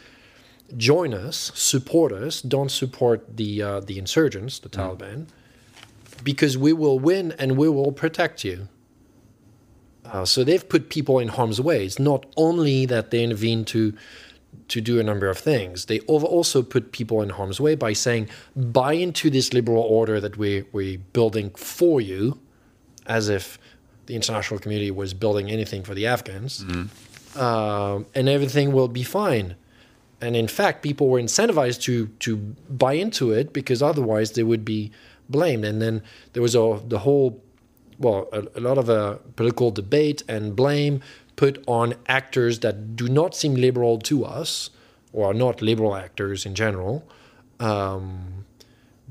join 0.77 1.15
us, 1.15 1.53
support 1.55 2.13
us, 2.13 2.43
don't 2.43 2.71
support 2.71 3.37
the 3.37 3.63
uh, 3.63 3.81
the 3.81 3.99
insurgents, 3.99 4.59
the 4.59 4.69
Taliban, 4.69 5.27
because 6.23 6.59
we 6.59 6.73
will 6.73 6.99
win 6.99 7.33
and 7.39 7.57
we 7.57 7.69
will 7.69 7.93
protect 7.93 8.45
you. 8.45 8.69
Uh, 10.05 10.25
so 10.25 10.45
they've 10.45 10.69
put 10.69 10.91
people 10.91 11.19
in 11.19 11.29
harm's 11.29 11.61
way. 11.61 11.85
It's 11.87 11.99
not 11.99 12.27
only 12.37 12.87
that 12.87 13.11
they 13.11 13.25
intervene 13.25 13.65
to 13.67 13.95
to 14.69 14.81
do 14.81 15.01
a 15.01 15.03
number 15.03 15.29
of 15.29 15.39
things. 15.39 15.87
They 15.87 16.01
also 16.01 16.63
put 16.63 16.93
people 16.93 17.21
in 17.23 17.31
harm's 17.31 17.61
way 17.61 17.75
by 17.75 17.93
saying, 17.93 18.29
buy 18.55 18.93
into 18.93 19.29
this 19.29 19.53
liberal 19.53 19.83
order 19.83 20.21
that 20.21 20.37
we, 20.37 20.65
we're 20.73 20.99
building 21.13 21.51
for 21.51 22.01
you, 22.01 22.41
as 23.07 23.29
if 23.29 23.59
the 24.07 24.15
international 24.15 24.61
community 24.61 24.91
was 24.91 25.15
building 25.15 25.51
anything 25.51 25.83
for 25.83 25.95
the 25.95 26.07
Afghans, 26.07 26.65
um, 27.37 28.07
and 28.15 28.29
everything 28.29 28.73
will 28.73 28.89
be 28.89 29.03
fine. 29.03 29.57
And 30.21 30.37
in 30.37 30.49
fact, 30.49 30.83
people 30.83 31.09
were 31.09 31.21
incentivized 31.21 31.83
to 31.83 32.07
to 32.21 32.37
buy 32.71 32.95
into 32.95 33.33
it 33.33 33.53
because 33.53 33.83
otherwise 33.83 34.33
they 34.33 34.43
would 34.43 34.65
be 34.65 34.91
blamed. 35.29 35.65
And 35.65 35.81
then 35.81 36.03
there 36.33 36.43
was 36.43 36.55
a, 36.55 36.81
the 36.87 37.01
whole, 37.01 37.43
well, 37.99 38.29
a, 38.33 38.45
a 38.57 38.61
lot 38.61 38.79
of 38.79 38.89
uh, 38.89 39.17
political 39.37 39.71
debate 39.71 40.23
and 40.29 40.55
blame 40.55 41.01
put 41.37 41.63
on 41.67 41.95
actors 42.07 42.61
that 42.61 42.97
do 42.97 43.09
not 43.09 43.35
seem 43.35 43.55
liberal 43.55 43.99
to 43.99 44.25
us 44.25 44.71
or 45.13 45.31
are 45.31 45.35
not 45.35 45.61
liberal 45.63 45.95
actors 45.95 46.47
in 46.47 46.55
general. 46.55 47.07
Um, 47.61 48.44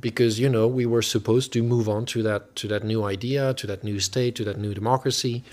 because 0.03 0.37
you 0.37 0.49
know 0.49 0.67
we 0.67 0.85
were 0.85 1.01
supposed 1.01 1.53
to 1.53 1.63
move 1.63 1.87
on 1.87 2.05
to 2.05 2.21
that 2.21 2.55
to 2.57 2.67
that 2.67 2.83
new 2.83 3.03
idea, 3.05 3.53
to 3.55 3.65
that 3.65 3.83
new 3.83 3.99
state, 3.99 4.35
to 4.35 4.43
that 4.43 4.59
new 4.59 4.73
democracy. 4.75 5.43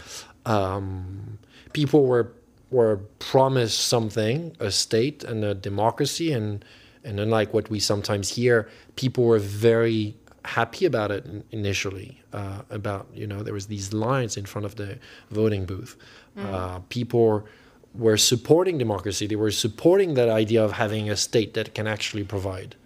Um, 0.45 1.39
people 1.73 2.05
were 2.05 2.33
were 2.71 2.97
promised 3.19 3.79
something, 3.79 4.55
a 4.61 4.71
state 4.71 5.25
and 5.25 5.45
a 5.45 5.55
democracy, 5.55 6.33
and 6.33 6.65
and 7.05 7.19
unlike 7.21 7.55
what 7.55 7.71
we 7.71 7.79
sometimes 7.81 8.29
hear, 8.31 8.69
people 8.97 9.25
were 9.25 9.39
very 9.39 10.17
happy 10.45 10.85
about 10.85 11.11
it 11.11 11.25
initially. 11.53 12.21
Uh, 12.33 12.63
about 12.71 13.07
you 13.15 13.27
know 13.27 13.43
there 13.45 13.55
was 13.55 13.69
these 13.69 13.93
lines 13.93 14.37
in 14.37 14.45
front 14.45 14.67
of 14.67 14.75
the 14.75 14.99
voting 15.31 15.65
booth. 15.65 15.97
Uh, 16.37 16.81
people 16.89 17.47
were 17.95 18.17
supporting 18.17 18.79
democracy. 18.79 19.27
They 19.27 19.37
were 19.37 19.51
supporting 19.51 20.15
that 20.15 20.29
idea 20.29 20.65
of 20.65 20.73
having 20.73 21.11
a 21.11 21.17
state 21.17 21.55
that 21.55 21.75
can 21.75 21.87
actually 21.87 22.25
provide. 22.25 22.77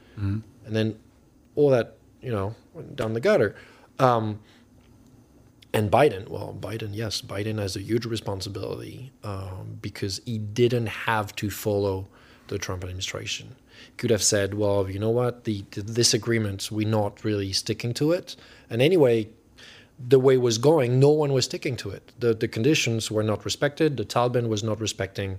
And 0.67 0.75
then 0.77 0.97
all 1.57 1.71
that 1.71 1.97
you 2.21 2.31
know 2.31 2.55
went 2.73 2.97
down 2.97 3.13
the 3.15 3.21
gutter. 3.21 3.55
Um, 3.99 4.41
and 5.73 5.91
Biden, 5.91 6.29
well, 6.29 6.57
Biden, 6.59 6.91
yes, 6.93 7.21
Biden 7.21 7.59
has 7.59 7.75
a 7.75 7.81
huge 7.81 8.07
responsibility 8.07 9.13
um, 9.25 9.79
because 9.83 10.21
he 10.25 10.39
didn't 10.39 10.87
have 10.87 11.35
to 11.37 11.51
follow 11.51 12.07
the 12.47 12.59
Trump 12.59 12.85
administration. 12.85 13.57
He 13.87 13.93
Could 13.97 14.11
have 14.11 14.23
said, 14.23 14.55
well, 14.55 14.89
you 14.89 15.01
know 15.01 15.11
what, 15.11 15.45
the, 15.45 15.65
the 15.73 15.83
this 15.83 16.15
agreement, 16.15 16.71
we're 16.71 16.87
not 16.87 17.25
really 17.25 17.53
sticking 17.53 17.93
to 17.95 18.13
it. 18.13 18.37
And 18.71 18.81
anyway, 18.81 19.31
the 19.99 20.21
way 20.21 20.35
it 20.35 20.41
was 20.43 20.59
going, 20.59 21.01
no 21.01 21.11
one 21.11 21.33
was 21.33 21.45
sticking 21.47 21.77
to 21.79 21.91
it. 21.91 22.13
The 22.21 22.35
the 22.35 22.49
conditions 22.49 23.11
were 23.11 23.23
not 23.23 23.45
respected. 23.45 23.97
The 23.97 24.05
Taliban 24.05 24.49
was 24.49 24.63
not 24.63 24.81
respecting 24.81 25.39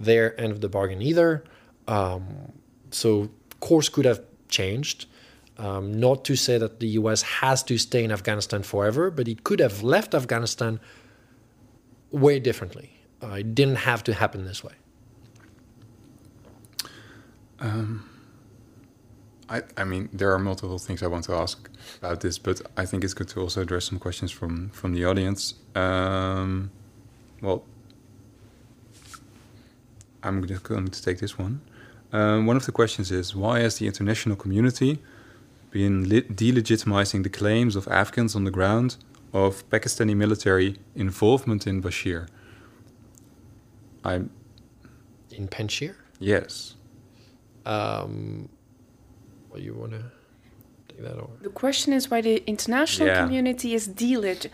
their 0.00 0.38
end 0.40 0.52
of 0.52 0.60
the 0.60 0.68
bargain 0.68 1.00
either. 1.00 1.44
Um, 1.86 2.52
so 2.90 3.30
course 3.60 3.88
could 3.88 4.04
have 4.04 4.20
changed. 4.48 5.06
Um, 5.58 5.98
not 5.98 6.24
to 6.24 6.36
say 6.36 6.58
that 6.58 6.80
the 6.80 6.88
U.S. 7.00 7.22
has 7.22 7.62
to 7.64 7.78
stay 7.78 8.04
in 8.04 8.12
Afghanistan 8.12 8.62
forever, 8.62 9.10
but 9.10 9.26
it 9.26 9.42
could 9.44 9.60
have 9.60 9.82
left 9.82 10.14
Afghanistan 10.14 10.80
way 12.10 12.38
differently. 12.38 12.90
Uh, 13.22 13.38
it 13.40 13.54
didn't 13.54 13.76
have 13.76 14.04
to 14.04 14.14
happen 14.14 14.44
this 14.44 14.62
way. 14.62 14.74
I, 19.48 19.62
I 19.76 19.84
mean, 19.84 20.08
there 20.12 20.32
are 20.32 20.38
multiple 20.38 20.78
things 20.78 21.02
I 21.02 21.06
want 21.06 21.24
to 21.24 21.34
ask 21.34 21.70
about 21.98 22.20
this, 22.20 22.38
but 22.38 22.60
I 22.76 22.84
think 22.84 23.04
it's 23.04 23.14
good 23.14 23.28
to 23.28 23.40
also 23.40 23.62
address 23.62 23.84
some 23.86 23.98
questions 23.98 24.32
from 24.32 24.70
from 24.70 24.92
the 24.92 25.04
audience. 25.04 25.54
Um, 25.74 26.70
well, 27.40 27.64
I'm 30.22 30.40
going 30.40 30.88
to 30.88 31.02
take 31.02 31.18
this 31.18 31.38
one. 31.38 31.60
Um, 32.12 32.46
one 32.46 32.56
of 32.56 32.66
the 32.66 32.72
questions 32.72 33.10
is 33.10 33.36
why 33.36 33.60
has 33.60 33.78
the 33.78 33.86
international 33.86 34.36
community 34.36 35.00
been 35.70 36.08
le- 36.08 36.22
delegitimizing 36.22 37.22
the 37.22 37.28
claims 37.30 37.76
of 37.76 37.86
Afghans 37.88 38.34
on 38.34 38.44
the 38.44 38.50
ground 38.50 38.96
of 39.32 39.68
Pakistani 39.70 40.14
military 40.16 40.78
involvement 40.94 41.66
in 41.66 41.82
Bashir? 41.82 42.28
I'm 44.04 44.30
In 45.30 45.48
Panjshir, 45.48 45.94
yes. 46.20 46.74
um, 47.66 48.48
well, 49.50 49.60
you 49.60 49.74
want 49.74 49.92
to 49.92 50.02
take 50.88 51.02
that 51.02 51.16
over? 51.16 51.32
The 51.42 51.50
question 51.50 51.92
is 51.92 52.10
why 52.10 52.20
the 52.22 52.42
international 52.46 53.08
Yeah. 53.08 53.22
community 53.22 53.74
is 53.74 53.86
delig. 53.88 54.50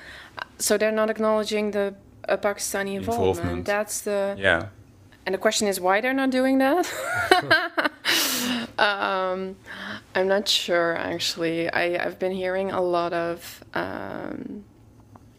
So 0.59 0.77
they're 0.79 0.91
not 1.03 1.11
acknowledging 1.11 1.71
the 1.73 1.95
uh, 2.29 2.37
Pakistani 2.37 2.95
involvement. 2.97 3.39
Involvement. 3.39 3.65
That's 3.67 4.01
the. 4.03 4.35
Yeah. 4.39 4.69
And 5.27 5.35
the 5.35 5.39
question 5.39 5.69
is 5.69 5.79
why 5.81 6.01
they're 6.01 6.15
not 6.15 6.31
doing 6.31 6.59
that. 6.59 6.85
um, 8.79 9.57
I'm 10.15 10.29
not 10.29 10.49
sure 10.49 10.97
actually. 10.97 11.71
I, 11.71 12.05
I've 12.05 12.19
been 12.19 12.33
hearing 12.33 12.71
a 12.71 12.81
lot 12.81 13.13
of 13.13 13.65
um, 13.75 14.65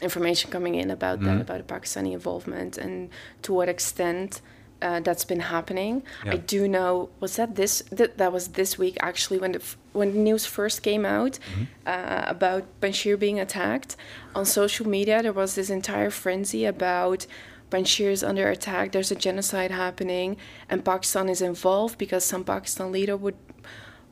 information 0.01 0.51
coming 0.51 0.75
in 0.75 0.91
about 0.91 1.21
that, 1.21 1.41
about 1.41 1.65
the 1.67 1.73
Pakistani 1.73 2.13
involvement 2.13 2.77
and 2.77 3.09
to 3.43 3.53
what 3.53 3.69
extent 3.69 4.41
uh, 4.81 4.99
that's 4.99 5.23
been 5.23 5.39
happening. 5.39 6.03
I 6.25 6.35
do 6.37 6.67
know. 6.67 7.09
Was 7.21 7.37
that 7.37 7.55
this? 7.55 7.83
That, 7.89 8.17
that 8.17 8.33
was 8.33 8.49
this 8.49 8.77
week 8.77 8.97
actually 8.99 9.39
when 9.39 9.53
the 9.53 9.59
f- 9.59 9.77
when 9.93 10.11
the 10.11 10.19
news 10.19 10.45
first 10.45 10.83
came 10.83 11.05
out 11.05 11.39
uh, 11.85 12.23
about 12.27 12.63
Panjshir 12.81 13.17
being 13.17 13.39
attacked 13.39 13.95
on 14.35 14.43
social 14.45 14.85
media. 14.87 15.21
There 15.23 15.31
was 15.31 15.55
this 15.55 15.69
entire 15.69 16.09
frenzy 16.09 16.65
about 16.65 17.25
Panjshir 17.73 18.11
is 18.11 18.23
under 18.23 18.47
attack. 18.49 18.91
There's 18.91 19.11
a 19.11 19.15
genocide 19.15 19.71
happening, 19.71 20.37
and 20.69 20.85
Pakistan 20.85 21.27
is 21.27 21.41
involved 21.41 21.97
because 21.97 22.23
some 22.23 22.43
Pakistan 22.43 22.91
leader 22.91 23.17
would 23.17 23.35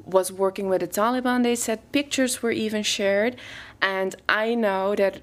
was 0.05 0.31
working 0.31 0.67
with 0.67 0.81
the 0.81 0.87
Taliban. 0.87 1.43
They 1.43 1.55
said 1.55 1.91
pictures 1.91 2.41
were 2.41 2.51
even 2.51 2.83
shared. 2.83 3.35
And 3.81 4.15
I 4.27 4.55
know 4.55 4.95
that 4.95 5.21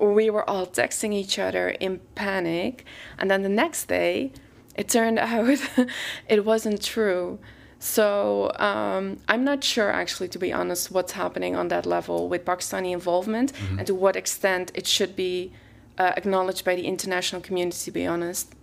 we 0.00 0.30
were 0.30 0.48
all 0.48 0.66
texting 0.66 1.12
each 1.12 1.38
other 1.38 1.70
in 1.70 2.00
panic. 2.14 2.84
And 3.18 3.30
then 3.30 3.42
the 3.42 3.48
next 3.48 3.86
day, 3.86 4.32
it 4.76 4.88
turned 4.88 5.18
out 5.30 5.58
it 6.28 6.44
wasn't 6.44 6.82
true. 6.82 7.38
So 7.78 8.52
um, 8.56 9.18
I'm 9.28 9.44
not 9.44 9.62
sure, 9.62 9.90
actually, 9.90 10.28
to 10.28 10.38
be 10.38 10.52
honest, 10.52 10.90
what's 10.90 11.12
happening 11.12 11.54
on 11.54 11.68
that 11.68 11.86
level 11.86 12.28
with 12.28 12.44
Pakistani 12.44 12.92
involvement 12.92 13.52
mm-hmm. 13.52 13.78
and 13.78 13.86
to 13.86 13.94
what 13.94 14.16
extent 14.16 14.72
it 14.74 14.86
should 14.86 15.14
be 15.14 15.52
uh, 15.98 16.12
acknowledged 16.16 16.64
by 16.64 16.74
the 16.74 16.86
international 16.86 17.40
community, 17.40 17.78
to 17.84 17.90
be 17.90 18.06
honest. 18.06 18.54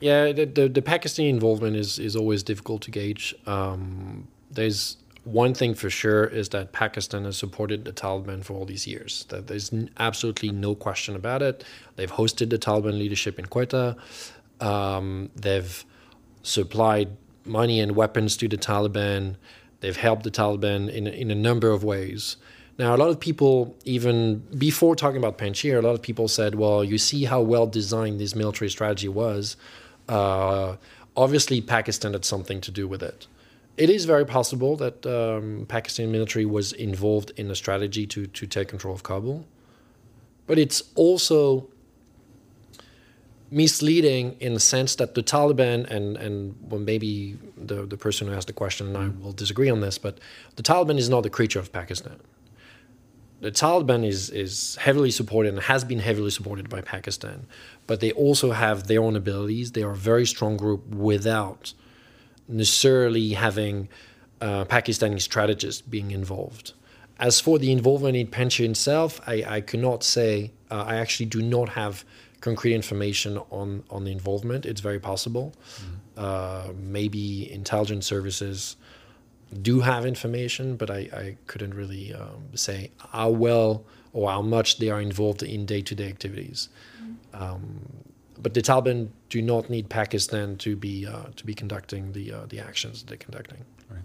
Yeah, 0.00 0.32
the, 0.32 0.44
the, 0.46 0.68
the 0.68 0.82
Pakistani 0.82 1.28
involvement 1.28 1.76
is, 1.76 1.98
is 1.98 2.16
always 2.16 2.42
difficult 2.42 2.82
to 2.82 2.90
gauge. 2.90 3.34
Um, 3.46 4.26
there's 4.50 4.96
one 5.24 5.54
thing 5.54 5.74
for 5.74 5.88
sure 5.88 6.24
is 6.24 6.48
that 6.48 6.72
Pakistan 6.72 7.24
has 7.24 7.36
supported 7.36 7.84
the 7.84 7.92
Taliban 7.92 8.44
for 8.44 8.54
all 8.54 8.64
these 8.64 8.86
years. 8.86 9.24
That 9.28 9.46
there's 9.46 9.72
absolutely 9.98 10.50
no 10.50 10.74
question 10.74 11.14
about 11.14 11.42
it. 11.42 11.64
They've 11.94 12.10
hosted 12.10 12.50
the 12.50 12.58
Taliban 12.58 12.98
leadership 12.98 13.38
in 13.38 13.46
Quetta. 13.46 13.96
Um, 14.60 15.30
they've 15.36 15.84
supplied 16.42 17.16
money 17.44 17.78
and 17.80 17.94
weapons 17.94 18.36
to 18.38 18.48
the 18.48 18.56
Taliban. 18.56 19.36
They've 19.80 19.96
helped 19.96 20.24
the 20.24 20.30
Taliban 20.30 20.90
in 20.90 21.06
in 21.06 21.30
a 21.30 21.34
number 21.36 21.70
of 21.70 21.84
ways. 21.84 22.36
Now, 22.78 22.94
a 22.94 22.98
lot 22.98 23.10
of 23.10 23.20
people, 23.20 23.76
even 23.84 24.38
before 24.56 24.96
talking 24.96 25.18
about 25.18 25.38
Panjshir, 25.38 25.78
a 25.78 25.82
lot 25.82 25.94
of 25.94 26.02
people 26.02 26.26
said, 26.26 26.54
"Well, 26.54 26.82
you 26.82 26.98
see 26.98 27.24
how 27.24 27.40
well 27.40 27.66
designed 27.66 28.18
this 28.18 28.34
military 28.34 28.70
strategy 28.70 29.08
was. 29.08 29.56
Uh, 30.08 30.76
obviously, 31.16 31.60
Pakistan 31.60 32.12
had 32.12 32.24
something 32.24 32.60
to 32.62 32.70
do 32.70 32.88
with 32.88 33.02
it." 33.02 33.26
it 33.76 33.88
is 33.88 34.04
very 34.04 34.24
possible 34.24 34.76
that 34.76 35.06
um, 35.06 35.66
Pakistan 35.68 36.12
military 36.12 36.44
was 36.44 36.72
involved 36.72 37.32
in 37.36 37.50
a 37.50 37.54
strategy 37.54 38.06
to 38.06 38.26
to 38.26 38.46
take 38.46 38.68
control 38.68 38.94
of 38.94 39.02
Kabul, 39.02 39.44
but 40.46 40.58
it's 40.58 40.82
also 40.94 41.68
misleading 43.50 44.36
in 44.40 44.54
the 44.54 44.60
sense 44.60 44.94
that 44.96 45.14
the 45.14 45.22
Taliban 45.22 45.88
and 45.90 46.16
and 46.16 46.54
well 46.60 46.80
maybe 46.80 47.38
the 47.56 47.86
the 47.86 47.96
person 47.96 48.28
who 48.28 48.34
asked 48.34 48.46
the 48.46 48.52
question 48.52 48.88
and 48.88 48.96
I 48.96 49.08
will 49.22 49.32
disagree 49.32 49.70
on 49.70 49.80
this, 49.80 49.98
but 49.98 50.18
the 50.56 50.62
Taliban 50.62 50.98
is 50.98 51.08
not 51.08 51.24
a 51.24 51.30
creature 51.30 51.58
of 51.58 51.72
Pakistan. 51.72 52.20
The 53.42 53.50
Taliban 53.50 54.06
is 54.06 54.30
is 54.30 54.76
heavily 54.76 55.10
supported 55.10 55.52
and 55.54 55.62
has 55.64 55.82
been 55.82 55.98
heavily 55.98 56.30
supported 56.30 56.70
by 56.70 56.80
Pakistan, 56.80 57.46
but 57.88 57.98
they 57.98 58.12
also 58.12 58.52
have 58.52 58.86
their 58.86 59.02
own 59.02 59.16
abilities. 59.16 59.72
They 59.72 59.82
are 59.82 59.90
a 59.90 59.96
very 60.12 60.26
strong 60.26 60.56
group 60.56 60.86
without 60.86 61.74
necessarily 62.46 63.30
having 63.30 63.88
uh, 64.40 64.64
Pakistani 64.66 65.20
strategists 65.20 65.82
being 65.82 66.12
involved. 66.12 66.74
As 67.18 67.40
for 67.40 67.58
the 67.58 67.72
involvement 67.72 68.16
in 68.16 68.28
Panjshir 68.28 68.70
itself, 68.70 69.20
I, 69.26 69.44
I 69.56 69.60
cannot 69.60 70.04
say. 70.04 70.52
Uh, 70.70 70.84
I 70.86 70.94
actually 70.96 71.26
do 71.26 71.42
not 71.42 71.70
have 71.70 72.04
concrete 72.40 72.74
information 72.74 73.38
on 73.50 73.82
on 73.90 74.04
the 74.04 74.12
involvement. 74.12 74.66
It's 74.66 74.80
very 74.80 75.00
possible. 75.00 75.52
Mm. 75.56 76.22
Uh, 76.24 76.72
maybe 76.80 77.50
intelligence 77.50 78.06
services 78.06 78.76
do 79.60 79.80
have 79.80 80.06
information, 80.06 80.76
but 80.76 80.90
I, 80.90 80.98
I 81.12 81.36
couldn't 81.46 81.74
really 81.74 82.14
um, 82.14 82.44
say 82.54 82.90
how 83.10 83.30
well 83.30 83.84
or 84.12 84.30
how 84.30 84.42
much 84.42 84.78
they 84.78 84.90
are 84.90 85.00
involved 85.00 85.42
in 85.42 85.66
day 85.66 85.82
to 85.82 85.94
day 85.94 86.08
activities. 86.08 86.68
Mm. 87.02 87.40
Um, 87.40 87.80
but 88.38 88.54
the 88.54 88.62
Taliban 88.62 89.08
do 89.28 89.40
not 89.40 89.70
need 89.70 89.88
Pakistan 89.88 90.56
to 90.58 90.76
be 90.76 91.06
uh, 91.06 91.26
to 91.36 91.46
be 91.46 91.54
conducting 91.54 92.12
the 92.12 92.32
uh, 92.32 92.46
the 92.48 92.60
actions 92.60 93.02
they're 93.04 93.16
conducting. 93.16 93.64
Right. 93.90 94.04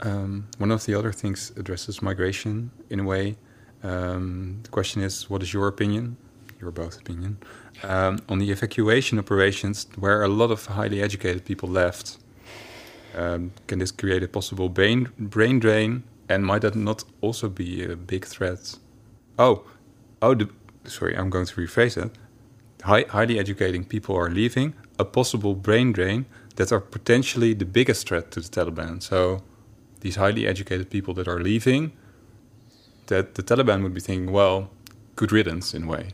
Um, 0.00 0.48
one 0.58 0.70
of 0.70 0.84
the 0.84 0.94
other 0.94 1.12
things 1.12 1.52
addresses 1.56 2.02
migration 2.02 2.70
in 2.90 3.00
a 3.00 3.04
way. 3.04 3.36
Um, 3.82 4.60
the 4.64 4.70
question 4.70 5.02
is, 5.02 5.30
what 5.30 5.42
is 5.42 5.52
your 5.52 5.68
opinion? 5.68 6.16
Your 6.60 6.72
both 6.72 6.98
opinion 7.00 7.38
um, 7.84 8.18
on 8.28 8.38
the 8.38 8.50
evacuation 8.50 9.18
operations, 9.18 9.86
where 9.96 10.22
a 10.22 10.28
lot 10.28 10.50
of 10.50 10.66
highly 10.66 11.00
educated 11.00 11.44
people 11.44 11.68
left. 11.68 12.18
Um, 13.18 13.50
can 13.66 13.80
this 13.80 13.90
create 13.90 14.22
a 14.22 14.28
possible 14.28 14.68
brain 14.68 15.08
brain 15.18 15.58
drain? 15.58 16.04
And 16.28 16.46
might 16.46 16.62
that 16.62 16.76
not 16.76 17.04
also 17.20 17.48
be 17.48 17.82
a 17.84 17.96
big 17.96 18.24
threat? 18.24 18.78
Oh, 19.38 19.64
oh, 20.22 20.34
the, 20.34 20.48
sorry, 20.84 21.16
I'm 21.16 21.30
going 21.30 21.46
to 21.46 21.54
rephrase 21.54 21.96
it. 21.96 22.12
high, 22.82 23.06
highly 23.08 23.38
educating 23.38 23.84
people 23.84 24.14
are 24.14 24.30
leaving, 24.30 24.74
a 24.98 25.04
possible 25.04 25.54
brain 25.54 25.92
drain 25.92 26.26
that 26.56 26.70
are 26.70 26.80
potentially 26.80 27.54
the 27.54 27.64
biggest 27.64 28.08
threat 28.08 28.30
to 28.32 28.40
the 28.40 28.48
Taliban. 28.48 29.02
So 29.02 29.42
these 30.00 30.16
highly 30.16 30.46
educated 30.46 30.90
people 30.90 31.14
that 31.14 31.26
are 31.26 31.40
leaving, 31.40 31.92
that 33.06 33.34
the 33.34 33.42
Taliban 33.42 33.82
would 33.82 33.94
be 33.94 34.00
thinking, 34.00 34.30
well, 34.30 34.70
good 35.16 35.32
riddance 35.32 35.74
in 35.74 35.84
a 35.84 35.86
way. 35.86 36.10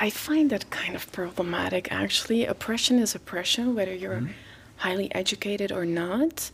I 0.00 0.10
find 0.10 0.50
that 0.50 0.70
kind 0.70 0.94
of 0.94 1.10
problematic 1.12 1.90
actually. 1.90 2.46
Oppression 2.46 2.98
is 2.98 3.14
oppression, 3.14 3.74
whether 3.74 3.94
you're 3.94 4.22
mm-hmm. 4.22 4.32
highly 4.76 5.12
educated 5.14 5.72
or 5.72 5.84
not. 5.84 6.50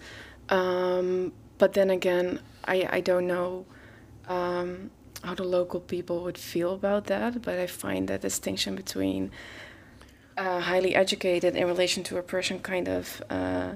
Um, 0.49 1.33
but 1.59 1.75
then 1.75 1.91
again, 1.91 2.41
I, 2.65 2.89
I 2.91 3.01
don't 3.01 3.27
know. 3.27 3.67
Um, 4.29 4.91
how 5.25 5.35
the 5.35 5.45
local 5.45 5.81
people 5.81 6.23
would 6.23 6.37
feel 6.37 6.75
about 6.75 7.07
that, 7.07 7.43
but 7.43 7.59
I 7.59 7.67
find 7.67 8.09
that 8.09 8.21
distinction 8.21 8.77
between 8.77 9.31
uh, 10.37 10.61
highly 10.61 10.95
educated 10.95 11.57
in 11.57 11.67
relation 11.67 12.03
to 12.05 12.19
oppression 12.19 12.59
kind 12.59 12.89
of 12.89 13.23
uh, 13.31 13.73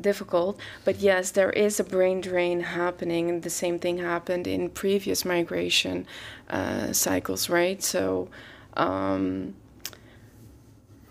difficult. 0.00 0.58
But 0.84 1.00
yes, 1.00 1.32
there 1.32 1.50
is 1.50 1.80
a 1.80 1.84
brain 1.84 2.20
drain 2.20 2.60
happening, 2.60 3.28
and 3.28 3.42
the 3.42 3.50
same 3.50 3.78
thing 3.78 3.98
happened 3.98 4.46
in 4.46 4.70
previous 4.70 5.24
migration 5.24 6.06
uh, 6.48 6.92
cycles, 6.92 7.48
right? 7.48 7.82
So 7.82 8.28
um, 8.74 9.54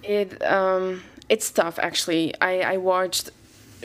it 0.04 0.44
um, 0.44 1.04
it's 1.30 1.50
tough 1.52 1.80
actually. 1.80 2.34
I, 2.42 2.62
I 2.62 2.78
watched 2.78 3.30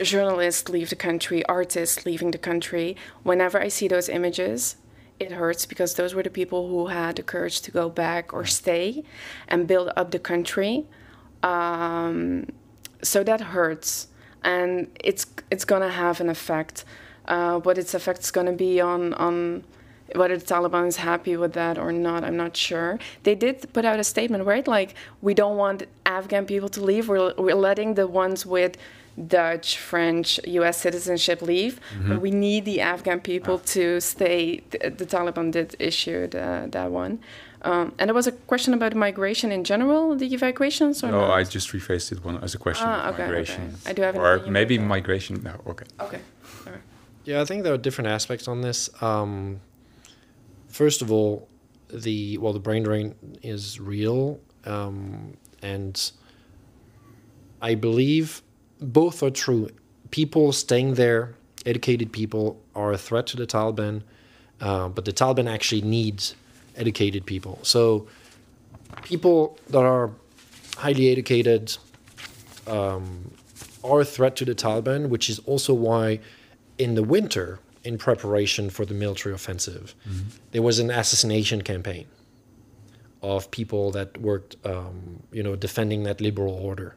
journalists 0.01 0.69
leave 0.69 0.89
the 0.89 0.95
country, 0.95 1.45
artists 1.45 2.05
leaving 2.05 2.31
the 2.31 2.37
country. 2.37 2.95
Whenever 3.23 3.59
I 3.59 3.67
see 3.67 3.87
those 3.87 4.09
images, 4.09 4.77
it 5.19 5.31
hurts 5.31 5.65
because 5.65 5.95
those 5.95 6.13
were 6.13 6.23
the 6.23 6.29
people 6.29 6.69
who 6.69 6.87
had 6.87 7.17
the 7.17 7.23
courage 7.23 7.61
to 7.61 7.71
go 7.71 7.89
back 7.89 8.33
or 8.33 8.45
stay 8.45 9.03
and 9.47 9.67
build 9.67 9.91
up 9.95 10.11
the 10.11 10.19
country. 10.19 10.85
Um, 11.43 12.47
so 13.01 13.23
that 13.23 13.41
hurts, 13.41 14.07
and 14.43 14.87
it's 15.03 15.25
it's 15.51 15.65
gonna 15.65 15.89
have 15.89 16.21
an 16.21 16.29
effect. 16.29 16.85
Uh, 17.25 17.59
what 17.59 17.77
its 17.77 17.93
effect 17.93 18.19
is 18.19 18.31
gonna 18.31 18.53
be 18.53 18.81
on 18.81 19.13
on 19.13 19.63
whether 20.15 20.37
the 20.37 20.45
Taliban 20.45 20.87
is 20.87 20.97
happy 20.97 21.35
with 21.37 21.53
that 21.53 21.77
or 21.77 21.91
not, 21.91 22.23
I'm 22.23 22.37
not 22.37 22.55
sure. 22.55 22.99
They 23.23 23.35
did 23.35 23.71
put 23.73 23.85
out 23.85 23.99
a 23.99 24.03
statement, 24.03 24.45
right? 24.45 24.67
Like 24.67 24.95
we 25.21 25.33
don't 25.33 25.57
want 25.57 25.83
Afghan 26.05 26.45
people 26.45 26.69
to 26.69 26.81
leave. 26.81 27.09
We're 27.09 27.33
we're 27.37 27.55
letting 27.55 27.95
the 27.95 28.07
ones 28.07 28.45
with 28.45 28.77
Dutch, 29.27 29.77
French, 29.77 30.39
U.S. 30.45 30.77
citizenship 30.77 31.41
leave, 31.41 31.79
mm-hmm. 31.93 32.09
but 32.09 32.21
we 32.21 32.31
need 32.31 32.65
the 32.65 32.79
Afghan 32.79 33.19
people 33.19 33.55
ah. 33.61 33.67
to 33.67 33.99
stay. 33.99 34.61
The, 34.69 34.89
the, 34.89 35.05
Taliban 35.05 35.51
did 35.51 35.75
issue 35.79 36.27
the, 36.27 36.67
that 36.71 36.91
one. 36.91 37.19
Um, 37.63 37.93
and 37.99 38.07
there 38.07 38.15
was 38.15 38.27
a 38.27 38.31
question 38.31 38.73
about 38.73 38.95
migration 38.95 39.51
in 39.51 39.65
general, 39.65 40.15
the 40.15 40.33
evacuations, 40.33 41.03
or 41.03 41.11
no? 41.11 41.27
Not? 41.27 41.31
I 41.31 41.43
just 41.43 41.73
rephrased 41.73 42.13
it 42.13 42.23
one 42.23 42.41
as 42.41 42.55
a 42.55 42.57
question 42.57 42.87
ah, 42.87 43.09
okay, 43.09 43.23
migration. 43.23 43.75
Okay. 43.81 43.89
I 43.89 43.93
do 43.93 44.01
have 44.03 44.15
or 44.15 44.39
maybe 44.47 44.77
migration. 44.77 45.43
No, 45.43 45.55
okay. 45.67 45.85
Okay. 45.99 46.21
Yeah, 47.25 47.41
I 47.41 47.45
think 47.45 47.63
there 47.63 47.73
are 47.73 47.77
different 47.77 48.07
aspects 48.07 48.47
on 48.47 48.61
this. 48.61 48.89
Um, 49.03 49.59
first 50.69 51.01
of 51.01 51.11
all, 51.11 51.47
the 51.91 52.37
well, 52.37 52.53
the 52.53 52.59
brain 52.59 52.83
drain 52.83 53.15
is 53.41 53.79
real, 53.79 54.39
um, 54.65 55.33
and 55.61 56.11
I 57.61 57.75
believe 57.75 58.41
both 58.79 59.21
are 59.23 59.31
true. 59.31 59.69
People 60.11 60.51
staying 60.53 60.93
there, 60.95 61.35
educated 61.65 62.11
people, 62.11 62.61
are 62.75 62.93
a 62.93 62.97
threat 62.97 63.27
to 63.27 63.37
the 63.37 63.45
Taliban, 63.47 64.03
uh, 64.61 64.87
but 64.89 65.05
the 65.05 65.13
Taliban 65.13 65.49
actually 65.49 65.81
needs 65.81 66.35
educated 66.75 67.25
people. 67.25 67.59
So 67.63 68.07
people 69.03 69.57
that 69.69 69.83
are 69.83 70.11
highly 70.77 71.09
educated 71.11 71.77
um, 72.67 73.31
are 73.83 74.01
a 74.01 74.05
threat 74.05 74.35
to 74.37 74.45
the 74.45 74.55
Taliban, 74.55 75.09
which 75.09 75.29
is 75.29 75.39
also 75.39 75.73
why 75.73 76.19
in 76.77 76.95
the 76.95 77.03
winter, 77.03 77.59
in 77.83 77.97
preparation 77.97 78.69
for 78.69 78.85
the 78.85 78.93
military 78.93 79.33
offensive, 79.33 79.95
mm-hmm. 80.07 80.29
there 80.51 80.61
was 80.61 80.79
an 80.79 80.89
assassination 80.89 81.61
campaign 81.61 82.05
of 83.21 83.49
people 83.51 83.91
that 83.91 84.19
worked, 84.21 84.55
um, 84.65 85.23
you 85.31 85.43
know, 85.43 85.55
defending 85.55 86.03
that 86.03 86.21
liberal 86.21 86.53
order 86.53 86.95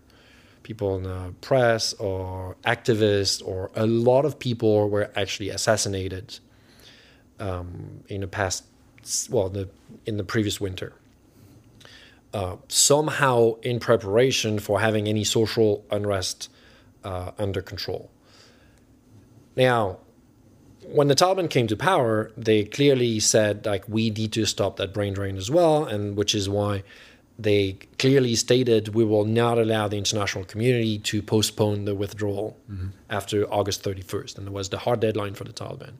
people 0.62 0.96
in 0.96 1.02
the 1.02 1.34
press 1.40 1.92
or 1.94 2.56
activists 2.64 3.44
or 3.44 3.70
a 3.74 3.84
lot 3.86 4.24
of 4.24 4.38
people 4.38 4.88
were 4.88 5.10
actually 5.16 5.50
assassinated 5.50 6.38
um, 7.40 8.04
in 8.08 8.20
the 8.20 8.28
past 8.28 8.64
well 9.28 9.48
the, 9.48 9.68
in 10.06 10.16
the 10.16 10.24
previous 10.24 10.60
winter 10.60 10.92
uh, 12.34 12.56
somehow 12.68 13.54
in 13.60 13.78
preparation 13.78 14.58
for 14.58 14.80
having 14.80 15.06
any 15.06 15.24
social 15.24 15.84
unrest 15.90 16.48
uh, 17.04 17.32
under 17.38 17.60
control. 17.60 18.10
Now, 19.54 19.98
when 20.84 21.08
the 21.08 21.14
Taliban 21.14 21.48
came 21.48 21.66
to 21.68 21.76
power, 21.76 22.30
they 22.36 22.64
clearly 22.64 23.20
said 23.20 23.66
like 23.66 23.88
we 23.88 24.10
need 24.10 24.32
to 24.32 24.44
stop 24.46 24.76
that 24.76 24.92
brain 24.92 25.14
drain 25.14 25.36
as 25.36 25.50
well, 25.50 25.84
and 25.84 26.16
which 26.16 26.34
is 26.34 26.48
why 26.48 26.82
they 27.38 27.78
clearly 27.98 28.34
stated 28.34 28.94
we 28.94 29.04
will 29.04 29.24
not 29.24 29.58
allow 29.58 29.88
the 29.88 29.96
international 29.96 30.44
community 30.44 30.98
to 30.98 31.22
postpone 31.22 31.84
the 31.84 31.94
withdrawal 31.94 32.56
mm-hmm. 32.70 32.88
after 33.10 33.44
August 33.52 33.82
31st, 33.82 34.38
and 34.38 34.46
it 34.48 34.52
was 34.52 34.68
the 34.68 34.78
hard 34.78 35.00
deadline 35.00 35.34
for 35.34 35.44
the 35.44 35.52
Taliban. 35.52 35.94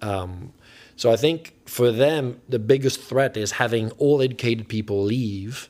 Um, 0.00 0.52
so 0.96 1.10
I 1.10 1.16
think 1.16 1.54
for 1.66 1.90
them, 1.90 2.40
the 2.48 2.58
biggest 2.58 3.00
threat 3.00 3.36
is 3.36 3.52
having 3.52 3.90
all 3.92 4.22
educated 4.22 4.68
people 4.68 5.02
leave 5.02 5.68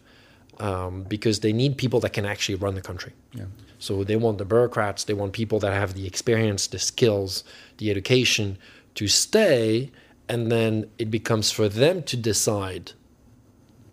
um, 0.59 1.05
because 1.05 1.41
they 1.41 1.53
need 1.53 1.79
people 1.79 2.01
that 2.01 2.13
can 2.13 2.27
actually 2.27 2.57
run 2.57 2.75
the 2.75 2.83
country. 2.83 3.13
Yeah. 3.33 3.45
So 3.79 4.05
they 4.05 4.17
want 4.17 4.39
the 4.39 4.45
bureaucrats, 4.45 5.05
they 5.05 5.15
want 5.15 5.33
people 5.33 5.59
that 5.61 5.73
have 5.73 5.95
the 5.95 6.07
experience, 6.07 6.67
the 6.67 6.79
skills, 6.79 7.45
the 7.81 7.91
education 7.91 8.57
to 8.95 9.09
stay, 9.09 9.91
and 10.29 10.53
then 10.53 10.89
it 10.99 11.11
becomes 11.11 11.51
for 11.51 11.69
them 11.69 12.03
to 12.05 12.17
decide 12.17 12.93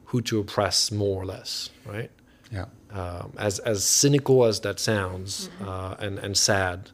who 0.05 0.21
to 0.21 0.39
oppress 0.39 0.91
more 0.91 1.21
or 1.21 1.25
less, 1.25 1.71
right? 1.85 2.11
Yeah. 2.51 2.65
Um, 2.91 3.33
as 3.37 3.59
as 3.59 3.83
cynical 3.83 4.45
as 4.45 4.59
that 4.61 4.79
sounds, 4.79 5.49
mm-hmm. 5.49 5.67
uh, 5.67 5.95
and 5.99 6.19
and 6.19 6.37
sad, 6.37 6.91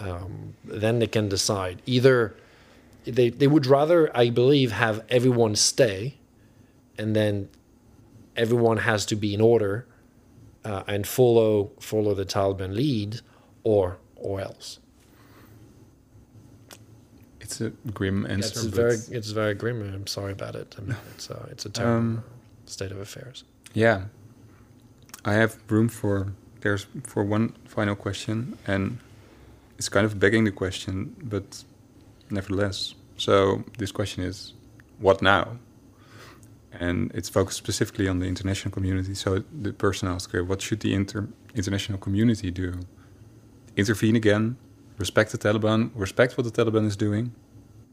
um, 0.00 0.54
then 0.64 0.98
they 0.98 1.06
can 1.06 1.28
decide 1.28 1.82
either 1.84 2.34
they 3.04 3.28
they 3.30 3.46
would 3.46 3.66
rather, 3.66 4.10
I 4.16 4.30
believe, 4.30 4.72
have 4.72 5.04
everyone 5.08 5.56
stay, 5.56 6.16
and 6.96 7.14
then 7.14 7.48
everyone 8.36 8.78
has 8.78 9.04
to 9.06 9.16
be 9.16 9.34
in 9.34 9.40
order 9.40 9.86
uh, 10.64 10.82
and 10.86 11.06
follow 11.06 11.72
follow 11.80 12.14
the 12.14 12.24
Taliban 12.24 12.74
lead, 12.74 13.20
or 13.64 13.98
or 14.16 14.40
else. 14.40 14.78
It's 17.50 17.60
a 17.60 17.70
grim 17.92 18.26
answer. 18.26 18.46
It's 18.46 18.64
very 18.64 18.98
it's 19.10 19.30
very 19.30 19.54
grim. 19.54 19.82
I'm 19.82 20.06
sorry 20.06 20.32
about 20.32 20.54
it. 20.54 20.76
I 20.78 20.82
mean, 20.82 20.96
it's 21.14 21.30
a, 21.30 21.48
it's 21.50 21.66
a 21.66 21.70
terrible. 21.70 21.96
Um, 21.96 22.24
state 22.66 22.92
of 22.92 23.00
affairs. 23.00 23.44
Yeah, 23.74 24.04
I 25.24 25.32
have 25.34 25.58
room 25.68 25.88
for 25.88 26.32
there's 26.60 26.86
for 27.04 27.24
one 27.24 27.54
final 27.64 27.96
question, 27.96 28.56
and 28.66 28.98
it's 29.78 29.88
kind 29.88 30.06
of 30.06 30.20
begging 30.20 30.44
the 30.44 30.52
question, 30.52 31.16
but 31.22 31.64
nevertheless. 32.30 32.94
So 33.16 33.64
this 33.78 33.92
question 33.92 34.24
is, 34.24 34.54
what 34.98 35.20
now? 35.20 35.58
And 36.72 37.10
it's 37.14 37.28
focused 37.28 37.58
specifically 37.58 38.08
on 38.08 38.20
the 38.20 38.26
international 38.26 38.72
community. 38.72 39.14
So 39.14 39.42
the 39.52 39.72
person 39.72 40.08
asks, 40.08 40.32
what 40.32 40.62
should 40.62 40.80
the 40.80 40.94
inter 40.94 41.28
international 41.54 41.98
community 41.98 42.50
do? 42.50 42.80
Intervene 43.76 44.16
again, 44.16 44.56
respect 45.00 45.32
the 45.32 45.38
Taliban, 45.38 45.90
respect 45.94 46.36
what 46.36 46.44
the 46.44 46.52
Taliban 46.52 46.86
is 46.86 46.96
doing, 46.96 47.32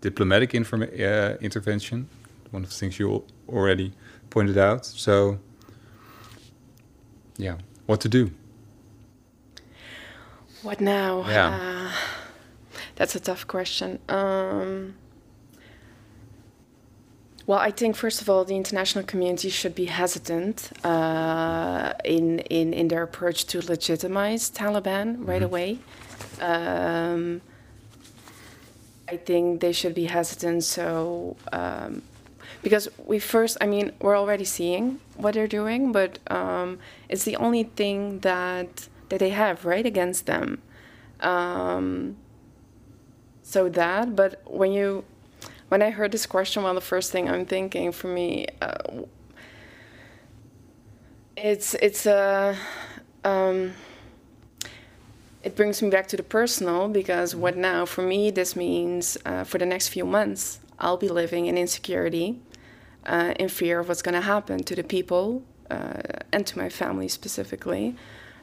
diplomatic 0.02 0.54
uh, 0.54 1.38
intervention, 1.48 2.10
one 2.52 2.64
of 2.64 2.70
the 2.70 2.76
things 2.76 3.00
you 3.00 3.24
already 3.50 3.94
pointed 4.30 4.58
out. 4.58 4.86
So, 4.86 5.40
yeah, 7.38 7.56
what 7.86 8.02
to 8.02 8.10
do? 8.10 8.32
What 10.62 10.82
now? 10.82 11.26
Yeah. 11.28 11.50
Uh, 11.50 11.92
that's 12.96 13.16
a 13.16 13.20
tough 13.22 13.48
question. 13.48 14.00
Um, 14.10 14.96
well, 17.46 17.60
I 17.60 17.72
think 17.72 17.96
first 17.96 18.22
of 18.22 18.30
all, 18.30 18.44
the 18.44 18.58
international 18.58 19.06
community 19.06 19.50
should 19.50 19.76
be 19.76 19.86
hesitant 19.86 20.72
uh, 20.84 21.94
in, 22.04 22.40
in 22.40 22.74
in 22.74 22.90
their 22.90 23.04
approach 23.04 23.46
to 23.46 23.62
legitimize 23.62 24.52
Taliban 24.52 25.16
right 25.20 25.42
mm-hmm. 25.42 25.46
away. 25.46 25.80
Um, 26.40 27.42
I 29.10 29.18
think 29.18 29.62
they 29.62 29.72
should 29.72 29.96
be 29.96 30.06
hesitant 30.06 30.64
so 30.64 31.38
um, 31.54 32.02
because 32.62 32.90
we 32.98 33.20
first, 33.20 33.58
I 33.62 33.66
mean, 33.66 33.94
we're 34.02 34.18
already 34.18 34.44
seeing 34.44 35.00
what 35.16 35.34
they're 35.34 35.48
doing, 35.48 35.92
but 35.92 36.20
um, 36.30 36.80
it's 37.08 37.24
the 37.24 37.38
only 37.38 37.64
thing 37.64 38.20
that 38.20 38.90
that 39.10 39.20
they 39.20 39.30
have 39.30 39.64
right 39.64 39.86
against 39.86 40.26
them. 40.26 40.62
Um, 41.22 42.18
so 43.42 43.70
that, 43.70 44.16
but 44.16 44.42
when 44.46 44.74
you 44.74 45.06
when 45.70 45.82
I 45.82 45.92
heard 45.92 46.12
this 46.12 46.26
question, 46.26 46.64
well, 46.64 46.74
the 46.74 46.82
first 46.82 47.12
thing 47.12 47.30
I'm 47.30 47.46
thinking 47.46 47.94
for 47.94 48.08
me, 48.08 48.48
uh, 48.62 49.04
it's 51.38 51.74
it's 51.76 52.06
a. 52.06 52.58
Um, 53.24 53.74
it 55.48 55.56
brings 55.56 55.82
me 55.82 55.90
back 55.90 56.08
to 56.08 56.18
the 56.18 56.28
personal 56.40 56.90
because 56.90 57.34
what 57.34 57.56
now 57.56 57.86
for 57.86 58.02
me 58.02 58.30
this 58.40 58.54
means 58.56 59.18
uh, 59.26 59.46
for 59.46 59.58
the 59.58 59.66
next 59.66 59.88
few 59.88 60.06
months 60.06 60.60
I'll 60.78 61.02
be 61.08 61.08
living 61.08 61.46
in 61.46 61.58
insecurity 61.58 62.30
uh, 63.06 63.34
in 63.40 63.48
fear 63.48 63.80
of 63.80 63.88
what's 63.88 64.02
going 64.02 64.20
to 64.22 64.28
happen 64.36 64.58
to 64.64 64.76
the 64.76 64.84
people 64.84 65.44
uh, 65.72 66.02
and 66.34 66.46
to 66.48 66.58
my 66.58 66.70
family 66.70 67.08
specifically. 67.08 67.96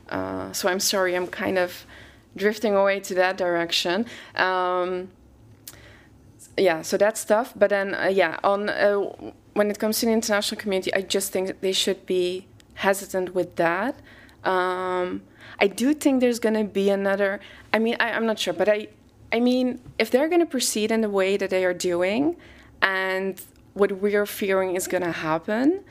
Uh, 0.09 0.53
so 0.53 0.69
I'm 0.71 0.81
sorry, 0.81 1.15
I'm 1.15 1.27
kind 1.27 1.59
of 1.59 1.87
drifting 2.37 2.75
away 2.75 3.01
to 3.01 3.15
that 3.15 3.37
direction. 3.37 4.07
Um, 4.35 5.11
yeah, 6.57 6.83
so 6.83 6.97
that's 6.97 7.25
tough. 7.25 7.53
But 7.55 7.71
then, 7.71 7.95
uh, 7.95 8.11
yeah, 8.23 8.39
on 8.43 8.69
uh, 8.69 9.01
when 9.53 9.71
it 9.71 9.79
comes 9.79 10.01
to 10.01 10.07
the 10.07 10.13
international 10.13 10.61
community, 10.61 10.93
I 10.95 11.03
just 11.03 11.33
think 11.33 11.61
they 11.61 11.73
should 11.73 12.07
be 12.07 12.47
hesitant 12.75 13.35
with 13.35 13.57
that. 13.57 13.95
Um, 14.45 15.23
I 15.59 15.67
do 15.67 15.95
think 15.95 16.21
there's 16.21 16.39
going 16.39 16.55
to 16.55 16.65
be 16.65 16.91
another. 16.91 17.41
I 17.73 17.79
mean, 17.79 17.97
I, 18.01 18.13
I'm 18.13 18.27
not 18.27 18.39
sure, 18.39 18.53
but 18.53 18.69
I, 18.69 18.89
I 19.33 19.41
mean, 19.41 19.81
if 19.99 20.11
they're 20.11 20.29
going 20.29 20.41
to 20.41 20.47
proceed 20.47 20.91
in 20.91 21.01
the 21.01 21.11
way 21.11 21.37
that 21.37 21.51
they 21.51 21.65
are 21.65 21.75
doing, 21.75 22.37
and 22.83 23.41
what 23.73 23.93
we're 23.93 24.27
fearing 24.27 24.77
is 24.77 24.87
going 24.87 25.03
to 25.03 25.13
happen, 25.13 25.85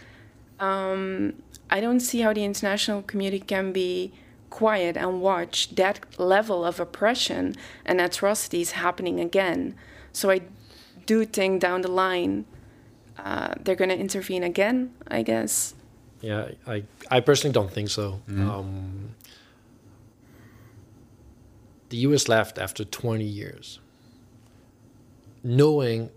um, 0.60 1.34
I 1.70 1.82
don't 1.82 2.00
see 2.00 2.22
how 2.22 2.34
the 2.34 2.44
international 2.44 3.02
community 3.02 3.40
can 3.40 3.72
be 3.72 4.14
quiet 4.50 4.96
and 4.96 5.20
watch 5.20 5.76
that 5.76 6.20
level 6.20 6.64
of 6.64 6.80
oppression 6.80 7.56
and 7.86 8.00
atrocities 8.00 8.72
happening 8.72 9.20
again. 9.20 9.76
So 10.12 10.30
I 10.30 10.42
do 11.06 11.26
think 11.26 11.62
down 11.62 11.82
the 11.82 11.92
line 11.92 12.46
uh, 13.18 13.56
they're 13.60 13.76
going 13.76 13.90
to 13.90 13.98
intervene 13.98 14.44
again, 14.44 14.94
I 15.08 15.24
guess. 15.24 15.74
Yeah, 16.24 16.52
I, 16.66 16.86
I 17.12 17.20
personally 17.20 17.54
don't 17.54 17.70
think 17.70 17.90
so. 17.90 18.22
Mm-hmm. 18.30 18.50
Um, 18.50 19.16
the 21.90 21.98
US 21.98 22.30
left 22.30 22.58
after 22.58 22.86
20 22.86 23.26
years, 23.26 23.80
knowing 25.44 26.10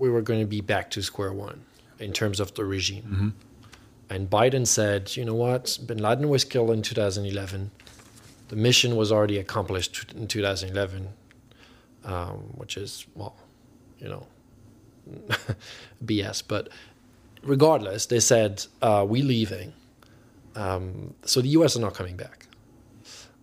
we 0.00 0.10
were 0.10 0.22
going 0.22 0.40
to 0.40 0.46
be 0.46 0.60
back 0.60 0.90
to 0.90 1.02
square 1.02 1.32
one 1.32 1.62
in 2.00 2.12
terms 2.12 2.40
of 2.40 2.52
the 2.54 2.64
regime. 2.64 3.04
Mm-hmm. 3.04 3.28
And 4.10 4.28
Biden 4.28 4.66
said, 4.66 5.16
you 5.16 5.24
know 5.24 5.34
what, 5.34 5.78
bin 5.86 5.98
Laden 5.98 6.28
was 6.28 6.44
killed 6.44 6.72
in 6.72 6.82
2011. 6.82 7.70
The 8.48 8.56
mission 8.56 8.96
was 8.96 9.12
already 9.12 9.38
accomplished 9.38 10.12
in 10.14 10.26
2011, 10.26 11.08
um, 12.04 12.32
which 12.56 12.76
is, 12.76 13.06
well, 13.14 13.36
you 14.00 14.08
know, 14.08 14.26
BS. 16.04 16.42
But 16.46 16.70
regardless, 17.42 18.06
they 18.06 18.20
said, 18.20 18.64
uh, 18.82 19.04
we're 19.08 19.24
leaving. 19.24 19.72
Um, 20.54 21.14
so 21.24 21.40
the 21.40 21.48
US 21.50 21.76
are 21.76 21.80
not 21.80 21.94
coming 21.94 22.16
back. 22.16 22.46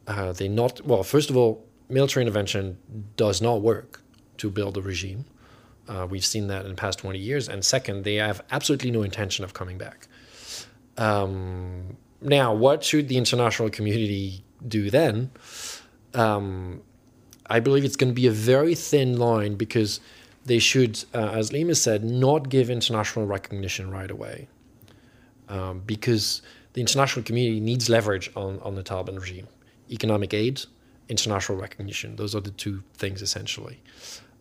Uh, 0.08 0.34
they 0.34 0.48
not, 0.48 0.86
well, 0.86 1.04
first 1.04 1.30
of 1.30 1.38
all, 1.38 1.66
military 1.90 2.26
intervention 2.26 2.78
does 3.16 3.42
not 3.42 3.62
work 3.62 4.02
to 4.38 4.50
build 4.50 4.78
a 4.78 4.82
regime. 4.82 5.26
Uh, 5.88 6.08
we've 6.10 6.26
seen 6.26 6.48
that 6.48 6.64
in 6.64 6.70
the 6.70 6.76
past 6.76 7.00
20 7.00 7.20
years. 7.20 7.48
And 7.48 7.64
second, 7.64 8.04
they 8.04 8.16
have 8.16 8.44
absolutely 8.52 8.92
no 8.92 9.04
intention 9.04 9.46
of 9.46 9.54
coming 9.54 9.78
back. 9.78 10.08
Um, 10.98 11.98
now, 12.22 12.54
what 12.54 12.84
should 12.84 13.08
the 13.08 13.18
international 13.18 13.70
community 13.70 14.44
do 14.68 14.90
then? 14.90 15.32
Um, 16.14 16.82
I 17.48 17.60
believe 17.60 17.86
it's 17.86 17.96
going 17.96 18.10
to 18.10 18.16
be 18.16 18.28
a 18.28 18.32
very 18.32 18.74
thin 18.74 19.18
line 19.18 19.56
because 19.56 20.00
they 20.46 20.60
should, 20.60 21.04
uh, 21.14 21.32
as 21.32 21.52
Lima 21.52 21.76
said, 21.76 22.04
not 22.04 22.50
give 22.50 22.70
international 22.70 23.26
recognition 23.26 23.92
right 23.92 24.10
away. 24.10 24.48
Um, 25.48 25.82
because 25.86 26.42
the 26.74 26.82
international 26.82 27.24
community 27.24 27.60
needs 27.60 27.88
leverage 27.90 28.32
on, 28.36 28.60
on 28.62 28.76
the 28.76 28.84
Taliban 28.84 29.20
regime 29.20 29.48
economic 29.92 30.34
aid, 30.34 30.62
international 31.10 31.60
recognition. 31.60 32.16
Those 32.16 32.34
are 32.36 32.40
the 32.40 32.52
two 32.52 32.82
things 32.96 33.22
essentially. 33.22 33.82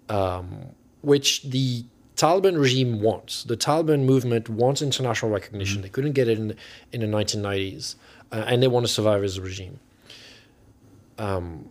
Um, 0.08 0.74
which 1.02 1.42
the 1.42 1.84
Taliban 2.16 2.58
regime 2.58 3.00
wants. 3.00 3.44
The 3.44 3.56
Taliban 3.56 4.04
movement 4.04 4.48
wants 4.48 4.80
international 4.80 5.30
recognition. 5.30 5.76
Mm-hmm. 5.76 5.82
They 5.82 5.88
couldn't 5.90 6.12
get 6.12 6.28
it 6.28 6.38
in, 6.38 6.56
in 6.92 7.00
the 7.00 7.06
1990s, 7.06 7.96
uh, 8.32 8.44
and 8.46 8.62
they 8.62 8.68
want 8.68 8.86
to 8.86 8.92
survive 8.92 9.22
as 9.22 9.36
a 9.36 9.42
regime. 9.42 9.80
Um, 11.18 11.68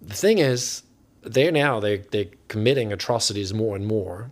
the 0.00 0.14
thing 0.14 0.38
is, 0.38 0.82
they're 1.26 1.52
now 1.52 1.80
they're, 1.80 2.02
they're 2.10 2.30
committing 2.48 2.92
atrocities 2.92 3.52
more 3.52 3.76
and 3.76 3.86
more. 3.86 4.30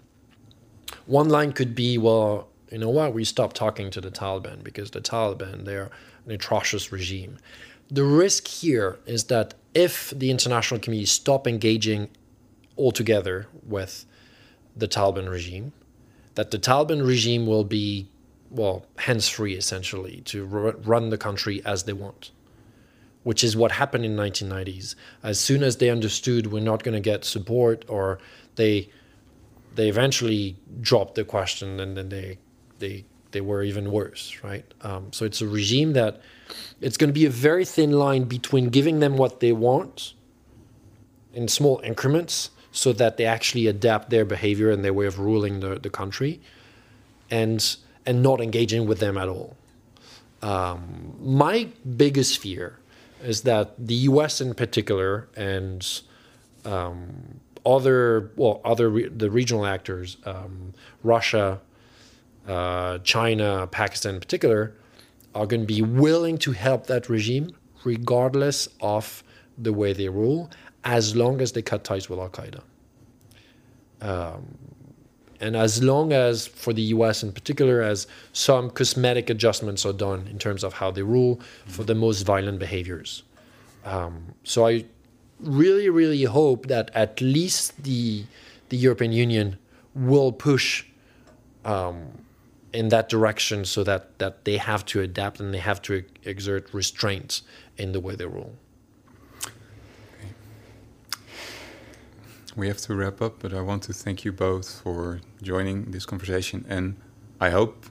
One 1.06 1.28
line 1.28 1.52
could 1.52 1.74
be, 1.74 1.98
well, 1.98 2.48
you 2.70 2.78
know 2.78 2.88
what? 2.88 3.12
We 3.12 3.24
stop 3.24 3.52
talking 3.52 3.90
to 3.90 4.00
the 4.00 4.10
Taliban 4.10 4.64
because 4.64 4.90
the 4.90 5.00
Taliban 5.00 5.64
they're 5.64 5.90
an 6.24 6.32
atrocious 6.32 6.90
regime. 6.90 7.38
the 7.90 8.04
risk 8.04 8.48
here 8.48 8.98
is 9.06 9.24
that 9.24 9.54
if 9.74 10.10
the 10.10 10.30
international 10.30 10.80
community 10.80 11.06
stop 11.06 11.46
engaging 11.46 12.08
altogether 12.76 13.46
with 13.66 14.06
the 14.76 14.88
Taliban 14.88 15.30
regime, 15.30 15.72
that 16.34 16.50
the 16.50 16.58
Taliban 16.58 17.06
regime 17.06 17.46
will 17.46 17.64
be, 17.64 18.08
well, 18.50 18.86
hands 18.98 19.28
free 19.28 19.54
essentially 19.54 20.22
to 20.26 20.44
run 20.44 21.10
the 21.10 21.18
country 21.18 21.62
as 21.64 21.84
they 21.84 21.92
want, 21.92 22.30
which 23.24 23.42
is 23.42 23.56
what 23.56 23.72
happened 23.72 24.04
in 24.04 24.16
1990s. 24.16 24.94
As 25.22 25.40
soon 25.40 25.62
as 25.62 25.78
they 25.78 25.90
understood 25.90 26.52
we're 26.52 26.62
not 26.62 26.82
going 26.82 26.94
to 26.94 27.00
get 27.00 27.24
support, 27.24 27.84
or 27.88 28.18
they 28.54 28.88
they 29.74 29.88
eventually 29.88 30.56
dropped 30.80 31.16
the 31.16 31.24
question, 31.24 31.80
and 31.80 31.96
then 31.96 32.08
they 32.10 32.38
they 32.78 33.04
they 33.32 33.40
were 33.40 33.64
even 33.64 33.90
worse, 33.90 34.38
right? 34.44 34.64
Um, 34.82 35.12
so 35.12 35.24
it's 35.24 35.40
a 35.40 35.48
regime 35.48 35.92
that 35.94 36.20
it's 36.80 36.96
going 36.96 37.08
to 37.08 37.14
be 37.14 37.26
a 37.26 37.30
very 37.30 37.64
thin 37.64 37.90
line 37.90 38.24
between 38.24 38.68
giving 38.68 39.00
them 39.00 39.16
what 39.16 39.40
they 39.40 39.52
want 39.52 40.14
in 41.32 41.48
small 41.48 41.80
increments 41.82 42.50
so 42.70 42.92
that 42.92 43.16
they 43.16 43.24
actually 43.24 43.66
adapt 43.66 44.10
their 44.10 44.24
behavior 44.24 44.70
and 44.70 44.84
their 44.84 44.92
way 44.92 45.06
of 45.06 45.18
ruling 45.18 45.60
the, 45.60 45.78
the 45.80 45.90
country 45.90 46.40
and 47.30 47.76
and 48.06 48.22
not 48.22 48.40
engaging 48.40 48.86
with 48.86 49.00
them 49.00 49.16
at 49.16 49.28
all. 49.28 49.56
Um, 50.42 51.16
my 51.20 51.68
biggest 51.96 52.38
fear 52.38 52.78
is 53.24 53.42
that 53.42 53.74
the 53.78 53.94
U.S. 54.10 54.40
in 54.40 54.54
particular 54.54 55.28
and 55.36 56.02
um, 56.64 57.40
other 57.66 58.32
well 58.36 58.60
other 58.64 58.88
re- 58.90 59.08
the 59.08 59.30
regional 59.30 59.66
actors, 59.66 60.16
um, 60.24 60.72
Russia, 61.02 61.60
uh, 62.46 62.98
China, 62.98 63.66
Pakistan 63.66 64.14
in 64.14 64.20
particular, 64.20 64.74
are 65.34 65.46
going 65.46 65.62
to 65.62 65.66
be 65.66 65.82
willing 65.82 66.38
to 66.38 66.52
help 66.52 66.86
that 66.86 67.08
regime 67.08 67.50
regardless 67.84 68.68
of 68.80 69.22
the 69.58 69.72
way 69.72 69.92
they 69.92 70.08
rule, 70.08 70.50
as 70.84 71.14
long 71.14 71.40
as 71.40 71.52
they 71.52 71.62
cut 71.62 71.84
ties 71.84 72.08
with 72.08 72.18
Al 72.18 72.30
Qaeda. 72.30 72.62
Um, 74.00 74.58
and 75.40 75.56
as 75.56 75.82
long 75.82 76.12
as, 76.12 76.46
for 76.46 76.72
the 76.72 76.82
US 76.82 77.22
in 77.22 77.32
particular, 77.32 77.82
as 77.82 78.06
some 78.32 78.70
cosmetic 78.70 79.30
adjustments 79.30 79.84
are 79.84 79.92
done 79.92 80.26
in 80.28 80.38
terms 80.38 80.64
of 80.64 80.74
how 80.74 80.90
they 80.90 81.02
rule 81.02 81.40
for 81.66 81.84
the 81.84 81.94
most 81.94 82.22
violent 82.22 82.58
behaviors. 82.58 83.22
Um, 83.84 84.34
so 84.44 84.66
I 84.66 84.84
really, 85.40 85.88
really 85.88 86.24
hope 86.24 86.66
that 86.66 86.90
at 86.94 87.20
least 87.20 87.82
the, 87.84 88.24
the 88.68 88.76
European 88.76 89.12
Union 89.12 89.58
will 89.94 90.32
push 90.32 90.84
um, 91.64 92.06
in 92.72 92.88
that 92.88 93.08
direction 93.08 93.64
so 93.64 93.84
that, 93.84 94.18
that 94.18 94.44
they 94.44 94.56
have 94.56 94.84
to 94.86 95.00
adapt 95.00 95.40
and 95.40 95.54
they 95.54 95.58
have 95.58 95.80
to 95.82 96.04
exert 96.24 96.72
restraints 96.72 97.42
in 97.76 97.92
the 97.92 98.00
way 98.00 98.14
they 98.14 98.26
rule. 98.26 98.54
We 102.56 102.68
have 102.68 102.78
to 102.78 102.94
wrap 102.94 103.20
up, 103.20 103.40
but 103.40 103.52
I 103.52 103.60
want 103.60 103.82
to 103.84 103.92
thank 103.92 104.24
you 104.24 104.32
both 104.32 104.80
for 104.82 105.20
joining 105.42 105.90
this 105.90 106.06
conversation, 106.06 106.64
and 106.68 106.96
I 107.40 107.50
hope 107.50 107.86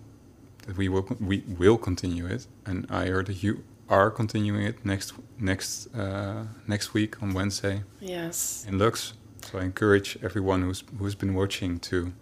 that 0.65 0.77
we 0.77 0.89
will 0.89 1.07
we 1.19 1.43
will 1.47 1.77
continue 1.77 2.25
it. 2.25 2.47
And 2.65 2.87
I 2.89 3.07
heard 3.07 3.27
that 3.27 3.43
you 3.43 3.63
are 3.89 4.09
continuing 4.09 4.63
it 4.63 4.85
next 4.85 5.13
next 5.39 5.93
uh, 5.95 6.45
next 6.67 6.93
week 6.93 7.21
on 7.21 7.33
Wednesday. 7.33 7.83
Yes. 7.99 8.65
In 8.67 8.79
Lux. 8.79 9.13
So 9.41 9.59
I 9.59 9.63
encourage 9.63 10.17
everyone 10.23 10.61
who's 10.61 10.83
who's 10.97 11.15
been 11.15 11.33
watching 11.33 11.79
to 11.79 12.13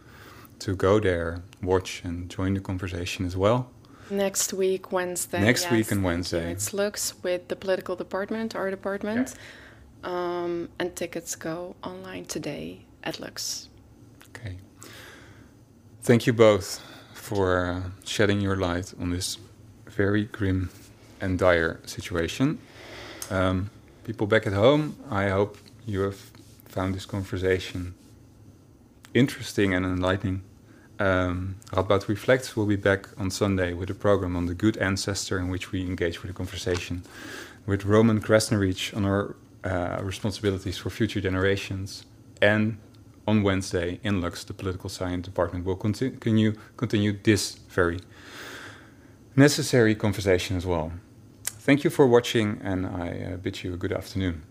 to 0.60 0.76
go 0.76 1.00
there, 1.00 1.44
watch, 1.62 2.02
and 2.04 2.30
join 2.30 2.54
the 2.54 2.60
conversation 2.60 3.26
as 3.26 3.36
well. 3.36 3.70
Next 4.10 4.54
week, 4.54 4.92
Wednesday. 4.92 5.42
Next 5.42 5.64
yes. 5.64 5.72
week 5.72 5.92
and 5.92 6.04
Wednesday. 6.04 6.52
It's 6.52 6.74
Lux 6.74 7.14
with 7.24 7.48
the 7.48 7.56
political 7.56 7.96
department, 7.96 8.56
our 8.56 8.70
department. 8.70 9.30
Yeah. 9.30 9.42
Um, 10.04 10.70
and 10.80 10.96
tickets 10.96 11.36
go 11.36 11.76
online 11.84 12.26
today 12.26 12.86
at 13.04 13.20
Lux. 13.20 13.70
Okay. 14.30 14.58
Thank 16.02 16.26
you 16.26 16.34
both 16.34 16.82
for 17.14 17.66
uh, 17.66 17.82
shedding 18.04 18.42
your 18.42 18.56
light 18.56 18.94
on 19.00 19.12
this 19.12 19.38
very 19.88 20.26
grim 20.26 20.70
and 21.20 21.38
dire 21.38 21.80
situation. 21.86 22.58
Um, 23.30 23.70
people 24.04 24.28
back 24.28 24.48
at 24.48 24.54
home, 24.54 24.96
I 25.10 25.30
hope 25.30 25.58
you 25.86 26.02
have 26.02 26.20
found 26.66 26.96
this 26.96 27.06
conversation 27.06 27.94
interesting 29.14 29.74
and 29.74 29.86
enlightening. 29.86 30.42
Um, 31.00 31.56
Radboud 31.72 32.08
Reflects 32.08 32.56
will 32.56 32.66
be 32.66 32.76
back 32.76 33.08
on 33.18 33.32
Sunday 33.32 33.74
with 33.74 33.90
a 33.90 33.94
program 33.94 34.36
on 34.36 34.46
the 34.46 34.54
good 34.54 34.78
ancestor 34.78 35.40
in 35.40 35.50
which 35.50 35.72
we 35.72 35.82
engage 35.82 36.22
with 36.22 36.32
a 36.32 36.34
conversation 36.34 37.04
with 37.66 37.86
Roman 37.86 38.22
Krznaric 38.22 38.96
on 38.96 39.06
our 39.06 39.36
uh, 39.64 40.00
responsibilities 40.02 40.78
for 40.78 40.90
future 40.90 41.22
generations. 41.22 42.06
And 42.42 42.78
on 43.28 43.44
Wednesday 43.44 44.00
in 44.04 44.22
Lux, 44.22 44.44
the 44.44 44.54
political 44.54 44.90
science 44.90 45.26
department 45.26 45.66
will 45.66 45.76
continue 45.76 46.54
continue 46.78 47.18
this 47.24 47.56
very 47.70 48.00
necessary 49.36 49.96
conversation 49.96 50.58
as 50.58 50.66
well. 50.66 50.92
Thank 51.44 51.84
you 51.84 51.90
for 51.92 52.08
watching, 52.08 52.60
and 52.64 52.88
I 52.88 53.34
uh, 53.34 53.38
bid 53.38 53.64
you 53.64 53.74
a 53.74 53.78
good 53.78 53.94
afternoon. 53.94 54.42